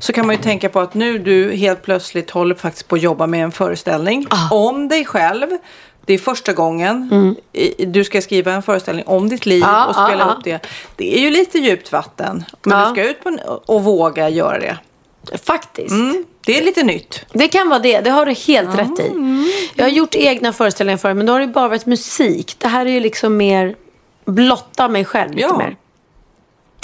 så 0.00 0.12
kan 0.12 0.26
man 0.26 0.36
ju 0.36 0.42
tänka 0.42 0.68
på 0.68 0.80
att 0.80 0.94
nu 0.94 1.18
du 1.18 1.52
helt 1.52 1.82
plötsligt 1.82 2.30
håller 2.30 2.54
faktiskt 2.54 2.88
på 2.88 2.94
att 2.96 3.02
jobba 3.02 3.26
med 3.26 3.44
en 3.44 3.52
föreställning 3.52 4.26
Ah. 4.30 4.54
om 4.54 4.88
dig 4.88 5.04
själv. 5.04 5.46
Det 6.04 6.14
är 6.14 6.18
första 6.18 6.52
gången 6.52 7.36
i- 7.52 7.84
du 7.84 8.04
ska 8.04 8.20
skriva 8.22 8.52
en 8.52 8.62
föreställning 8.62 9.06
om 9.06 9.28
ditt 9.28 9.46
liv 9.46 9.62
Ja, 9.66 9.86
och 9.86 9.94
spela 9.94 10.24
ja, 10.26 10.34
upp 10.38 10.44
det. 10.44 10.66
Det 10.96 11.16
är 11.18 11.20
ju 11.20 11.30
lite 11.30 11.58
djupt 11.58 11.92
vatten. 11.92 12.44
Men 12.62 12.88
du 12.88 12.94
ska 12.94 13.10
ut 13.10 13.22
på 13.22 13.28
en, 13.28 13.40
och 13.66 13.84
våga 13.84 14.28
göra 14.28 14.58
det. 14.58 14.78
Faktiskt. 15.44 15.90
Mm, 15.90 16.24
det 16.46 16.58
är 16.58 16.64
lite 16.64 16.82
nytt. 16.82 17.24
Det 17.32 17.48
kan 17.48 17.68
vara 17.68 17.78
det. 17.78 18.00
Det 18.00 18.10
har 18.10 18.26
du 18.26 18.32
helt 18.32 18.78
rätt 18.78 19.00
i. 19.00 19.12
Jag 19.74 19.84
har 19.84 19.90
gjort 19.90 20.14
egna 20.14 20.52
föreställningar 20.52 20.98
förr 20.98 21.14
men 21.14 21.26
då 21.26 21.32
har 21.32 21.40
det 21.40 21.46
bara 21.46 21.68
varit 21.68 21.86
musik. 21.86 22.54
Det 22.58 22.68
här 22.68 22.86
är 22.86 22.90
ju 22.90 23.00
liksom 23.00 23.36
mer 23.36 23.74
blotta 24.24 24.88
mig 24.88 25.04
själv 25.04 25.30
lite 25.34 25.48
Ja. 25.48 25.58
mer. 25.58 25.76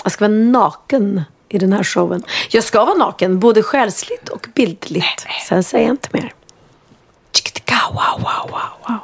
Jag 0.03 0.13
ska 0.13 0.25
vara 0.29 0.39
naken 0.39 1.23
i 1.49 1.59
den 1.59 1.73
här 1.73 1.85
showen. 1.85 2.23
Jag 2.51 2.65
ska 2.65 2.85
vara 2.85 2.97
naken, 2.97 3.39
både 3.39 3.63
själsligt 3.63 4.29
och 4.29 4.47
bildligt. 4.55 5.27
Sen 5.49 5.65
säger 5.65 5.85
jag 5.87 5.93
inte 5.93 6.09
mer. 6.13 6.33
Wow, 7.97 8.23
wow, 8.23 8.51
wow, 8.51 8.89
wow. 8.89 8.99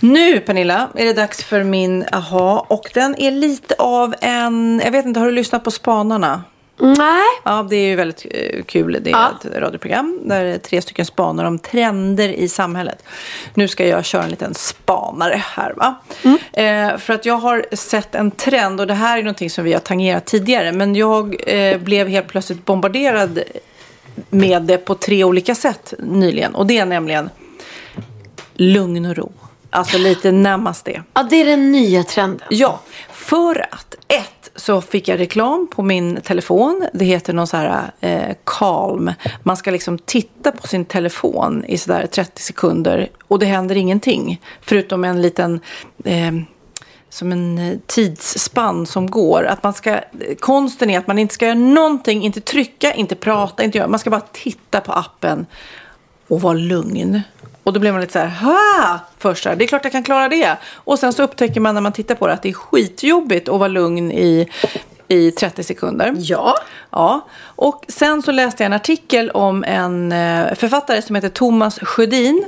Nu 0.00 0.40
Pernilla 0.40 0.88
är 0.94 1.04
det 1.04 1.12
dags 1.12 1.44
för 1.44 1.64
min 1.64 2.04
aha 2.12 2.66
och 2.68 2.90
den 2.94 3.14
är 3.18 3.30
lite 3.30 3.74
av 3.78 4.14
en, 4.20 4.80
jag 4.84 4.90
vet 4.92 5.06
inte, 5.06 5.20
har 5.20 5.26
du 5.26 5.32
lyssnat 5.32 5.64
på 5.64 5.70
Spanarna? 5.70 6.42
Nej. 6.78 7.22
Ja, 7.44 7.66
det 7.70 7.76
är 7.76 7.86
ju 7.86 7.96
väldigt 7.96 8.26
eh, 8.30 8.62
kul. 8.64 8.98
Det 9.00 9.10
är 9.10 9.12
Ja. 9.12 9.30
ett 9.40 9.56
radioprogram 9.56 10.20
där 10.24 10.44
det 10.44 10.50
är 10.54 10.58
tre 10.58 10.82
stycken 10.82 11.06
spanar 11.06 11.44
om 11.44 11.58
trender 11.58 12.28
i 12.28 12.48
samhället. 12.48 13.02
Nu 13.54 13.68
ska 13.68 13.86
jag 13.86 14.04
köra 14.04 14.22
en 14.24 14.30
liten 14.30 14.54
spanare 14.54 15.42
här 15.46 15.74
va. 15.76 15.94
Eh, 16.52 16.96
för 16.98 17.12
att 17.14 17.26
jag 17.26 17.34
har 17.34 17.66
sett 17.72 18.14
en 18.14 18.30
trend 18.30 18.80
och 18.80 18.86
det 18.86 18.94
här 18.94 19.18
är 19.18 19.22
någonting 19.22 19.50
som 19.50 19.64
vi 19.64 19.72
har 19.72 19.80
tangerat 19.80 20.24
tidigare. 20.26 20.72
Men 20.72 20.94
jag 20.94 21.36
eh, 21.46 21.78
blev 21.78 22.08
helt 22.08 22.28
plötsligt 22.28 22.64
bombarderad 22.64 23.42
med 24.30 24.62
det 24.62 24.78
på 24.78 24.94
tre 24.94 25.24
olika 25.24 25.54
sätt 25.54 25.94
nyligen. 25.98 26.54
Och 26.54 26.66
det 26.66 26.78
är 26.78 26.86
nämligen 26.86 27.30
lugn 28.54 29.06
och 29.06 29.16
ro. 29.16 29.32
Alltså 29.70 29.98
lite 29.98 30.32
namaste. 30.32 31.02
Ja, 31.14 31.22
det 31.22 31.36
är 31.36 31.44
den 31.44 31.72
nya 31.72 32.04
trenden. 32.04 32.46
Ja, 32.50 32.80
för 33.10 33.66
att 33.74 33.94
ett 34.08 34.33
så 34.56 34.80
fick 34.80 35.08
jag 35.08 35.20
reklam 35.20 35.68
på 35.70 35.82
min 35.82 36.20
telefon. 36.20 36.86
Det 36.92 37.04
heter 37.04 37.32
någon 37.32 37.46
så 37.46 37.56
här 37.56 37.92
eh, 38.00 38.36
calm. 38.44 39.12
Man 39.42 39.56
ska 39.56 39.70
liksom 39.70 39.98
titta 39.98 40.52
på 40.52 40.66
sin 40.66 40.84
telefon 40.84 41.64
i 41.64 41.78
sådär 41.78 42.06
30 42.06 42.42
sekunder 42.42 43.08
och 43.28 43.38
det 43.38 43.46
händer 43.46 43.76
ingenting. 43.76 44.40
Förutom 44.60 45.04
en 45.04 45.22
liten 45.22 45.60
eh, 46.04 46.32
som 47.08 47.32
en 47.32 47.58
eh, 47.58 47.78
tidsspann 47.86 48.86
som 48.86 49.10
går. 49.10 49.44
Att 49.44 49.62
man 49.62 49.74
ska, 49.74 50.00
konsten 50.40 50.90
är 50.90 50.98
att 50.98 51.06
man 51.06 51.18
inte 51.18 51.34
ska 51.34 51.46
göra 51.46 51.58
någonting, 51.58 52.22
inte 52.22 52.40
trycka, 52.40 52.94
inte 52.94 53.14
prata, 53.14 53.64
inte 53.64 53.78
göra. 53.78 53.88
Man 53.88 53.98
ska 53.98 54.10
bara 54.10 54.26
titta 54.32 54.80
på 54.80 54.92
appen 54.92 55.46
och 56.28 56.40
vara 56.40 56.54
lugn. 56.54 57.20
Och 57.64 57.72
då 57.72 57.80
blir 57.80 57.92
man 57.92 58.00
lite 58.00 58.12
så 58.12 58.18
här, 58.18 58.28
ha! 58.28 59.00
Först 59.18 59.44
här, 59.44 59.56
det 59.56 59.64
är 59.64 59.66
klart 59.66 59.84
jag 59.84 59.92
kan 59.92 60.02
klara 60.02 60.28
det. 60.28 60.56
Och 60.74 60.98
sen 60.98 61.12
så 61.12 61.22
upptäcker 61.22 61.60
man 61.60 61.74
när 61.74 61.82
man 61.82 61.92
tittar 61.92 62.14
på 62.14 62.26
det 62.26 62.32
att 62.32 62.42
det 62.42 62.48
är 62.48 62.52
skitjobbigt 62.52 63.48
att 63.48 63.58
vara 63.58 63.68
lugn 63.68 64.12
i, 64.12 64.48
i 65.08 65.30
30 65.30 65.64
sekunder. 65.64 66.14
Ja. 66.18 66.54
Ja, 66.90 67.28
och 67.56 67.84
sen 67.88 68.22
så 68.22 68.32
läste 68.32 68.62
jag 68.62 68.66
en 68.66 68.72
artikel 68.72 69.30
om 69.30 69.64
en 69.64 70.12
eh, 70.12 70.54
författare 70.54 71.02
som 71.02 71.14
heter 71.14 71.28
Thomas 71.28 71.78
Sjödin. 71.78 72.44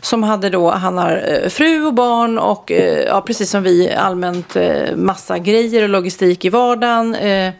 Som 0.00 0.22
hade 0.22 0.50
då, 0.50 0.70
han 0.70 0.98
har 0.98 1.24
eh, 1.42 1.48
fru 1.48 1.86
och 1.86 1.94
barn 1.94 2.38
och 2.38 2.72
eh, 2.72 3.06
ja, 3.06 3.20
precis 3.20 3.50
som 3.50 3.62
vi 3.62 3.92
allmänt 3.92 4.56
massa 4.96 5.38
grejer 5.38 5.82
och 5.82 5.88
logistik 5.88 6.44
i 6.44 6.48
vardagen. 6.48 7.14
Eh, 7.14 7.52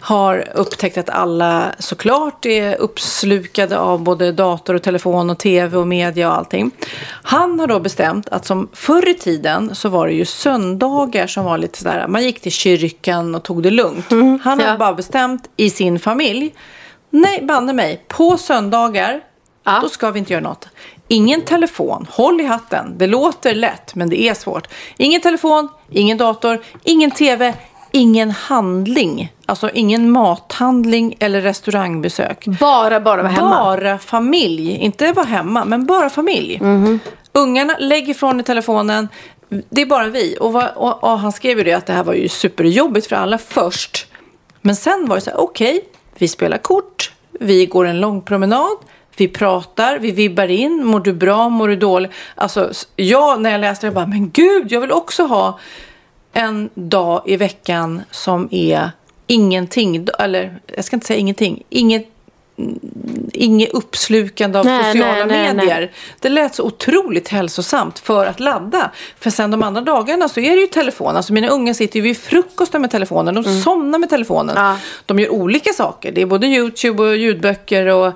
har 0.00 0.48
upptäckt 0.54 0.98
att 0.98 1.10
alla 1.10 1.64
såklart 1.78 2.46
är 2.46 2.76
uppslukade 2.76 3.78
av 3.78 4.02
både 4.02 4.32
dator 4.32 4.74
och 4.74 4.82
telefon 4.82 5.30
och 5.30 5.38
tv 5.38 5.76
och 5.76 5.86
media 5.86 6.29
och 6.30 6.38
allting. 6.38 6.70
Han 7.22 7.60
har 7.60 7.66
då 7.66 7.80
bestämt 7.80 8.28
att 8.28 8.46
som 8.46 8.68
förr 8.72 9.08
i 9.08 9.14
tiden 9.14 9.74
så 9.74 9.88
var 9.88 10.06
det 10.06 10.12
ju 10.12 10.24
söndagar 10.24 11.26
som 11.26 11.44
var 11.44 11.58
lite 11.58 11.78
sådär, 11.78 12.06
man 12.08 12.24
gick 12.24 12.40
till 12.40 12.52
kyrkan 12.52 13.34
och 13.34 13.42
tog 13.42 13.62
det 13.62 13.70
lugnt. 13.70 14.10
Han 14.42 14.60
har 14.60 14.66
ja. 14.66 14.76
bara 14.76 14.94
bestämt 14.94 15.50
i 15.56 15.70
sin 15.70 15.98
familj, 15.98 16.54
nej 17.10 17.42
banne 17.42 17.72
mig, 17.72 18.04
på 18.08 18.36
söndagar 18.36 19.20
då 19.82 19.88
ska 19.88 20.10
vi 20.10 20.18
inte 20.18 20.32
göra 20.32 20.42
något. 20.42 20.68
Ingen 21.08 21.42
telefon, 21.42 22.06
håll 22.10 22.40
i 22.40 22.44
hatten. 22.44 22.94
Det 22.98 23.06
låter 23.06 23.54
lätt 23.54 23.94
men 23.94 24.10
det 24.10 24.20
är 24.20 24.34
svårt. 24.34 24.68
Ingen 24.96 25.20
telefon, 25.20 25.68
ingen 25.90 26.18
dator, 26.18 26.60
ingen 26.84 27.10
tv, 27.10 27.54
ingen 27.92 28.30
handling. 28.30 29.32
Alltså 29.46 29.70
ingen 29.70 30.10
mathandling 30.10 31.16
eller 31.20 31.40
restaurangbesök. 31.40 32.46
Bara, 32.46 33.00
bara 33.00 33.22
vara 33.22 33.32
hemma. 33.32 33.50
Bara 33.50 33.98
familj, 33.98 34.70
inte 34.76 35.12
vara 35.12 35.26
hemma, 35.26 35.64
men 35.64 35.86
bara 35.86 36.10
familj. 36.10 36.60
Ungarna, 37.32 37.76
lägg 37.78 38.08
ifrån 38.08 38.40
i 38.40 38.42
telefonen. 38.42 39.08
Det 39.70 39.82
är 39.82 39.86
bara 39.86 40.06
vi. 40.06 40.36
Och, 40.40 40.52
vad, 40.52 40.70
och, 40.76 41.04
och 41.04 41.18
han 41.18 41.32
skrev 41.32 41.58
ju 41.58 41.64
det 41.64 41.72
att 41.72 41.86
det 41.86 41.92
här 41.92 42.04
var 42.04 42.14
ju 42.14 42.28
superjobbigt 42.28 43.06
för 43.06 43.16
alla 43.16 43.38
först. 43.38 44.06
Men 44.60 44.76
sen 44.76 45.06
var 45.08 45.16
det 45.16 45.20
så 45.20 45.30
här, 45.30 45.40
okej, 45.40 45.84
vi 46.18 46.28
spelar 46.28 46.58
kort, 46.58 47.12
vi 47.40 47.66
går 47.66 47.86
en 47.86 48.00
lång 48.00 48.22
promenad, 48.22 48.76
vi 49.16 49.28
pratar, 49.28 49.98
vi 49.98 50.10
vibbar 50.10 50.48
in, 50.48 50.84
mår 50.86 51.00
du 51.00 51.12
bra, 51.12 51.48
mår 51.48 51.68
du 51.68 51.76
dåligt? 51.76 52.10
Alltså, 52.34 52.70
jag 52.96 53.40
när 53.40 53.50
jag 53.50 53.60
läste 53.60 53.86
det 53.86 53.90
bara, 53.90 54.06
men 54.06 54.30
gud, 54.30 54.72
jag 54.72 54.80
vill 54.80 54.92
också 54.92 55.26
ha 55.26 55.58
en 56.32 56.70
dag 56.74 57.22
i 57.26 57.36
veckan 57.36 58.02
som 58.10 58.48
är 58.50 58.90
ingenting, 59.26 60.06
eller 60.18 60.58
jag 60.76 60.84
ska 60.84 60.96
inte 60.96 61.06
säga 61.06 61.18
ingenting, 61.18 61.62
inget 61.68 62.06
Inget 63.32 63.70
uppslukande 63.70 64.58
av 64.58 64.64
Nej, 64.64 64.92
sociala 64.92 65.26
nej, 65.26 65.54
medier. 65.54 65.80
nej. 65.80 65.92
Det 66.20 66.28
lät 66.28 66.54
så 66.54 66.62
otroligt 66.64 67.28
hälsosamt 67.28 67.98
för 67.98 68.26
att 68.26 68.40
ladda. 68.40 68.90
För 69.20 69.30
sen 69.30 69.50
de 69.50 69.62
andra 69.62 69.80
dagarna 69.80 70.28
så 70.28 70.40
är 70.40 70.50
det 70.56 70.60
ju 70.60 70.66
telefon. 70.66 71.16
Alltså 71.16 71.32
mina 71.32 71.48
unga 71.48 71.74
sitter 71.74 71.96
ju 71.96 72.02
vid 72.02 72.16
frukosten 72.18 72.80
med 72.80 72.90
telefonen. 72.90 73.34
De 73.34 73.44
Mm. 73.44 73.60
somnar 73.60 73.98
med 73.98 74.08
telefonen. 74.10 74.76
De 75.06 75.18
gör 75.18 75.28
olika 75.28 75.72
saker. 75.72 76.12
Det 76.12 76.20
är 76.22 76.26
både 76.26 76.46
YouTube 76.46 77.02
och 77.02 77.16
ljudböcker 77.16 77.86
och 77.86 78.12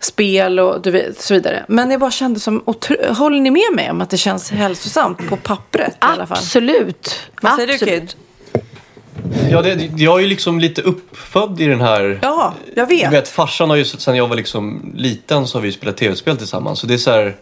spel 0.00 0.58
och 0.60 0.82
du 0.82 0.90
vet, 0.90 1.20
så 1.20 1.34
vidare. 1.34 1.64
Men 1.68 1.90
jag 1.90 2.00
bara 2.00 2.10
kände 2.10 2.40
som, 2.40 2.62
otro- 2.62 3.12
håller 3.12 3.40
ni 3.40 3.50
med 3.50 3.74
mig 3.74 3.90
om 3.90 4.00
att 4.00 4.10
det 4.10 4.16
känns 4.16 4.50
hälsosamt 4.50 5.28
på 5.28 5.36
pappret 5.36 5.92
i 5.92 5.96
alla 5.98 6.26
fall? 6.26 6.38
Absolut. 6.38 7.20
Vad 7.42 7.52
säger 7.54 7.66
du 7.68 7.74
Absolut. 7.74 8.00
Kid? 8.00 8.14
Ja, 9.50 9.62
det, 9.62 9.90
jag 9.96 10.18
är 10.18 10.22
ju 10.22 10.28
liksom 10.28 10.60
lite 10.60 10.82
uppfödd 10.82 11.60
i 11.60 11.66
den 11.66 11.80
här... 11.80 12.18
Ja, 12.22 12.54
jag 12.76 12.86
vet. 12.86 13.04
Du 13.10 13.16
vet, 13.16 13.28
farsan 13.28 13.70
har 13.70 13.76
ju, 13.76 13.84
sen 13.84 14.16
jag 14.16 14.28
var 14.28 14.36
liksom 14.36 14.92
liten 14.96 15.46
så 15.46 15.58
har 15.58 15.62
vi 15.62 15.72
spelat 15.72 15.96
tv-spel 15.96 16.36
tillsammans. 16.36 16.78
Så 16.78 16.86
det 16.86 16.94
är 16.94 16.98
så 16.98 17.10
här, 17.10 17.36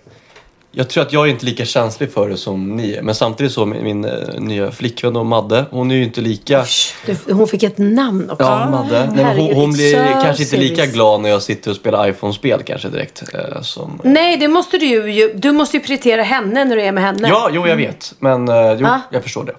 jag 0.72 0.88
tror 0.90 1.02
att 1.02 1.12
jag 1.12 1.26
är 1.26 1.30
inte 1.30 1.46
lika 1.46 1.64
känslig 1.64 2.12
för 2.12 2.28
det 2.28 2.36
som 2.36 2.76
ni 2.76 2.92
är. 2.92 3.02
Men 3.02 3.14
samtidigt 3.14 3.52
så, 3.52 3.66
min, 3.66 3.84
min 3.84 4.04
eh, 4.04 4.12
nya 4.38 4.70
flickvän 4.70 5.12
då, 5.12 5.24
Madde, 5.24 5.64
hon 5.70 5.90
är 5.90 5.94
ju 5.94 6.04
inte 6.04 6.20
lika... 6.20 6.64
Du, 7.06 7.32
hon 7.32 7.48
fick 7.48 7.62
ett 7.62 7.78
namn 7.78 8.30
också. 8.30 8.44
Ja, 8.44 8.70
Madde. 8.70 9.10
Nej, 9.16 9.36
hon, 9.36 9.54
hon 9.54 9.72
blir 9.72 10.22
kanske 10.22 10.42
inte 10.42 10.56
lika 10.56 10.86
glad 10.86 11.20
när 11.20 11.28
jag 11.28 11.42
sitter 11.42 11.70
och 11.70 11.76
spelar 11.76 12.08
iPhone-spel 12.08 12.62
kanske 12.66 12.88
direkt. 12.88 13.22
Eh, 13.34 13.60
som... 13.62 14.00
Nej, 14.04 14.36
det 14.36 14.48
måste 14.48 14.78
du 14.78 14.86
ju. 14.86 15.32
Du 15.34 15.52
måste 15.52 15.76
ju 15.76 15.82
prioritera 15.82 16.22
henne 16.22 16.64
när 16.64 16.76
du 16.76 16.82
är 16.82 16.92
med 16.92 17.04
henne. 17.04 17.28
Ja, 17.28 17.50
jo 17.52 17.66
jag 17.66 17.76
vet. 17.76 18.14
Men 18.18 18.48
eh, 18.48 18.72
jo, 18.78 18.86
Ah. 18.86 19.00
jag 19.10 19.22
förstår 19.22 19.44
det. 19.44 19.54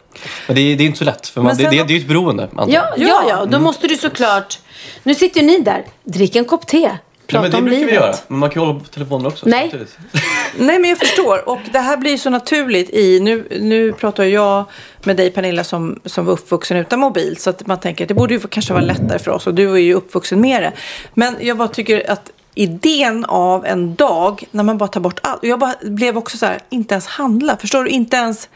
Men 0.47 0.55
det 0.55 0.61
är, 0.61 0.75
det 0.77 0.83
är 0.83 0.85
inte 0.85 0.99
så 0.99 1.05
lätt. 1.05 1.27
För 1.27 1.41
man, 1.41 1.57
det, 1.57 1.63
det, 1.63 1.69
det 1.69 1.77
är 1.77 1.87
ju 1.89 1.97
ett 1.99 2.07
beroende. 2.07 2.47
Ja, 2.55 2.65
ja, 2.97 3.23
ja. 3.29 3.35
Då 3.37 3.43
Mm. 3.47 3.63
måste 3.63 3.87
du 3.87 3.97
såklart... 3.97 4.59
Nu 5.03 5.15
sitter 5.15 5.41
ju 5.41 5.47
ni 5.47 5.59
där. 5.59 5.85
Drick 6.03 6.35
en 6.35 6.45
kopp 6.45 6.67
te. 6.67 6.91
Ja, 7.31 7.41
Prata 7.41 7.41
men 7.41 7.51
det 7.51 7.57
om 7.57 7.63
brukar 7.63 7.79
livet. 7.79 7.91
vi 7.91 7.95
göra. 7.95 8.15
Men 8.27 8.39
man 8.39 8.49
kan 8.49 8.61
ju 8.61 8.67
hålla 8.67 8.79
på 8.79 8.85
telefonen 8.85 9.25
också. 9.25 9.45
Nej. 9.49 9.73
Nej, 10.57 10.79
men 10.79 10.89
jag 10.89 10.99
förstår. 10.99 11.49
Och 11.49 11.59
det 11.71 11.79
här 11.79 11.97
blir 11.97 12.17
så 12.17 12.29
naturligt 12.29 12.89
i... 12.89 13.19
Nu, 13.19 13.47
nu 13.61 13.93
pratar 13.93 14.23
jag 14.23 14.65
med 15.03 15.17
dig, 15.17 15.31
Pernilla, 15.31 15.63
som, 15.63 15.99
som 16.05 16.25
var 16.25 16.33
uppvuxen 16.33 16.77
utan 16.77 16.99
mobil. 16.99 17.37
Så 17.39 17.49
att 17.49 17.67
man 17.67 17.79
tänker 17.79 18.03
att 18.03 18.07
det 18.07 18.13
borde 18.13 18.33
ju 18.33 18.39
kanske 18.39 18.73
vara 18.73 18.83
lättare 18.83 19.19
för 19.19 19.31
oss. 19.31 19.47
Och 19.47 19.53
du 19.53 19.71
är 19.73 19.77
ju 19.77 19.93
uppvuxen 19.93 20.41
med 20.41 20.63
det. 20.63 20.71
Men 21.13 21.35
jag 21.39 21.57
bara 21.57 21.67
tycker 21.67 22.11
att 22.11 22.31
idén 22.55 23.25
av 23.25 23.65
en 23.65 23.95
dag 23.95 24.43
när 24.51 24.63
man 24.63 24.77
bara 24.77 24.89
tar 24.89 25.01
bort 25.01 25.19
allt. 25.23 25.41
Och 25.41 25.47
jag 25.47 25.59
bara 25.59 25.73
blev 25.81 26.17
också 26.17 26.37
så 26.37 26.45
här, 26.45 26.59
inte 26.69 26.93
ens 26.93 27.07
handla. 27.07 27.57
Förstår 27.57 27.83
du? 27.83 27.89
Inte 27.89 28.17
ens 28.17 28.49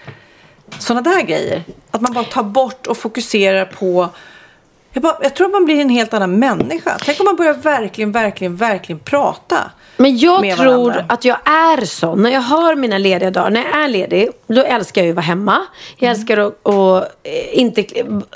sådana 0.80 1.02
där 1.02 1.22
grejer. 1.22 1.64
Att 1.92 2.02
man 2.02 2.14
bara 2.14 2.24
tar 2.24 2.44
bort 2.44 2.88
och 2.88 2.98
fokuserar 2.98 3.66
på... 3.66 4.10
Jag, 4.94 5.04
bara, 5.04 5.18
jag 5.22 5.36
tror 5.36 5.48
att 5.48 5.54
man 5.54 5.66
blir 5.66 5.82
en 5.82 5.90
helt 5.90 6.14
annan 6.14 6.40
människa. 6.40 6.98
Tänk 7.06 7.20
om 7.20 7.26
man 7.26 7.36
börjar 7.36 7.54
verkligen, 7.54 8.12
verkligen, 8.12 8.56
verkligen 8.56 9.00
prata. 9.00 9.58
Men 9.98 10.18
jag 10.18 10.58
tror 10.58 11.06
att 11.10 11.26
jag 11.26 11.38
är 11.50 11.86
sån. 11.86 12.22
När 12.24 12.30
jag 12.30 12.42
har 12.42 12.76
mina 12.76 12.98
lediga 12.98 13.32
dagar, 13.32 13.50
när 13.50 13.64
jag 13.64 13.84
är 13.84 13.88
ledig, 13.88 14.30
då 14.48 14.62
älskar 14.64 15.02
jag 15.02 15.06
ju 15.06 15.12
att 15.12 15.16
vara 15.16 15.24
hemma. 15.26 15.62
Jag 15.98 16.08
Mm. 16.08 16.20
älskar 16.20 16.38
att, 16.38 16.68
att 16.68 17.04
eh, 17.24 17.60
inte 17.60 17.86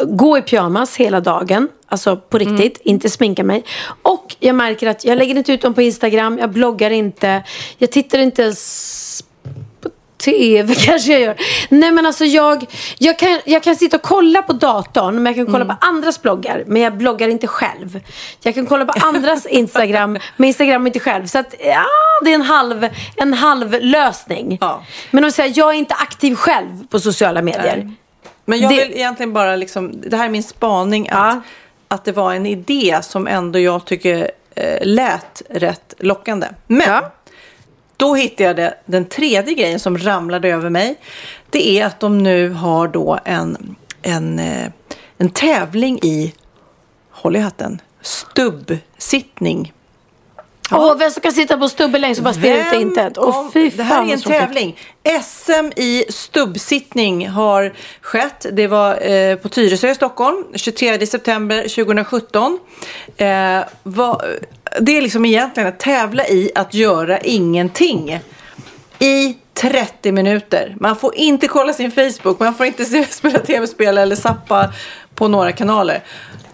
gå 0.03 0.38
i 0.38 0.41
pyjamas 0.41 0.95
hela 0.97 1.20
dagen. 1.20 1.68
Alltså 1.89 2.18
på 2.18 2.38
Mm. 2.38 2.58
riktigt, 2.58 2.82
inte 2.86 3.10
sminka 3.10 3.43
mig. 3.43 3.64
Och 4.01 4.36
jag 4.39 4.55
märker 4.55 4.88
att 4.88 5.05
jag 5.05 5.18
lägger 5.18 5.36
inte 5.38 5.51
ut 5.53 5.62
dem 5.62 5.74
på 5.74 5.82
Instagram, 5.82 6.38
jag 6.39 6.49
bloggar 6.51 6.89
inte, 6.91 7.43
jag 7.78 7.91
tittar 7.91 8.20
inte 8.20 8.41
ens 8.41 9.24
TV 10.18 10.76
kanske 10.86 11.11
jag 11.11 11.22
gör. 11.22 11.36
Nej 11.70 11.91
men 11.91 12.05
alltså 12.05 12.26
jag, 12.26 12.65
jag, 12.97 13.20
kan, 13.20 13.39
jag 13.45 13.63
kan 13.63 13.76
sitta 13.76 13.95
och 13.97 14.01
kolla 14.03 14.41
på 14.41 14.53
datorn 14.53 15.15
men 15.15 15.26
jag 15.26 15.36
kan 15.36 15.45
kolla 15.45 15.65
Mm. 15.65 15.78
på 15.78 15.86
andras 15.86 16.22
bloggar 16.22 16.63
men 16.68 16.82
jag 16.82 16.97
bloggar 16.97 17.28
inte 17.28 17.47
själv. 17.47 17.99
Jag 18.43 18.55
kan 18.55 18.65
kolla 18.65 18.86
på 18.86 18.93
andras 19.07 19.45
Instagram 19.45 20.18
men 20.38 20.47
Instagram 20.47 20.88
inte 20.88 20.99
själv. 20.99 21.26
Så 21.28 21.39
att 21.39 21.55
ja, 21.59 21.86
det 22.24 22.30
är 22.32 22.36
en 22.36 22.41
halv, 22.41 22.88
en 23.15 23.34
halv 23.34 23.82
lösning. 23.82 24.59
Men 25.11 25.26
att 25.26 25.34
säga 25.34 25.47
jag 25.55 25.70
är 25.70 25.78
inte 25.78 25.93
aktiv 25.93 26.36
själv 26.36 26.88
på 26.89 26.99
sociala 26.99 27.41
medier. 27.41 27.91
Men 28.45 28.59
jag 28.59 28.72
Det- 28.72 28.76
vill 28.84 28.91
egentligen 28.93 29.34
bara 29.34 29.55
liksom, 29.55 30.01
det 30.09 30.18
här 30.18 30.26
är 30.26 30.30
min 30.30 30.43
spaning 30.43 31.09
att, 31.11 31.38
att 31.88 32.05
det 32.05 32.11
var 32.11 32.34
en 32.34 32.45
idé 32.45 32.99
som 33.03 33.28
ändå 33.28 33.59
jag 33.59 33.86
tycker 33.86 34.32
eh, 34.55 34.78
lät 34.82 35.41
rätt 35.49 35.93
lockande. 35.99 36.47
Men 36.68 37.03
då 37.98 38.16
hittade 38.16 38.43
jag 38.43 38.56
det, 38.56 38.78
den 38.86 39.06
tredje 39.06 39.54
grejen 39.54 39.80
som 39.80 39.98
ramlade 39.98 40.50
över 40.50 40.70
mig. 40.70 40.95
Det 41.50 41.80
är 41.80 41.86
att 41.86 42.00
de 42.00 42.18
nu 42.18 42.50
har 42.50 42.88
då 42.88 43.20
en, 43.26 43.76
en, 44.02 44.39
eh, 44.39 44.72
en 45.18 45.30
tävling 45.30 46.00
i, 46.04 46.34
håll 47.12 47.36
i 47.36 47.39
hatten, 47.39 47.82
stubbsittning. 48.02 49.74
Åh, 50.72 50.95
vem 50.97 51.11
som 51.11 51.22
kan 51.22 51.32
sitta 51.32 51.57
på 51.57 51.70
stubben 51.70 52.01
längst 52.01 52.20
och 52.20 52.24
bara 52.24 52.34
stirra 52.34 52.68
ut 52.68 52.74
i 52.74 52.82
intet. 52.82 53.18
Åh 53.18 53.49
fy 53.53 53.70
det 53.70 53.84
här 53.84 53.95
fan 53.95 54.09
är 54.09 54.13
en 54.13 54.22
tävling. 54.22 54.78
SM 55.24 55.72
i 55.82 56.03
stubbsittning 56.09 57.28
har 57.30 57.74
skett. 58.01 58.45
Det 58.51 58.68
var 58.68 59.07
eh, 59.11 59.36
på 59.36 59.49
Tyresö 59.49 59.89
i 59.89 59.95
Stockholm 59.95 60.43
23 60.55 61.07
september 61.07 61.61
2017. 61.61 62.59
Eh, 63.18 63.59
vad- 63.84 64.22
det 64.80 64.97
är 64.97 65.01
liksom 65.01 65.26
egentligen 65.26 65.70
att 65.70 65.80
tävla 65.80 66.28
i 66.28 66.51
att 66.55 66.74
göra 66.74 67.20
ingenting. 67.20 68.20
I 68.99 69.38
30 69.53 70.11
minuter. 70.11 70.76
Man 70.80 70.95
får 70.95 71.15
inte 71.15 71.47
kolla 71.47 71.74
sin 71.74 71.91
Facebook, 71.91 72.39
man 72.39 72.53
får 72.55 72.65
inte 72.65 73.05
spela 73.05 73.39
tv-spel 73.39 73.97
eller 73.97 74.15
sappa 74.15 74.74
på 75.15 75.28
några 75.28 75.51
kanaler. 75.51 76.03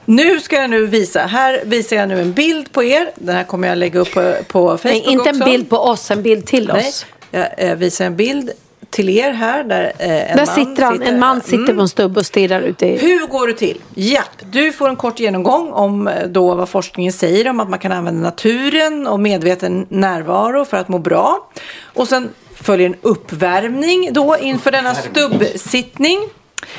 Nu 0.05 0.39
ska 0.39 0.55
jag 0.55 0.69
nu 0.69 0.85
visa, 0.85 1.19
här 1.19 1.61
visar 1.65 1.95
jag 1.95 2.09
nu 2.09 2.21
en 2.21 2.33
bild 2.33 2.71
på 2.71 2.83
er. 2.83 3.11
Den 3.15 3.35
här 3.35 3.43
kommer 3.43 3.67
jag 3.67 3.77
lägga 3.77 3.99
upp 3.99 4.13
på, 4.13 4.33
på 4.47 4.67
Facebook 4.77 4.83
Nej, 4.83 5.03
inte 5.07 5.29
en 5.29 5.35
också. 5.35 5.45
bild 5.51 5.69
på 5.69 5.77
oss, 5.77 6.11
en 6.11 6.23
bild 6.23 6.45
till 6.45 6.67
Nej, 6.73 6.87
oss. 6.89 7.05
jag 7.31 7.47
eh, 7.57 7.75
visar 7.75 8.05
en 8.05 8.15
bild 8.15 8.51
till 8.89 9.09
er 9.09 9.31
här 9.31 9.63
där 9.63 9.93
eh, 9.99 10.31
en 10.31 10.37
Där 10.37 10.45
man 10.45 10.55
sitter 10.55 10.83
han, 10.83 11.01
en 11.01 11.19
man 11.19 11.41
sitter 11.41 11.57
Mm. 11.57 11.75
på 11.75 11.81
en 11.81 11.89
stubb 11.89 12.17
och 12.17 12.25
stirrar 12.25 12.61
ut 12.61 12.81
i... 12.83 12.97
Hur 12.97 13.27
går 13.27 13.47
det 13.47 13.53
till? 13.53 13.81
Japp, 13.95 14.29
du 14.51 14.71
får 14.71 14.89
en 14.89 14.95
kort 14.95 15.19
genomgång 15.19 15.71
om 15.71 16.07
eh, 16.07 16.27
då 16.27 16.55
vad 16.55 16.69
forskningen 16.69 17.13
säger 17.13 17.49
om 17.49 17.59
att 17.59 17.69
man 17.69 17.79
kan 17.79 17.91
använda 17.91 18.21
naturen 18.21 19.07
och 19.07 19.19
medveten 19.19 19.85
närvaro 19.89 20.65
för 20.65 20.77
att 20.77 20.87
må 20.89 20.99
bra. 20.99 21.49
Och 21.93 22.07
sen 22.07 22.29
följer 22.55 22.87
en 22.87 22.95
uppvärmning 23.01 24.09
då 24.13 24.37
inför 24.41 24.71
denna 24.71 24.95
stubbsittning. 24.95 26.19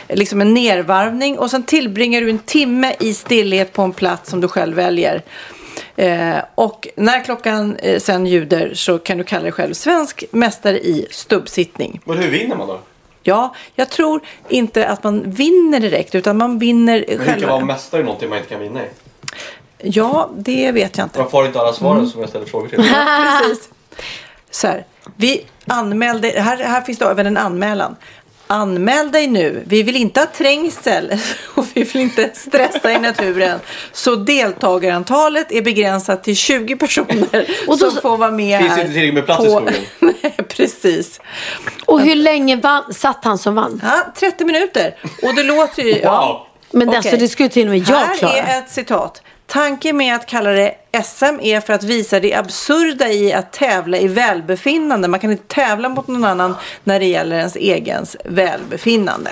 Liksom 0.09 0.41
en 0.41 0.55
nervarvning 0.55 1.39
och 1.39 1.51
sen 1.51 1.63
tillbringar 1.63 2.21
du 2.21 2.31
en 2.31 2.39
timme 2.39 2.95
i 3.01 3.15
stillhet 3.15 3.73
på 3.73 3.83
en 3.83 3.93
plats 3.93 4.31
som 4.31 4.41
du 4.41 4.49
själv 4.49 4.77
väljer. 4.77 5.23
Eh, 5.97 6.37
och 6.55 6.89
när 6.97 7.25
klockan 7.25 7.77
eh, 7.77 8.01
sen 8.01 8.27
ljuder 8.27 8.75
så 8.75 8.99
kan 8.99 9.19
du 9.19 9.25
kalla 9.25 9.43
dig 9.43 9.53
själv 9.53 9.75
svensk 9.75 10.25
mästare 10.31 10.79
i 10.81 11.07
stubbsittning. 11.11 12.01
Men 12.05 12.19
hur 12.19 12.31
vinner 12.31 12.57
man 12.57 12.69
då? 12.69 12.81
Ja, 13.23 13.55
jag 13.75 13.91
tror 13.91 14.21
inte 14.49 14.89
att 14.89 15.05
man 15.05 15.23
vinner 15.31 15.81
direkt 15.81 16.15
utan 16.15 16.37
man 16.37 16.59
vinner 16.59 17.05
Men 17.09 17.19
hur 17.19 17.27
kan 17.27 17.35
själva. 17.35 17.53
vara 17.53 17.65
mästare 17.65 18.01
i 18.01 18.05
någonting 18.05 18.29
man 18.29 18.39
inte 18.39 18.51
kan 18.51 18.61
vinna 18.61 18.81
i? 18.85 18.89
Ja, 19.83 20.31
det 20.37 20.73
vet 20.73 20.99
jag 20.99 21.05
inte. 21.05 21.19
Man 21.19 21.31
får 21.31 21.47
inte 21.47 21.61
alla 21.61 21.73
svaren 21.73 21.99
Mm. 21.99 22.11
som 22.11 22.21
jag 22.21 22.29
ställer 22.31 22.47
frågor 22.47 22.69
till. 22.69 22.79
Precis. 22.79 23.69
Så 24.51 24.67
här, 24.67 24.85
vi 25.17 25.47
anmälde, 25.67 26.29
här, 26.29 26.57
här 26.57 26.81
finns 26.81 26.99
det 26.99 27.05
även 27.05 27.27
en 27.27 27.37
anmälan. 27.37 27.97
Anmäl 28.47 29.13
dig 29.13 29.27
nu. 29.27 29.63
Vi 29.67 29.83
vill 29.83 29.97
inte 29.97 30.21
ha 30.21 30.27
trängsel 30.27 31.19
och 31.55 31.67
vi 31.75 31.83
vill 31.83 32.03
inte 32.03 32.31
stressa 32.35 32.93
i 32.93 32.99
naturen. 32.99 33.61
Så 33.93 34.15
deltagarantalet 34.17 35.53
är 35.53 35.63
begränsat 35.63 36.25
till 36.25 36.37
20 36.37 36.77
personer 36.77 37.47
Och 37.69 37.79
då- 37.79 37.91
som 37.91 38.01
får 38.03 38.17
vara 38.17 38.31
med 38.31 38.61
Finns 38.61 38.73
här. 38.73 38.81
inte 38.81 38.93
tillräckligt 38.93 39.15
med 39.15 39.27
plats 39.27 39.45
i 39.45 39.47
på- 39.47 39.51
skogen? 39.57 39.75
Nej, 40.23 40.35
precis. 40.49 41.21
Och 41.87 42.01
hur 42.01 42.15
länge 42.15 42.57
vann, 42.57 42.95
satt 42.95 43.25
han 43.25 43.39
som 43.39 43.55
vann? 43.55 43.81
Ja, 43.85 44.13
30 44.17 44.45
minuter. 44.45 44.97
Och 45.23 45.35
det 45.35 45.43
låter 45.43 45.83
ju... 45.83 45.99
Ja. 46.03 46.49
Men 46.71 46.89
Okej. 46.89 46.97
alltså 46.97 47.17
det 47.17 47.29
skulle 47.29 47.49
till 47.49 47.67
och 47.67 47.71
med 47.71 47.79
jag 47.89 47.97
Här 47.97 48.17
klara. 48.17 48.33
är 48.37 48.59
ett 48.59 48.71
citat. 48.71 49.23
Tanken 49.47 49.97
med 49.97 50.15
att 50.15 50.27
kalla 50.27 50.51
det 50.51 50.75
SM 51.05 51.41
är 51.41 51.61
för 51.61 51.73
att 51.73 51.85
visa 51.85 52.21
det 52.21 52.35
absurda 52.35 53.09
i 53.09 53.33
att 53.33 53.53
tävla 53.53 53.99
i 53.99 54.09
välbefinnande. 54.09 55.09
Man 55.09 55.21
kan 55.21 55.31
inte 55.31 55.55
tävla 55.55 55.89
mot 55.89 56.07
någon 56.07 56.25
annan 56.25 56.55
när 56.85 57.01
det 57.01 57.07
gäller 57.07 57.37
ens 57.37 57.57
egens 57.57 58.17
välbefinnande. 58.25 59.31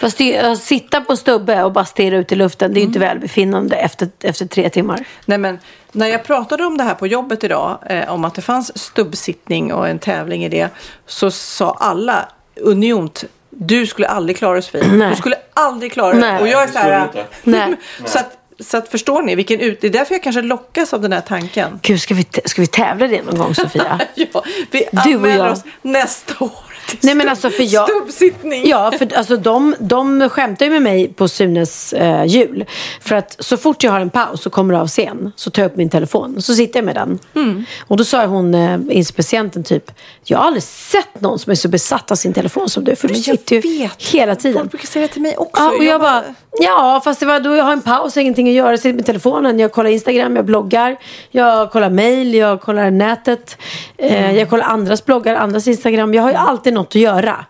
Fast 0.00 0.18
det, 0.18 0.38
att 0.38 0.62
sitta 0.62 1.00
på 1.00 1.16
stubbe 1.16 1.62
och 1.62 1.72
bara 1.72 1.84
stirra 1.84 2.16
ut 2.16 2.32
i 2.32 2.34
luften, 2.34 2.74
det 2.74 2.78
är 2.78 2.80
ju 2.80 2.86
inte 2.86 2.98
Mm. 2.98 3.08
välbefinnande 3.08 3.76
efter, 3.76 4.08
efter 4.22 4.46
tre 4.46 4.68
timmar. 4.70 5.04
Nej, 5.24 5.38
men 5.38 5.58
när 5.92 6.06
jag 6.06 6.24
pratade 6.24 6.64
om 6.64 6.76
det 6.78 6.84
här 6.84 6.94
på 6.94 7.06
jobbet 7.06 7.44
idag, 7.44 7.78
eh, 7.86 8.12
om 8.12 8.24
att 8.24 8.34
det 8.34 8.42
fanns 8.42 8.78
stubbsittning 8.78 9.72
och 9.72 9.88
en 9.88 9.98
tävling 9.98 10.44
i 10.44 10.48
det, 10.48 10.68
så 11.06 11.30
sa 11.30 11.76
alla 11.80 12.28
uniont 12.60 13.24
du 13.56 13.86
skulle 13.86 14.08
aldrig 14.08 14.36
klara 14.36 14.54
det 14.56 14.62
Sofia. 14.62 14.86
Nej. 14.92 15.10
Du 15.10 15.16
skulle 15.16 15.36
aldrig 15.54 15.92
klara 15.92 16.12
det. 16.14 16.20
Nej. 16.20 16.42
Och 16.42 16.48
jag 16.48 16.62
är 16.62 16.66
så 16.66 16.78
här... 16.78 17.08
Inte. 17.44 17.76
Så, 18.04 18.18
att, 18.18 18.36
så 18.60 18.76
att 18.76 18.88
förstår 18.88 19.22
ni, 19.22 19.34
vilken 19.34 19.60
ut... 19.60 19.80
det 19.80 19.86
är 19.86 19.90
därför 19.90 20.14
jag 20.14 20.22
kanske 20.22 20.42
lockas 20.42 20.94
av 20.94 21.00
den 21.00 21.12
här 21.12 21.20
tanken. 21.20 21.80
Gud, 21.82 22.00
ska 22.00 22.14
vi, 22.14 22.26
ska 22.44 22.60
vi 22.60 22.66
tävla 22.66 23.06
det 23.06 23.22
någon 23.22 23.38
gång 23.38 23.54
Sofia? 23.54 24.00
ja, 24.14 24.44
vi 24.70 24.88
Du 25.04 25.16
och 25.16 25.28
jag. 25.28 25.52
oss 25.52 25.62
nästa 25.82 26.44
år 26.44 26.74
till 26.86 26.98
Nej 27.02 27.14
men 27.14 27.28
alltså 27.28 27.50
för 27.50 27.74
jag... 27.74 27.88
stubbsittning. 27.88 28.68
Ja, 28.68 28.92
för 28.98 29.16
alltså 29.16 29.36
de, 29.36 29.74
de 29.78 30.28
skämtar 30.28 30.66
ju 30.66 30.72
med 30.72 30.82
mig 30.82 31.08
på 31.08 31.28
Sunes 31.28 31.92
eh, 31.92 32.24
jul. 32.24 32.64
För 33.00 33.16
att 33.16 33.36
så 33.38 33.56
fort 33.56 33.82
jag 33.82 33.92
har 33.92 34.00
en 34.00 34.10
paus 34.10 34.46
och 34.46 34.52
kommer 34.52 34.74
av 34.74 34.88
scen 34.88 35.32
så 35.36 35.50
tar 35.50 35.62
jag 35.62 35.70
upp 35.70 35.76
min 35.76 35.90
telefon. 35.90 36.42
Så 36.42 36.54
sitter 36.54 36.78
jag 36.78 36.84
med 36.84 36.94
den. 36.94 37.18
Mm. 37.34 37.64
Och 37.86 37.96
då 37.96 38.04
sa 38.04 38.26
hon, 38.26 38.54
eh, 38.54 38.80
inspicienten 38.90 39.64
typ, 39.64 39.90
jag 40.24 40.38
har 40.38 40.44
aldrig 40.44 40.62
sett 40.62 41.20
någon 41.20 41.38
som 41.38 41.50
är 41.50 41.54
så 41.54 41.68
besatt 41.68 42.10
av 42.10 42.14
sin 42.14 42.32
telefon 42.32 42.68
som 42.68 42.84
du. 42.84 42.96
För 42.96 43.08
du 43.08 43.14
Men 43.14 43.22
jag 43.22 43.38
sitter 43.38 43.56
ju 43.56 43.88
hela 43.98 44.36
tiden. 44.36 44.58
Folk 44.58 44.70
brukar 44.70 44.86
säga 44.86 45.06
det 45.06 45.12
till 45.12 45.22
mig 45.22 45.36
också. 45.36 45.62
Ja, 45.62 45.70
och 45.78 45.84
jag, 45.84 46.00
bara, 46.00 46.24
ja 46.60 47.00
fast 47.04 47.20
det 47.20 47.26
var 47.26 47.40
då 47.40 47.56
jag 47.56 47.64
har 47.64 47.72
en 47.72 47.82
paus, 47.82 48.16
ingenting 48.16 48.48
att 48.48 48.54
göra, 48.54 48.70
jag 48.70 48.80
sitter 48.80 48.94
med 48.96 49.06
telefonen, 49.06 49.58
jag 49.58 49.72
kollar 49.72 49.90
Instagram, 49.90 50.36
jag 50.36 50.44
bloggar, 50.44 50.96
jag 51.30 51.70
kollar 51.72 51.90
mail, 51.90 52.34
jag 52.34 52.60
kollar 52.60 52.90
nätet, 52.90 53.58
eh, 53.98 54.24
Mm. 54.24 54.36
jag 54.36 54.50
kollar 54.50 54.64
andras 54.66 55.04
bloggar, 55.04 55.34
andras 55.34 55.68
Instagram, 55.68 56.14
jag 56.14 56.22
har 56.22 56.30
ju 56.30 56.36
alltid 56.36 56.72
något 56.72 56.86
att 56.88 56.94
göra. 56.94 57.44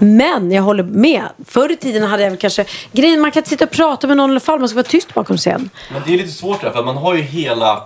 Men 0.00 0.52
jag 0.52 0.62
håller 0.62 0.82
med. 0.82 1.22
Förr 1.46 1.72
i 1.72 1.76
tiden 1.76 2.02
hade 2.02 2.22
jag 2.22 2.30
väl 2.30 2.38
kanske... 2.38 2.64
Grejen, 2.92 3.20
man 3.20 3.30
kan 3.30 3.40
inte 3.40 3.50
sitta 3.50 3.64
och 3.64 3.70
prata 3.70 4.06
med 4.06 4.16
någon 4.16 4.30
i 4.30 4.32
alla 4.32 4.40
fall. 4.40 4.58
Man 4.58 4.68
ska 4.68 4.76
vara 4.76 4.84
tyst 4.84 5.14
bakom 5.14 5.36
scen. 5.36 5.70
Men 5.92 6.02
det 6.06 6.14
är 6.14 6.18
lite 6.18 6.28
svårt 6.32 6.60
där, 6.60 6.70
för 6.70 6.82
man 6.84 6.96
har 6.96 7.14
ju 7.14 7.22
hela 7.22 7.82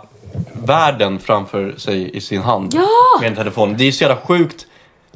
världen 0.53 1.19
framför 1.19 1.75
sig 1.79 2.17
i 2.17 2.21
sin 2.21 2.43
hand 2.43 2.73
Ja! 2.75 2.87
med 3.21 3.31
en 3.31 3.37
telefon. 3.37 3.75
Det 3.79 3.85
är 3.89 3.93
så 3.93 4.05
jävla 4.05 4.17
sjukt. 4.17 4.67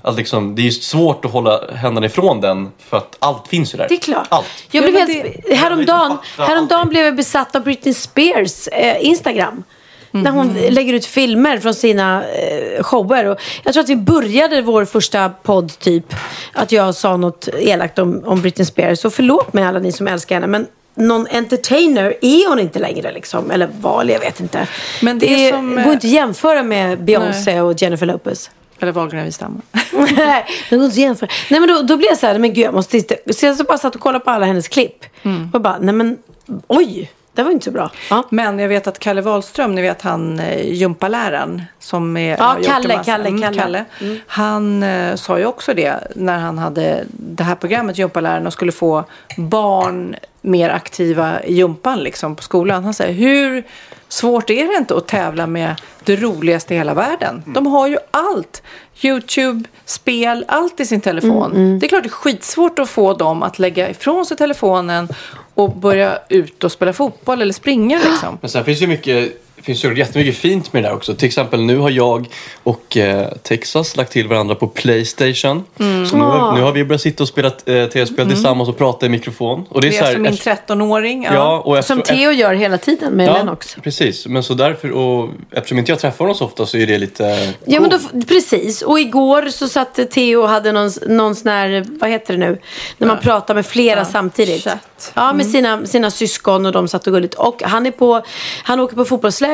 Att 0.07 0.17
liksom, 0.17 0.55
det 0.55 0.63
är 0.63 0.65
ju 0.65 0.71
svårt 0.73 1.25
att 1.25 1.31
hålla 1.33 1.61
händerna 1.75 2.07
ifrån 2.07 2.41
den 2.41 2.73
för 2.89 2.97
att 2.97 3.17
allt 3.19 3.49
finns 3.49 3.75
ju 3.75 3.79
där. 3.79 3.87
Det 3.89 3.95
är 3.95 3.99
klart. 3.99 4.27
Allt. 4.31 4.47
Jag 4.71 4.85
Ja, 4.85 4.91
blev 4.91 5.09
helt, 5.09 5.59
häromdagen, 5.59 6.17
häromdagen 6.39 6.89
blev 6.89 7.05
jag 7.05 7.17
besatt 7.17 7.57
av 7.57 7.63
Britney 7.63 7.95
Spears 7.95 8.69
eh, 8.69 9.05
Instagram. 9.07 9.63
När 10.11 10.31
hon 10.31 10.47
Mhm. 10.47 10.73
lägger 10.75 10.95
ut 10.95 11.07
filmer 11.07 11.59
från 11.59 11.75
sina 11.75 12.25
eh, 12.25 12.83
shower. 12.83 13.25
Och 13.27 13.39
jag 13.65 13.73
tror 13.73 13.83
att 13.83 13.89
vi 13.89 13.97
började 13.97 14.63
vår 14.63 14.85
första 14.85 15.29
podd 15.29 15.79
typ. 15.79 16.15
Att 16.53 16.73
jag 16.73 16.95
sa 16.95 17.17
något 17.17 17.49
elakt 17.59 17.99
om, 17.99 18.23
om 18.27 18.43
Britney 18.43 18.65
Spears. 18.67 18.99
Så 18.99 19.11
förlåt 19.11 19.53
mig 19.53 19.65
alla 19.65 19.79
ni 19.79 19.93
som 19.93 20.09
älskar 20.09 20.35
henne. 20.35 20.47
Men 20.47 20.67
någon 20.95 21.27
entertainer 21.27 22.15
är 22.23 22.49
hon 22.49 22.59
inte 22.61 22.79
längre 22.79 23.13
liksom. 23.13 23.51
Eller 23.51 23.69
var, 23.81 24.05
jag 24.05 24.21
vet 24.21 24.41
inte. 24.41 24.69
Men 25.03 25.19
det 25.19 25.27
det 25.27 25.49
är 25.49 25.53
som, 25.53 25.71
går 25.71 25.79
eh, 25.81 25.85
inte 25.87 25.97
att 25.97 26.05
jämföra 26.13 26.63
med 26.63 27.05
Beyoncé 27.05 27.61
och 27.61 27.83
Jennifer 27.83 28.07
Lopez. 28.07 28.51
Eller 28.81 28.93
Wahlgren 28.93 29.25
Wistam. 29.25 29.63
Nej, 29.93 30.47
det 30.71 30.77
går 30.77 30.85
inte 30.85 30.93
att 30.95 30.97
jämföra. 30.97 31.31
Nej, 31.51 31.61
men 31.61 31.69
då, 31.69 31.83
då 31.83 31.97
blev 31.97 32.09
jag 32.09 32.19
så 32.19 32.27
här, 32.27 32.39
men 32.39 32.55
gud 32.55 32.65
jag 32.65 32.75
måste 32.75 32.91
titta. 32.91 33.33
Så 33.33 33.47
jag 33.47 33.57
så 33.57 33.65
bara 33.65 33.79
satt 33.79 33.95
och 33.95 34.01
kollade 34.01 34.25
på 34.25 34.31
alla 34.31 34.47
hennes 34.47 34.69
klipp. 34.69 35.05
Mm. 35.23 35.51
Och 35.53 35.61
bara, 35.61 35.79
nej 35.79 35.95
men 35.95 36.19
oj, 36.67 37.11
det 37.37 37.43
var 37.43 37.51
inte 37.51 37.65
så 37.65 37.71
bra. 37.71 37.91
Ja. 38.11 38.23
Men 38.31 38.59
jag 38.59 38.69
vet 38.69 38.87
att 38.87 38.99
Kalle 38.99 39.21
Wahlström, 39.21 39.75
ni 39.75 39.83
vet 39.83 40.03
han 40.03 40.41
eh, 40.41 40.73
gympaläraren 40.73 41.63
som 41.79 42.17
är, 42.17 42.37
Ja, 42.39 42.45
har 42.45 42.59
gjort 42.59 42.67
en 42.67 42.73
Kalle, 42.83 43.05
Kalle, 43.05 43.29
Mm, 43.29 43.53
Kalle. 43.55 43.85
Han 44.27 44.83
eh, 44.83 45.15
sa 45.15 45.39
ju 45.39 45.47
också 45.47 45.75
det 45.75 46.13
när 46.15 46.39
han 46.39 46.59
hade 46.59 47.05
det 47.09 47.45
här 47.45 47.55
programmet 47.55 47.99
Gympaläraren 47.99 48.47
och 48.47 48.53
skulle 48.53 48.73
få 48.73 49.05
barn 49.37 50.17
mer 50.41 50.71
aktiva 50.71 51.43
i 51.43 51.55
gympan 51.55 51.99
liksom 52.03 52.37
på 52.37 52.43
skolan. 52.43 52.85
Han 52.85 52.95
säger 52.95 53.13
hur 53.15 53.65
svårt 54.09 54.51
är 54.51 54.69
det 54.69 54.77
inte 54.79 54.97
att 54.97 55.07
tävla 55.07 55.47
med 55.47 55.75
det 56.05 56.17
roligaste 56.17 56.75
i 56.75 56.77
hela 56.77 56.95
världen? 56.95 57.43
De 57.47 57.67
har 57.67 57.87
ju 57.89 57.99
allt. 58.11 58.63
Youtube, 59.03 59.65
spel, 59.85 60.45
allt 60.49 60.81
i 60.81 60.87
sin 60.87 61.01
telefon. 61.01 61.53
Mm, 61.53 61.79
Det 61.79 61.87
är 61.87 61.89
klart 61.89 62.03
det 62.03 62.07
är 62.09 62.11
skitsvårt 62.11 62.79
att 62.79 62.89
få 62.91 63.13
dem 63.15 63.43
att 63.43 63.59
lägga 63.59 63.91
ifrån 63.91 64.27
sig 64.27 64.37
telefonen 64.37 65.09
och 65.55 65.77
börja 65.77 66.19
ut 66.29 66.65
och 66.65 66.73
spela 66.73 66.93
fotboll 66.93 67.43
eller 67.43 67.53
springa 67.53 67.99
liksom. 68.11 68.39
Men 68.41 68.51
sen 68.51 68.65
finns 68.65 68.83
ju 68.83 68.87
mycket, 68.87 69.46
finns 69.63 69.85
ju 69.85 69.99
jättemycket 69.99 70.37
fint 70.37 70.73
med 70.73 70.83
det 70.83 70.89
där 70.89 70.95
också. 70.95 71.15
Till 71.15 71.27
exempel 71.27 71.61
nu 71.63 71.77
har 71.79 71.91
jag 71.91 72.29
och 72.63 72.97
eh, 72.97 73.29
Texas 73.43 73.97
lagt 73.97 74.13
till 74.13 74.29
varandra 74.29 74.55
på 74.55 74.67
Playstation. 74.67 75.65
Mm. 75.81 76.07
Så 76.07 76.17
nu, 76.17 76.23
har, 76.23 76.39
Ah. 76.39 76.55
nu 76.57 76.63
har 76.63 76.73
vi 76.73 76.85
börjat 76.85 77.01
sitta 77.03 77.23
och 77.23 77.29
spela 77.29 77.49
eh, 77.49 77.53
tv-spel 77.65 78.21
Mm. 78.21 78.29
tillsammans 78.29 78.69
och 78.69 78.79
prata 78.79 79.07
i 79.07 79.09
mikrofon. 79.09 79.65
Och 79.69 79.81
det 79.81 79.87
är 79.87 79.91
Det 79.91 79.97
så 79.97 80.03
är 80.03 80.07
här, 80.07 80.13
som 80.13 80.23
min 80.23 80.33
efter- 80.33 80.57
13-åring. 80.67 81.23
Ja. 81.25 81.35
Ja, 81.35 81.59
och 81.65 81.79
efter- 81.79 81.95
Som 81.95 82.03
Theo 82.03 82.31
gör 82.31 82.55
hela 82.55 82.79
tiden 82.79 83.13
med 83.13 83.29
Ja, 83.29 83.33
Lennox. 83.33 83.77
precis. 83.83 84.27
Men 84.27 84.43
så 84.43 84.55
därför, 84.55 84.91
och 84.91 85.29
eftersom 85.51 85.79
inte 85.79 85.93
jag 85.93 85.99
träffar 85.99 86.19
honom 86.19 86.35
så 86.35 86.45
ofta 86.45 86.67
så 86.67 86.77
är 86.77 86.87
det 86.87 86.99
lite 86.99 87.53
Ja, 87.65 87.81
men 87.81 87.91
då, 87.91 87.99
precis. 88.29 88.83
Och 88.83 89.01
igår 89.01 89.49
så 89.51 89.69
satt 89.69 90.11
Theo 90.11 90.43
och 90.43 90.49
hade 90.49 90.73
någon, 90.73 90.91
någon 91.09 91.35
sån 91.35 91.51
här, 91.51 91.85
vad 92.01 92.11
heter 92.11 92.33
det 92.35 92.41
nu? 92.41 92.59
När 92.99 93.09
man 93.09 93.19
pratar 93.19 93.55
med 93.55 93.67
flera 93.67 94.05
samtidigt. 94.05 94.67
Ja, 95.15 95.33
med 95.33 95.47
sina, 95.47 95.87
sina 95.87 96.11
syskon 96.11 96.67
och 96.67 96.73
de 96.73 96.89
satt 96.89 97.07
och 97.07 97.13
gulligt. 97.13 97.35
Och 97.35 97.63
han 97.65 97.87
är 97.87 97.91
på, 97.91 98.23
han 98.63 98.81
åker 98.81 98.97
på 98.97 99.05
fotbollsläger 99.05 99.46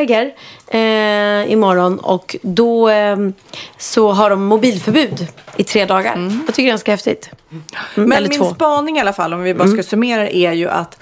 eh, 0.66 1.52
imorgon 1.52 1.98
och 1.98 2.36
då 2.42 2.88
eh, 2.88 3.16
så 3.78 4.12
har 4.12 4.30
de 4.30 4.44
mobilförbud 4.44 5.26
i 5.56 5.64
tre 5.64 5.84
dagar. 5.84 6.16
Jag 6.46 6.54
tycker 6.54 6.62
det 6.62 6.68
är 6.68 6.72
ganska 6.72 6.90
häftigt. 6.90 7.30
Mm, 7.50 8.08
Men 8.08 8.22
min 8.22 8.38
två. 8.38 8.54
spaning 8.54 8.96
i 8.96 9.00
alla 9.00 9.12
fall, 9.12 9.34
om 9.34 9.42
vi 9.42 9.54
bara 9.54 9.64
ska 9.68 9.72
Mm. 9.72 9.84
summera, 9.84 10.28
är 10.30 10.52
ju 10.52 10.68
att 10.68 10.98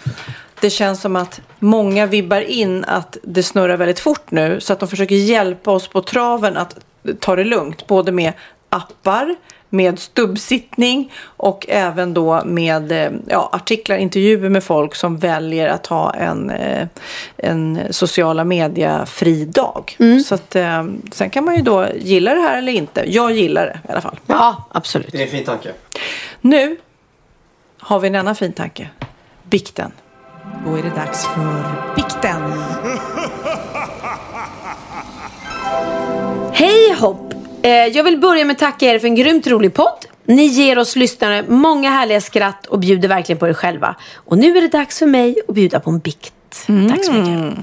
det 0.61 0.70
känns 0.70 1.01
som 1.01 1.16
att 1.16 1.41
många 1.59 2.07
vibbar 2.07 2.41
in 2.41 2.84
att 2.84 3.16
det 3.22 3.43
snurrar 3.43 3.76
väldigt 3.76 4.01
fort 4.01 4.30
nu. 4.30 4.61
Så 4.61 4.72
att 4.72 4.80
de 4.80 4.88
försöker 4.88 5.14
hjälpa 5.14 5.70
oss 5.70 5.88
på 5.88 6.03
traven 6.03 6.57
att 6.57 6.76
ta 7.20 7.36
det 7.36 7.45
lugnt. 7.45 7.86
Både 7.86 8.12
med 8.12 8.32
appar, 8.68 9.36
med 9.70 9.98
stubbsittning 9.98 11.12
och 11.24 11.66
även 11.68 12.14
då 12.14 12.44
med 12.44 12.92
eh, 12.92 13.10
ja, 13.26 13.50
artiklar, 13.52 13.96
intervjuer 13.96 14.48
med 14.48 14.64
folk 14.64 14.94
som 14.94 15.16
väljer 15.16 15.68
att 15.68 15.86
ha 15.86 16.14
en, 16.14 16.50
eh, 16.50 16.88
en 17.36 17.80
sociala 17.90 18.44
media-fri 18.44 19.44
dag. 19.44 19.96
Mm. 19.98 20.20
Så 20.20 20.34
att, 20.34 20.56
eh, 20.56 20.84
sen 21.12 21.30
kan 21.30 21.44
man 21.44 21.56
ju 21.56 21.62
då 21.62 21.86
gilla 21.96 22.34
det 22.34 22.40
här 22.40 22.58
eller 22.58 22.72
inte. 22.72 23.04
Jag 23.06 23.32
gillar 23.32 23.66
det 23.66 23.80
i 23.88 23.92
alla 23.92 24.00
fall. 24.00 24.20
Ja, 24.26 24.64
absolut. 24.70 25.12
Det 25.12 25.18
är 25.18 25.22
en 25.22 25.30
fin 25.30 25.44
tanke. 25.44 25.72
Nu 26.40 26.76
har 27.78 28.00
vi 28.00 28.08
en 28.08 28.14
annan 28.14 28.36
fin 28.36 28.52
tanke. 28.52 28.90
Bikten. 29.42 29.92
Då 30.66 30.74
är 30.74 30.82
det 30.82 30.90
dags 30.90 31.26
för 31.26 31.64
bikten. 31.96 32.52
Hej 36.52 36.94
hopp! 37.00 37.39
Eh, 37.62 37.70
jag 37.70 38.04
vill 38.04 38.18
börja 38.18 38.44
med 38.44 38.54
att 38.54 38.58
tacka 38.58 38.86
er 38.86 38.98
för 38.98 39.06
en 39.06 39.14
grymt 39.14 39.46
rolig 39.46 39.74
podd. 39.74 40.06
Ni 40.24 40.44
ger 40.44 40.78
oss 40.78 40.96
lyssnare 40.96 41.44
många 41.48 41.90
härliga 41.90 42.20
skratt 42.20 42.66
och 42.66 42.78
bjuder 42.78 43.08
verkligen 43.08 43.38
på 43.38 43.48
er 43.48 43.52
själva. 43.52 43.94
Och 44.14 44.38
nu 44.38 44.56
är 44.56 44.61
det 44.61 44.68
dags 44.68 44.98
för 44.98 45.06
mig 45.06 45.36
att 45.48 45.54
bjuda 45.54 45.80
på 45.80 45.90
en 45.90 45.98
bikt. 45.98 46.32
Tack 46.88 47.04
så 47.04 47.12
mycket. 47.12 47.58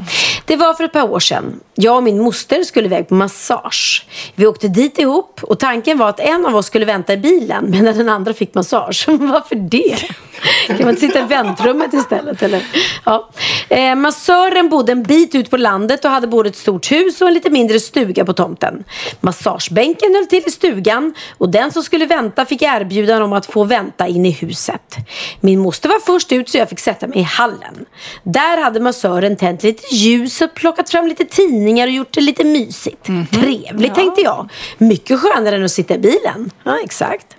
Det 0.45 0.55
var 0.55 0.73
för 0.73 0.83
ett 0.83 0.93
par 0.93 1.11
år 1.11 1.19
sedan. 1.19 1.59
Jag 1.75 1.97
och 1.97 2.03
min 2.03 2.21
moster 2.21 2.63
skulle 2.63 2.85
iväg 2.85 3.07
på 3.07 3.15
massage. 3.15 4.07
Vi 4.35 4.47
åkte 4.47 4.67
dit 4.67 4.99
ihop 4.99 5.43
och 5.43 5.59
tanken 5.59 5.97
var 5.97 6.09
att 6.09 6.19
en 6.19 6.45
av 6.45 6.55
oss 6.55 6.65
skulle 6.65 6.85
vänta 6.85 7.13
i 7.13 7.17
bilen 7.17 7.65
medan 7.71 7.97
den 7.97 8.09
andra 8.09 8.33
fick 8.33 8.53
massage. 8.53 9.05
Varför 9.07 9.55
det? 9.55 9.97
Kan 10.67 10.77
man 10.79 10.89
inte 10.89 11.01
sitta 11.01 11.19
i 11.19 11.23
väntrummet 11.23 11.93
istället? 11.93 12.41
Eller? 12.43 12.63
Ja. 13.05 13.29
Eh, 13.69 13.95
massören 13.95 14.69
bodde 14.69 14.91
en 14.91 15.03
bit 15.03 15.35
ut 15.35 15.49
på 15.49 15.57
landet 15.57 16.05
och 16.05 16.11
hade 16.11 16.27
både 16.27 16.49
ett 16.49 16.55
stort 16.55 16.91
hus 16.91 17.21
och 17.21 17.27
en 17.27 17.33
lite 17.33 17.49
mindre 17.49 17.79
stuga 17.79 18.25
på 18.25 18.33
tomten. 18.33 18.83
Massagebänken 19.19 20.15
höll 20.15 20.25
till 20.25 20.43
i 20.45 20.51
stugan 20.51 21.13
och 21.37 21.49
den 21.49 21.71
som 21.71 21.83
skulle 21.83 22.05
vänta 22.05 22.45
fick 22.45 22.61
erbjudande 22.61 23.23
om 23.23 23.33
att 23.33 23.45
få 23.45 23.63
vänta 23.63 24.07
in 24.07 24.25
i 24.25 24.31
huset. 24.31 24.95
Min 25.41 25.59
moster 25.59 25.89
var 25.89 25.99
först 25.99 26.31
ut 26.31 26.49
så 26.49 26.57
jag 26.57 26.69
fick 26.69 26.79
sätta 26.79 27.07
mig 27.07 27.19
i 27.19 27.23
hallen. 27.23 27.85
Där 28.23 28.63
hade 28.63 28.79
massören 28.79 29.35
tänt 29.35 29.63
lite 29.63 29.95
ljus 29.95 30.41
och 30.41 30.53
plockat 30.53 30.89
fram 30.89 31.07
lite 31.07 31.25
tidningar 31.25 31.87
och 31.87 31.93
gjort 31.93 32.13
det 32.13 32.21
lite 32.21 32.43
mysigt. 32.43 33.07
Trevligt 33.31 33.95
tänkte 33.95 34.21
jag. 34.21 34.49
Mycket 34.77 35.19
skönare 35.19 35.55
än 35.55 35.65
att 35.65 35.71
sitta 35.71 35.95
i 35.95 35.97
bilen. 35.97 36.51
Ja, 36.63 36.79
exakt. 36.83 37.35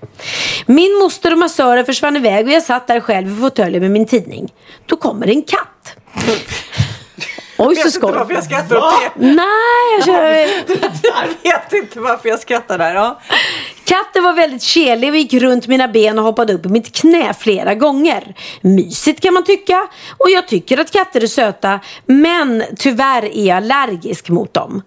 Min 0.66 0.99
moster 0.99 1.32
och 1.32 1.38
massören 1.38 1.84
försvann 1.84 2.16
iväg 2.16 2.46
och 2.46 2.53
jag 2.53 2.62
satt 2.62 2.88
där 2.89 3.01
själv 3.01 3.32
i 3.32 3.41
fåtöljen 3.41 3.82
med 3.82 3.91
min 3.91 4.07
tidning. 4.07 4.53
Då 4.86 4.97
kommer 4.97 5.26
en 5.26 5.43
katt. 5.43 5.97
Oj 7.59 7.76
så 7.76 7.91
skoj. 7.91 8.12
varför 8.12 8.34
jag 8.34 8.45
skrattar 8.45 8.76
åt 8.76 8.95
det. 9.01 9.26
Nej, 9.26 9.47
jag 9.99 10.05
kör... 10.05 10.22
Jag 11.43 11.53
vet 11.53 11.72
inte 11.72 12.01
varför 12.01 12.28
jag 12.28 12.41
skrattar 12.41 12.78
där. 12.78 12.95
Ja. 12.95 13.20
Katten 13.89 14.24
var 14.24 14.32
väldigt 14.32 14.62
kelig 14.62 15.11
och 15.11 15.16
gick 15.16 15.34
runt 15.34 15.66
mina 15.66 15.89
ben 15.89 16.18
och 16.18 16.24
hoppade 16.24 16.53
upp 16.53 16.66
i 16.66 16.68
mitt 16.68 16.93
knä 16.93 17.34
flera 17.34 17.74
gånger. 17.74 18.34
Mysigt 18.61 19.20
kan 19.20 19.34
man 19.34 19.45
tycka. 19.45 19.89
Och 20.18 20.30
jag 20.30 20.49
tycker 20.49 20.78
att 20.78 20.93
katter 20.93 21.22
är 21.22 21.26
söta. 21.26 21.80
Men 22.07 22.64
tyvärr 22.76 23.24
är 23.24 23.47
jag 23.47 23.57
allergisk 23.57 24.28
mot 24.28 24.55
dem. 24.55 24.82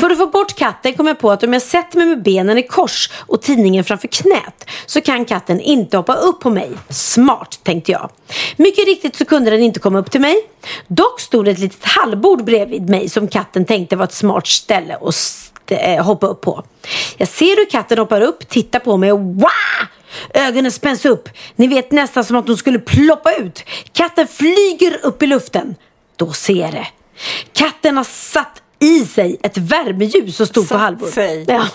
För 0.00 0.10
att 0.10 0.18
få 0.18 0.26
bort 0.26 0.54
katten 0.54 0.94
kom 0.94 1.06
jag 1.06 1.18
på 1.18 1.30
att 1.30 1.42
om 1.42 1.52
jag 1.52 1.62
sätter 1.62 1.98
mig 1.98 2.06
med 2.06 2.22
benen 2.22 2.58
i 2.58 2.62
kors 2.62 3.10
och 3.26 3.42
tidningen 3.42 3.84
framför 3.84 4.08
knät 4.08 4.70
så 4.86 5.00
kan 5.00 5.24
katten 5.24 5.60
inte 5.60 5.96
hoppa 5.96 6.14
upp 6.14 6.40
på 6.40 6.50
mig. 6.50 6.70
Smart, 6.88 7.60
tänkte 7.62 7.92
jag. 7.92 8.10
Mycket 8.56 8.86
riktigt 8.86 9.16
så 9.16 9.24
kunde 9.24 9.50
den 9.50 9.60
inte 9.60 9.80
komma 9.80 9.98
upp 9.98 10.10
till 10.10 10.20
mig. 10.20 10.36
Dock 10.86 11.20
stod 11.20 11.48
ett 11.48 11.58
litet 11.58 11.84
hallbord 11.84 12.44
bredvid 12.44 12.88
mig 12.88 13.08
som 13.08 13.28
katten 13.28 13.64
tänkte 13.64 13.96
var 13.96 14.04
ett 14.04 14.12
smart 14.12 14.46
ställe 14.46 14.96
att 15.00 15.14
eh, 15.72 16.04
hoppa 16.04 16.26
upp 16.26 16.40
på. 16.40 16.64
Jag 17.16 17.28
ser 17.28 17.56
hur 17.56 17.70
katten 17.70 17.98
hoppar 17.98 18.20
upp, 18.20 18.48
tittar 18.48 18.78
på 18.78 18.96
mig 18.96 19.12
och 19.12 19.20
wow! 19.20 19.50
Ögonen 20.34 20.72
spänns 20.72 21.04
upp. 21.04 21.28
Ni 21.56 21.66
vet 21.66 21.90
nästan 21.92 22.24
som 22.24 22.36
att 22.36 22.46
hon 22.48 22.56
skulle 22.56 22.78
ploppa 22.78 23.32
ut. 23.32 23.64
Katten 23.92 24.28
flyger 24.28 24.98
upp 25.02 25.22
i 25.22 25.26
luften. 25.26 25.74
Då 26.16 26.32
ser 26.32 26.54
jag 26.54 26.72
det. 26.72 26.86
Katten 27.52 27.96
har 27.96 28.04
satt 28.04 28.62
i 28.78 29.04
sig 29.04 29.36
ett 29.42 29.56
värmeljus 29.58 30.36
som 30.36 30.46
stod 30.46 30.68
på 30.68 30.76
halvbordet. 30.76 31.14
sig 31.14 31.44
Ja. 31.48 31.66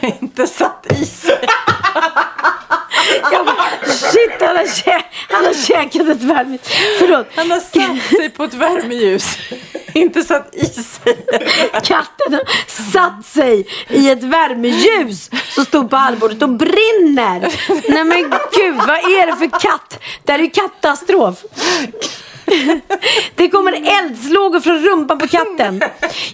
Inte 0.00 0.46
satt 0.46 0.86
i 0.92 1.04
sig. 1.04 1.48
Jag 3.32 3.46
bara, 3.46 3.68
shit, 3.88 4.40
han 4.40 4.56
har, 4.56 4.64
kä- 4.64 5.02
han 5.28 5.44
har 5.44 5.54
käkat 5.66 6.08
ett 6.08 6.22
värmeljus. 6.22 6.60
Förlåt. 6.98 7.26
Han 7.36 7.50
har 7.50 7.60
satt 7.60 8.10
sig 8.16 8.30
på 8.30 8.44
ett 8.44 8.54
värmeljus. 8.54 9.38
Inte 9.94 10.22
satt 10.22 10.54
i 10.54 10.66
sig. 10.66 11.16
Katten 11.72 12.32
har 12.34 12.44
satt 12.92 13.26
sig 13.26 13.66
i 13.88 14.10
ett 14.10 14.22
värmeljus 14.22 15.30
som 15.54 15.64
stod 15.64 15.90
på 15.90 15.96
halvbordet 15.96 16.42
och 16.42 16.48
brinner. 16.48 17.52
Nej 17.92 18.04
men 18.04 18.22
gud, 18.56 18.76
vad 18.76 18.96
är 18.96 19.26
det 19.26 19.36
för 19.36 19.60
katt? 19.60 19.98
Det 20.24 20.32
här 20.32 20.38
är 20.38 20.42
ju 20.42 20.50
katastrof. 20.50 21.38
Det 23.34 23.48
kommer 23.48 23.72
eldslågor 23.72 24.60
från 24.60 24.78
rumpan 24.78 25.18
på 25.18 25.28
katten. 25.28 25.80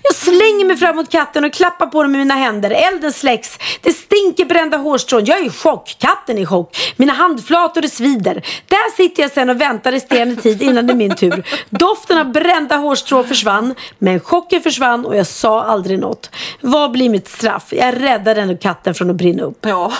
Jag 0.02 0.14
slänger 0.14 0.64
mig 0.64 0.76
fram 0.76 0.96
mot 0.96 1.10
katten 1.10 1.44
och 1.44 1.52
klappar 1.52 1.86
på 1.86 2.02
den 2.02 2.12
med 2.12 2.18
mina 2.18 2.34
händer. 2.34 2.70
Elden 2.70 3.12
släcks. 3.12 3.58
Det 3.80 3.92
stinker 3.92 4.44
brända 4.44 4.76
hårstrån. 4.76 5.24
Jag 5.24 5.38
är 5.38 5.46
i 5.46 5.50
chock. 5.50 5.96
Katten 5.98 6.38
är 6.38 6.42
i 6.42 6.46
chock. 6.46 6.94
Mina 6.96 7.12
handflator 7.12 7.80
det 7.80 7.88
svider. 7.88 8.34
Där 8.66 8.96
sitter 8.96 9.22
jag 9.22 9.32
sen 9.32 9.50
och 9.50 9.60
väntar 9.60 9.92
resterande 9.92 10.42
tid 10.42 10.62
innan 10.62 10.86
det 10.86 10.92
är 10.92 10.96
min 10.96 11.16
tur. 11.16 11.46
Doften 11.70 12.18
av 12.18 12.32
brända 12.32 12.76
hårstrå 12.76 13.24
försvann. 13.24 13.74
Men 13.98 14.20
chocken 14.20 14.62
försvann 14.62 15.06
och 15.06 15.16
jag 15.16 15.26
sa 15.26 15.62
aldrig 15.62 15.98
något. 15.98 16.30
Vad 16.60 16.92
blir 16.92 17.08
mitt 17.08 17.28
straff? 17.28 17.64
Jag 17.68 18.02
räddade 18.02 18.40
ändå 18.40 18.56
katten 18.56 18.94
från 18.94 19.10
att 19.10 19.16
brinna 19.16 19.42
upp. 19.42 19.58
Ja. 19.60 19.92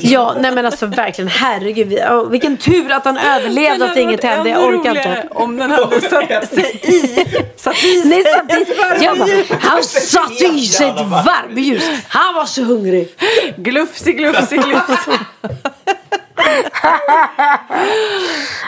Ja, 0.00 0.34
nej 0.40 0.52
men 0.52 0.66
alltså 0.66 0.86
verkligen 0.86 1.28
herregud. 1.28 1.98
Vilken 2.30 2.56
tur 2.56 2.92
att 2.92 3.04
han 3.04 3.18
överlevde 3.18 3.90
att 3.90 3.96
inget 3.96 4.24
hände. 4.24 4.50
Jag 4.50 4.64
orkar 4.64 4.90
inte. 4.90 5.28
Om 5.36 5.56
den 5.56 5.70
hade 5.70 6.00
satt 6.00 6.48
sig 6.54 6.80
i. 6.82 7.24
Satt 7.56 7.84
i 7.84 8.02
Nej, 8.04 8.22
sig 8.22 8.32
satt 8.32 8.52
i, 9.00 9.04
jag 9.04 9.18
bara, 9.18 9.58
han 9.60 9.82
satte 9.82 10.44
i 10.44 10.66
sig 10.66 10.88
ett 10.88 10.96
varmljus. 10.96 11.84
Han 12.08 12.34
var 12.34 12.44
så 12.46 12.62
hungrig. 12.62 13.08
Glufsi, 13.56 14.12
glufsi, 14.12 14.56
glufsi. 14.56 15.10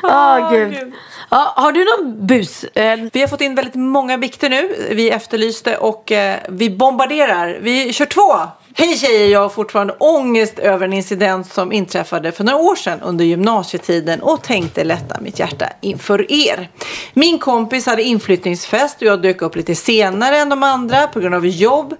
Åh 0.02 0.50
gud. 0.52 0.92
Ja, 1.30 1.52
har 1.56 1.72
du 1.72 1.84
någon 1.84 2.26
bus? 2.26 2.64
Eh, 2.64 2.98
Vi 3.12 3.20
har 3.20 3.28
fått 3.28 3.40
in 3.40 3.54
väldigt 3.54 3.74
många 3.74 4.18
bikter 4.18 4.48
nu. 4.48 4.88
Vi 4.90 5.10
efterlyste 5.10 5.76
och 5.76 6.12
eh, 6.12 6.36
vi 6.48 6.70
bombarderar. 6.70 7.58
Vi 7.60 7.92
kör 7.92 8.06
två. 8.06 8.36
Hej 8.80 8.96
tjejer, 8.96 9.28
jag 9.28 9.40
har 9.40 9.48
fortfarande 9.48 9.94
ångest 9.98 10.58
över 10.58 10.84
en 10.86 10.92
incident 10.92 11.52
som 11.52 11.72
inträffade 11.72 12.32
för 12.32 12.44
några 12.44 12.58
år 12.58 12.76
sedan 12.76 13.00
under 13.00 13.24
gymnasietiden 13.24 14.22
och 14.22 14.42
tänkte 14.42 14.84
lätta 14.84 15.20
mitt 15.20 15.38
hjärta 15.38 15.66
inför 15.80 16.32
er. 16.32 16.70
Min 17.14 17.38
kompis 17.38 17.86
hade 17.86 18.02
inflyttningsfest 18.02 18.96
och 18.96 19.02
jag 19.02 19.22
dök 19.22 19.42
upp 19.42 19.56
lite 19.56 19.74
senare 19.74 20.36
än 20.36 20.48
de 20.48 20.62
andra 20.62 21.06
på 21.06 21.20
grund 21.20 21.34
av 21.34 21.46
jobb. 21.46 21.94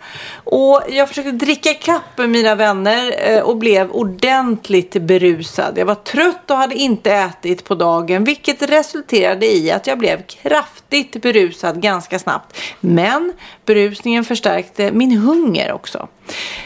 Och 0.44 0.82
jag 0.88 1.08
försökte 1.08 1.30
dricka 1.30 1.74
kapp 1.74 2.18
med 2.18 2.30
mina 2.30 2.54
vänner 2.54 3.14
eh, 3.18 3.42
och 3.42 3.56
blev 3.56 3.90
ordentligt 3.90 5.02
berusad. 5.02 5.78
Jag 5.78 5.86
var 5.86 5.94
trött 5.94 6.50
och 6.50 6.56
hade 6.56 6.74
inte 6.74 7.12
ätit 7.12 7.64
på 7.64 7.74
dagen 7.74 8.24
vilket 8.24 8.62
resulterade 8.62 9.46
i 9.46 9.70
att 9.70 9.86
jag 9.86 9.98
blev 9.98 10.22
kraftigt 10.22 11.22
berusad 11.22 11.82
ganska 11.82 12.18
snabbt. 12.18 12.56
Men 12.80 13.32
berusningen 13.64 14.24
förstärkte 14.24 14.92
min 14.92 15.18
hunger 15.18 15.72
också. 15.72 16.08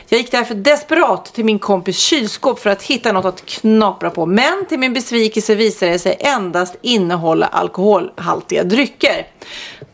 Jag 0.08 0.20
gick 0.20 0.30
därför 0.30 0.54
desperat 0.54 1.24
till 1.24 1.44
min 1.44 1.58
kompis 1.58 1.98
kylskåp 1.98 2.58
för 2.58 2.70
att 2.70 2.82
hitta 2.82 3.12
något 3.12 3.24
att 3.24 3.46
knapra 3.46 4.10
på. 4.10 4.26
Men 4.26 4.66
till 4.68 4.78
min 4.78 4.92
besvikelse 4.92 5.54
visade 5.54 5.92
det 5.92 5.98
sig 5.98 6.16
endast 6.20 6.76
innehålla 6.82 7.46
alkoholhaltiga 7.46 8.64
drycker. 8.64 9.26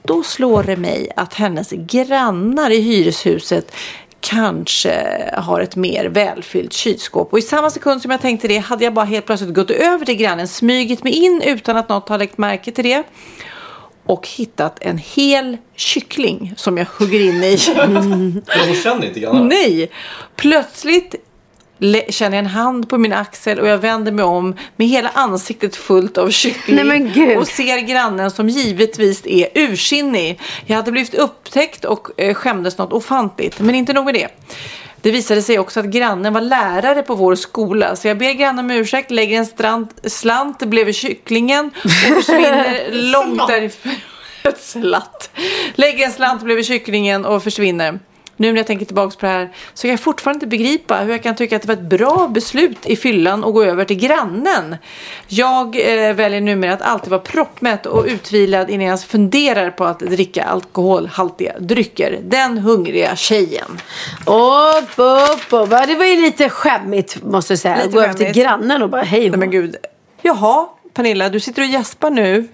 Då 0.03 0.23
slår 0.23 0.63
det 0.63 0.77
mig 0.77 1.11
att 1.17 1.35
hennes 1.35 1.71
grannar 1.71 2.71
i 2.71 2.81
hyreshuset 2.81 3.73
kanske 4.21 5.31
har 5.33 5.61
ett 5.61 5.77
mer 5.77 6.05
välfyllt 6.05 6.73
kylskåp. 6.73 7.33
Och 7.33 7.39
i 7.39 7.43
samma 7.43 7.71
sekund 7.71 8.03
som 8.03 8.11
jag 8.11 8.21
tänkte 8.21 8.49
det 8.49 8.59
hade 8.59 8.85
jag 8.85 8.95
bara 8.95 9.05
helt 9.05 9.27
plötsligt 9.27 9.55
gått 9.55 9.71
över 9.71 10.07
till 10.07 10.17
grannen, 10.17 10.49
smugit 10.49 11.05
mig 11.05 11.13
in 11.13 11.43
utan 11.43 11.77
att 11.77 11.89
något 11.89 12.09
har 12.09 12.19
lagt 12.19 12.39
märke 12.39 12.73
till 12.73 12.85
det 12.85 13.03
och 14.09 14.29
hittat 14.29 14.79
en 14.81 14.99
hel 14.99 15.57
kyckling 15.77 16.55
som 16.57 16.79
jag 16.79 16.87
hugger 16.99 17.21
in 17.21 17.45
i. 17.45 17.59
Hon 18.67 18.75
känner 18.83 19.07
inte 19.07 19.21
grannar. 19.21 19.45
Nej! 19.45 19.91
Plötsligt 20.37 21.15
känner 22.09 22.37
jag 22.37 22.45
en 22.45 22.51
hand 22.51 22.89
på 22.89 22.99
min 22.99 23.13
axel 23.13 23.59
och 23.59 23.69
jag 23.69 23.79
vänder 23.79 24.13
mig 24.13 24.25
om 24.25 24.57
med 24.77 24.89
hela 24.89 25.09
ansiktet 25.09 25.77
fullt 25.77 26.19
av 26.19 26.31
kyckling. 26.31 26.77
Nej, 26.77 26.85
men 26.85 27.13
gud. 27.13 27.39
Och 27.39 27.49
ser 27.49 27.79
grannen 27.79 28.31
som 28.31 28.49
givetvis 28.49 29.27
är 29.27 29.49
ursinnig. 29.55 30.41
Jag 30.67 30.77
hade 30.77 30.93
blivit 30.93 31.15
upptäckt 31.15 31.85
och 31.85 32.21
eh, 32.21 32.35
skämdes 32.35 32.79
något 32.79 32.93
ofantligt. 32.93 33.61
Men 33.61 33.75
inte 33.75 33.93
nog 33.93 34.05
med 34.05 34.15
det. 34.15 34.29
Det 35.03 35.11
visade 35.11 35.43
sig 35.43 35.59
också 35.59 35.81
att 35.81 35.87
grannen 35.87 36.33
var 36.33 36.41
lärare 36.41 37.03
på 37.03 37.15
vår 37.15 37.35
skola. 37.35 37.97
Så 37.97 38.09
jag 38.09 38.19
ber 38.19 38.33
grannen 38.33 38.65
om 38.65 38.71
ursäkt, 38.71 39.11
lägger 39.11 39.39
en 39.39 39.47
strand, 39.47 39.89
slant 40.03 40.59
bredvid 40.59 40.95
kycklingen 40.95 41.71
och 41.85 41.91
försvinner 41.91 42.89
långt 43.13 43.49
därifrån. 43.49 43.93
Ett 44.43 44.61
slatt. 44.61 45.31
Lägger 45.75 46.07
en 46.07 46.13
slant 46.13 46.43
bredvid 46.43 46.67
kycklingen 46.67 47.25
och 47.25 47.43
försvinner. 47.43 47.99
Nu 48.41 48.53
när 48.53 48.57
jag 48.57 48.67
tänker 48.67 48.87
tillbaka 48.87 49.17
på 49.21 49.27
det 49.27 49.33
här 49.33 49.51
så 49.75 49.83
kan 49.83 49.91
jag 49.91 50.01
fortfarande 50.01 50.37
inte 50.37 50.47
begripa 50.47 50.97
hur 50.99 51.11
jag 51.11 51.23
kan 51.23 51.37
tycka 51.37 51.57
att 51.57 51.63
det 51.63 51.69
var 51.69 51.75
ett 51.75 51.81
bra 51.81 52.29
beslut 52.29 52.87
i 52.87 52.97
fyllan 52.97 53.45
att 53.45 53.53
gå 53.53 53.63
över 53.63 53.85
till 53.85 53.97
grannen. 53.97 54.77
Jag 55.29 55.67
eh, 55.77 56.15
väljer 56.15 56.41
numera 56.41 56.73
att 56.73 56.83
alltid 56.83 57.11
vara 57.11 57.21
proppmätt 57.21 57.87
och 57.87 58.05
utvilad 58.07 58.71
innan 58.71 58.81
jag 58.81 58.89
ens 58.89 59.05
funderar 59.05 59.71
på 59.71 59.85
att 59.85 59.99
dricka 59.99 60.45
alkoholhaltiga 60.45 61.59
drycker. 61.59 62.19
Den 62.23 62.59
hungriga 62.59 63.17
tjejen. 63.17 63.81
Upp, 64.27 64.91
upp. 64.97 65.71
Ja, 65.71 65.87
Det 65.87 65.95
var 65.95 66.05
ju 66.05 66.21
lite 66.21 66.49
skämmigt 66.49 67.25
måste 67.25 67.53
jag 67.53 67.59
säga. 67.59 67.77
Lite 67.77 67.89
Gå 67.89 68.01
över 68.01 68.15
till 68.15 68.33
grannen 68.33 68.83
och 68.83 68.91
bara 68.91 69.03
hej. 69.03 69.31
Nej 69.31 69.39
men 69.39 69.51
gud. 69.51 69.77
Jaha, 70.23 70.69
Pernilla, 70.99 71.29
du 71.29 71.41
sitter 71.41 71.63
och 71.63 71.69
gäspar 71.69 72.11
nu. 72.11 72.49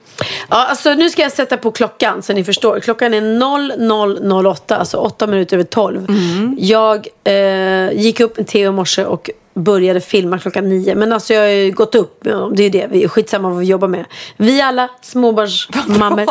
Ja, 0.48 0.66
alltså 0.66 0.94
nu 0.94 1.10
ska 1.10 1.22
jag 1.22 1.32
sätta 1.32 1.56
på 1.56 1.70
klockan 1.70 2.22
så 2.22 2.32
ni 2.32 2.44
förstår. 2.44 2.80
Klockan 2.80 3.14
är 3.14 3.20
00.08, 3.20 4.74
alltså 4.74 4.96
8 4.96 5.26
minuter 5.26 5.56
över 5.56 5.64
12. 5.64 6.06
Mm. 6.08 6.56
Jag 6.60 7.08
eh, 7.24 7.92
gick 7.92 8.20
upp 8.20 8.36
med 8.36 8.46
Theo 8.46 8.68
i 8.68 8.72
morse 8.72 9.04
och 9.04 9.30
började 9.54 10.00
filma 10.00 10.38
klockan 10.38 10.68
9. 10.68 10.94
Men 10.94 11.12
alltså 11.12 11.34
jag 11.34 11.40
har 11.40 11.48
ju 11.48 11.70
gått 11.70 11.94
upp 11.94 12.24
med 12.24 12.34
honom. 12.34 12.56
Det 12.56 12.62
är 12.62 12.64
ju 12.64 12.70
det. 12.70 12.86
Vi 12.90 13.04
är 13.04 13.08
skitsamma 13.08 13.48
vad 13.48 13.58
vi 13.58 13.66
jobbar 13.66 13.88
med. 13.88 14.04
Vi 14.36 14.60
alla 14.60 14.88
småbarnsmammor. 15.02 16.26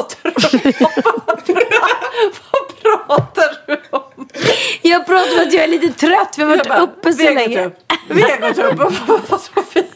Vad 2.51 2.82
pratar 2.82 3.68
du 3.68 3.82
om? 3.89 4.03
Jag 4.81 5.05
pratar 5.05 5.33
om 5.41 5.47
att 5.47 5.53
jag 5.53 5.63
är 5.63 5.67
lite 5.67 5.89
trött. 5.89 6.35
Vi 6.37 6.43
har 6.43 6.49
varit 6.49 6.81
uppe 6.89 7.13
så 7.13 7.23
länge. 7.23 7.63
gått 7.63 7.65
upp. 7.67 7.79
Vi 8.09 8.21
har 8.21 8.37
gått 8.39 8.57
upp. 8.59 9.93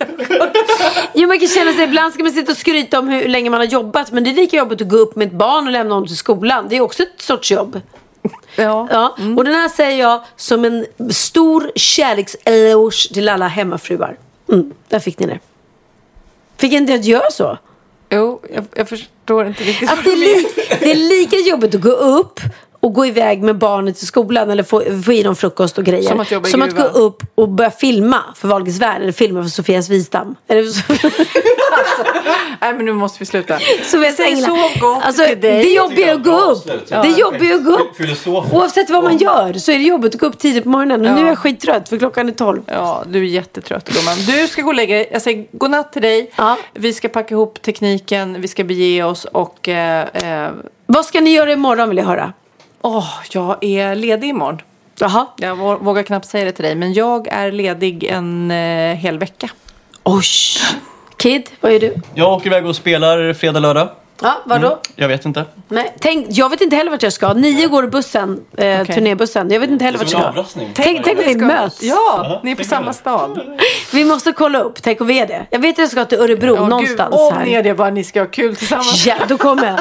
Jo, 1.13 1.27
man 1.27 1.39
kan 1.39 1.47
känna 1.47 1.73
sig, 1.73 1.83
ibland 1.83 2.13
ska 2.13 2.23
man 2.23 2.31
sitta 2.31 2.51
och 2.51 2.57
skryta 2.57 2.99
om 2.99 3.07
hur 3.07 3.27
länge 3.27 3.49
man 3.49 3.59
har 3.59 3.67
jobbat. 3.67 4.11
Men 4.11 4.23
det 4.23 4.29
är 4.29 4.33
lika 4.33 4.57
jobbigt 4.57 4.81
att 4.81 4.87
gå 4.89 4.97
upp 4.97 5.15
med 5.15 5.27
ett 5.27 5.33
barn 5.33 5.65
och 5.67 5.71
lämna 5.73 5.93
honom 5.95 6.07
till 6.07 6.17
skolan. 6.17 6.65
Det 6.69 6.75
är 6.77 6.81
också 6.81 7.03
ett 7.03 7.21
sorts 7.21 7.51
jobb. 7.51 7.81
Ja. 8.55 8.87
Ja, 8.91 9.15
och 9.37 9.43
den 9.43 9.53
här 9.53 9.69
säger 9.69 9.99
jag 9.99 10.23
som 10.35 10.65
en 10.65 10.85
stor 11.11 11.71
kärlekseloge 11.75 13.13
till 13.13 13.29
alla 13.29 13.47
hemmafruar. 13.47 14.17
Mm, 14.51 14.73
där 14.87 14.99
fick 14.99 15.19
ni 15.19 15.25
det. 15.27 15.39
Fick 16.57 16.73
inte 16.73 16.91
jag 16.93 17.01
göra 17.01 17.31
så? 17.31 17.57
Jo, 18.09 18.41
jag, 18.53 18.65
jag 18.75 18.89
förstår 18.89 19.47
inte 19.47 19.63
riktigt. 19.63 19.91
Att 19.91 20.03
det, 20.03 20.11
är 20.11 20.15
li- 20.15 20.47
det 20.79 20.91
är 20.91 20.95
lika 20.95 21.35
jobbigt 21.35 21.75
att 21.75 21.81
gå 21.81 21.89
upp 21.89 22.39
och 22.79 22.93
gå 22.93 23.05
iväg 23.05 23.43
med 23.43 23.57
barnet 23.57 23.97
till 23.97 24.07
skolan 24.07 24.49
eller 24.49 24.63
få, 24.63 24.83
få 25.05 25.13
i 25.13 25.23
dem 25.23 25.35
frukost 25.35 25.77
och 25.77 25.83
grejer. 25.85 26.09
Som 26.09 26.19
att 26.19 26.31
jobba 26.31 26.47
i 26.47 26.51
Som 26.51 26.61
att 26.61 26.75
gå 26.75 26.83
upp 26.83 27.23
och 27.35 27.49
börja 27.49 27.71
filma 27.71 28.23
för 28.35 28.47
Wahlgrens 28.47 28.79
värld 28.81 29.01
eller 29.01 29.11
filma 29.11 29.43
för 29.43 29.49
Sofias 29.49 29.89
Wisdom. 29.89 30.35
Eller 30.47 30.63
Nej 32.61 32.73
men 32.73 32.85
nu 32.85 32.93
måste 32.93 33.19
vi 33.19 33.25
sluta. 33.25 33.59
Sofias 33.83 34.15
Säg 34.15 34.25
änglar. 34.33 34.47
sov 34.47 34.79
gott 34.81 35.03
Alltså, 35.03 35.25
till 35.25 35.41
dig. 35.41 35.63
det 35.63 35.69
är 35.71 35.75
jobbigt 35.75 36.09
att 36.09 36.23
gå 36.23 36.37
upp. 36.51 36.65
Det 36.89 36.95
är 36.95 37.19
jobbigt 37.19 37.55
att 37.55 37.65
gå 37.65 37.71
upp. 37.71 37.95
Filosof. 37.97 38.53
Oavsett 38.53 38.89
vad 38.89 39.03
man 39.03 39.17
gör 39.17 39.53
så 39.53 39.71
är 39.71 39.77
det 39.77 39.83
jobbigt 39.83 40.15
att 40.15 40.21
gå 40.21 40.25
upp 40.27 40.37
tidigt 40.39 40.63
på 40.63 40.69
morgonen. 40.69 41.05
Och 41.05 41.15
nu 41.15 41.21
är 41.21 41.27
jag 41.27 41.37
skittrött 41.37 41.89
för 41.89 41.97
klockan 41.97 42.27
är 42.27 42.33
12. 42.33 42.61
Ja, 42.65 43.03
du 43.07 43.19
är 43.19 43.23
jättetrött 43.23 43.89
gumman. 43.89 44.15
Du 44.27 44.47
ska 44.47 44.61
gå 44.61 44.67
och 44.67 44.75
lägga 44.75 44.95
dig. 44.95 45.09
Jag 45.11 45.21
säger 45.21 45.45
godnatt 45.51 45.93
till 45.93 46.01
dig. 46.01 46.31
Vi 46.73 46.93
ska 46.93 47.09
packa 47.09 47.35
ihop 47.35 47.61
tekniken, 47.61 48.41
vi 48.41 48.47
ska 48.47 48.63
bege 48.63 49.03
oss 49.03 49.25
och... 49.25 49.67
Eh, 49.69 50.07
eh, 50.45 50.51
Vad 50.85 51.05
ska 51.05 51.21
ni 51.21 51.29
göra 51.33 51.51
imorgon 51.51 51.89
vill 51.89 51.97
jag 51.97 52.05
höra? 52.05 52.33
Åh, 52.87 53.09
jag 53.31 53.63
är 53.63 53.95
ledig 53.95 54.29
imorgon. 54.29 54.61
Jaha. 54.99 55.25
Jag 55.37 55.55
vå- 55.55 55.83
vågar 55.83 56.03
knappt 56.03 56.25
säga 56.25 56.45
det 56.45 56.51
till 56.51 56.65
dig, 56.65 56.75
men 56.75 56.93
jag 56.93 57.27
är 57.27 57.51
ledig 57.51 58.03
en 58.03 58.51
eh, 58.51 58.95
hel 58.95 59.19
vecka. 59.19 59.49
Oj! 60.03 60.23
Kid, 61.17 61.49
vad 61.61 61.71
är 61.71 61.79
du? 61.79 61.95
Jag 62.13 62.31
åker 62.33 62.47
iväg 62.47 62.65
och 62.65 62.75
spelar 62.75 63.33
fredag, 63.33 63.59
lördag. 63.59 63.89
Ja, 64.21 64.41
vadå? 64.45 64.67
Mm, 64.67 64.77
jag 64.95 65.07
vet 65.07 65.25
inte. 65.25 65.45
Nej, 65.67 65.93
tänk, 65.99 66.27
jag 66.29 66.49
vet 66.49 66.61
inte 66.61 66.75
heller 66.75 66.91
vart 66.91 67.03
jag 67.03 67.13
ska. 67.13 67.33
Nio 67.33 67.67
går 67.67 67.87
bussen, 67.87 68.45
eh, 68.57 68.85
turnébussen. 68.85 69.51
Jag 69.51 69.59
vet 69.59 69.69
inte 69.69 69.85
heller 69.85 69.97
vart 69.97 70.11
jag 70.11 70.47
ska. 70.47 70.59
Tänk, 70.59 71.05
tänk 71.05 71.19
att 71.19 71.27
vi 71.27 71.35
möts. 71.35 71.83
Ja, 71.83 72.39
ni 72.43 72.51
är 72.51 72.55
på 72.55 72.63
samma 72.63 72.93
stad. 72.93 73.41
Vi 73.93 74.05
måste 74.05 74.31
kolla 74.31 74.59
upp. 74.59 74.81
Tänk 74.81 75.01
om 75.01 75.07
vi 75.07 75.19
är 75.19 75.27
det. 75.27 75.45
Jag 75.49 75.59
vet 75.59 75.71
att 75.71 75.77
jag 75.77 75.89
ska 75.89 76.05
till 76.05 76.19
Örebro 76.19 76.55
Ja, 76.55 76.67
någonstans 76.67 77.11
Gud, 77.11 77.19
om 77.19 77.33
här. 77.33 77.45
ni 77.45 77.53
är 77.53 77.63
det, 77.63 77.73
bara 77.73 77.89
ni 77.89 78.03
ska 78.03 78.19
ha 78.19 78.27
kul 78.27 78.55
tillsammans. 78.55 79.05
Ja, 79.05 79.15
då 79.27 79.37
kommer 79.37 79.67
jag. 79.67 79.79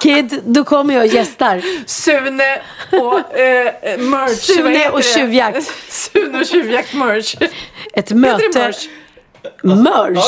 Kid, 0.00 0.40
då 0.44 0.64
kommer 0.64 0.94
jag 0.94 1.00
och 1.06 1.14
gästar. 1.14 1.62
Sune 1.86 2.58
och 2.92 3.38
eh, 3.38 3.98
merch. 3.98 4.38
Sune 4.38 4.88
och 4.88 5.02
tjuvjakt. 5.02 5.72
Sune 5.88 6.40
och 6.40 6.46
tjuvjakt 6.46 6.94
merch. 6.94 7.34
Ett 7.92 8.10
Heter 8.10 8.74
Merge? 9.62 10.20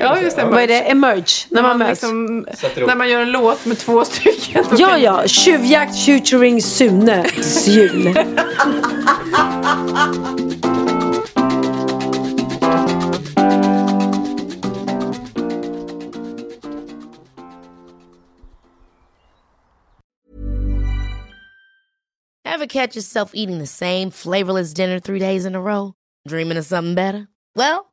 Ja, 0.00 0.20
just 0.20 0.36
det. 0.36 0.44
Vad 0.44 0.62
är 0.62 0.66
det? 0.66 0.80
Emerge? 0.80 1.24
När, 1.48 1.62
när 1.62 1.68
man, 1.68 1.78
man. 1.78 1.88
Liksom, 1.88 2.46
när 2.86 2.96
man 2.96 3.10
gör 3.10 3.20
en 3.20 3.32
låt 3.32 3.66
med 3.66 3.78
två 3.78 4.04
stycken. 4.04 4.64
Ja, 4.78 4.98
ja. 4.98 5.26
Tjuvjakt 5.26 5.98
featuring 6.04 6.62
Sune 6.62 7.24
Syl. 7.42 8.14
Ever 22.44 22.66
catch 22.66 22.94
yourself 22.96 23.32
eating 23.34 23.58
the 23.58 23.66
same 23.66 24.10
flavorless 24.10 24.72
dinner 24.72 25.00
three 25.00 25.18
days 25.18 25.44
in 25.44 25.54
a 25.54 25.60
row? 25.60 25.94
Dreaming 26.28 26.56
of 26.56 26.64
something 26.64 26.94
better? 26.94 27.28
Well, 27.56 27.92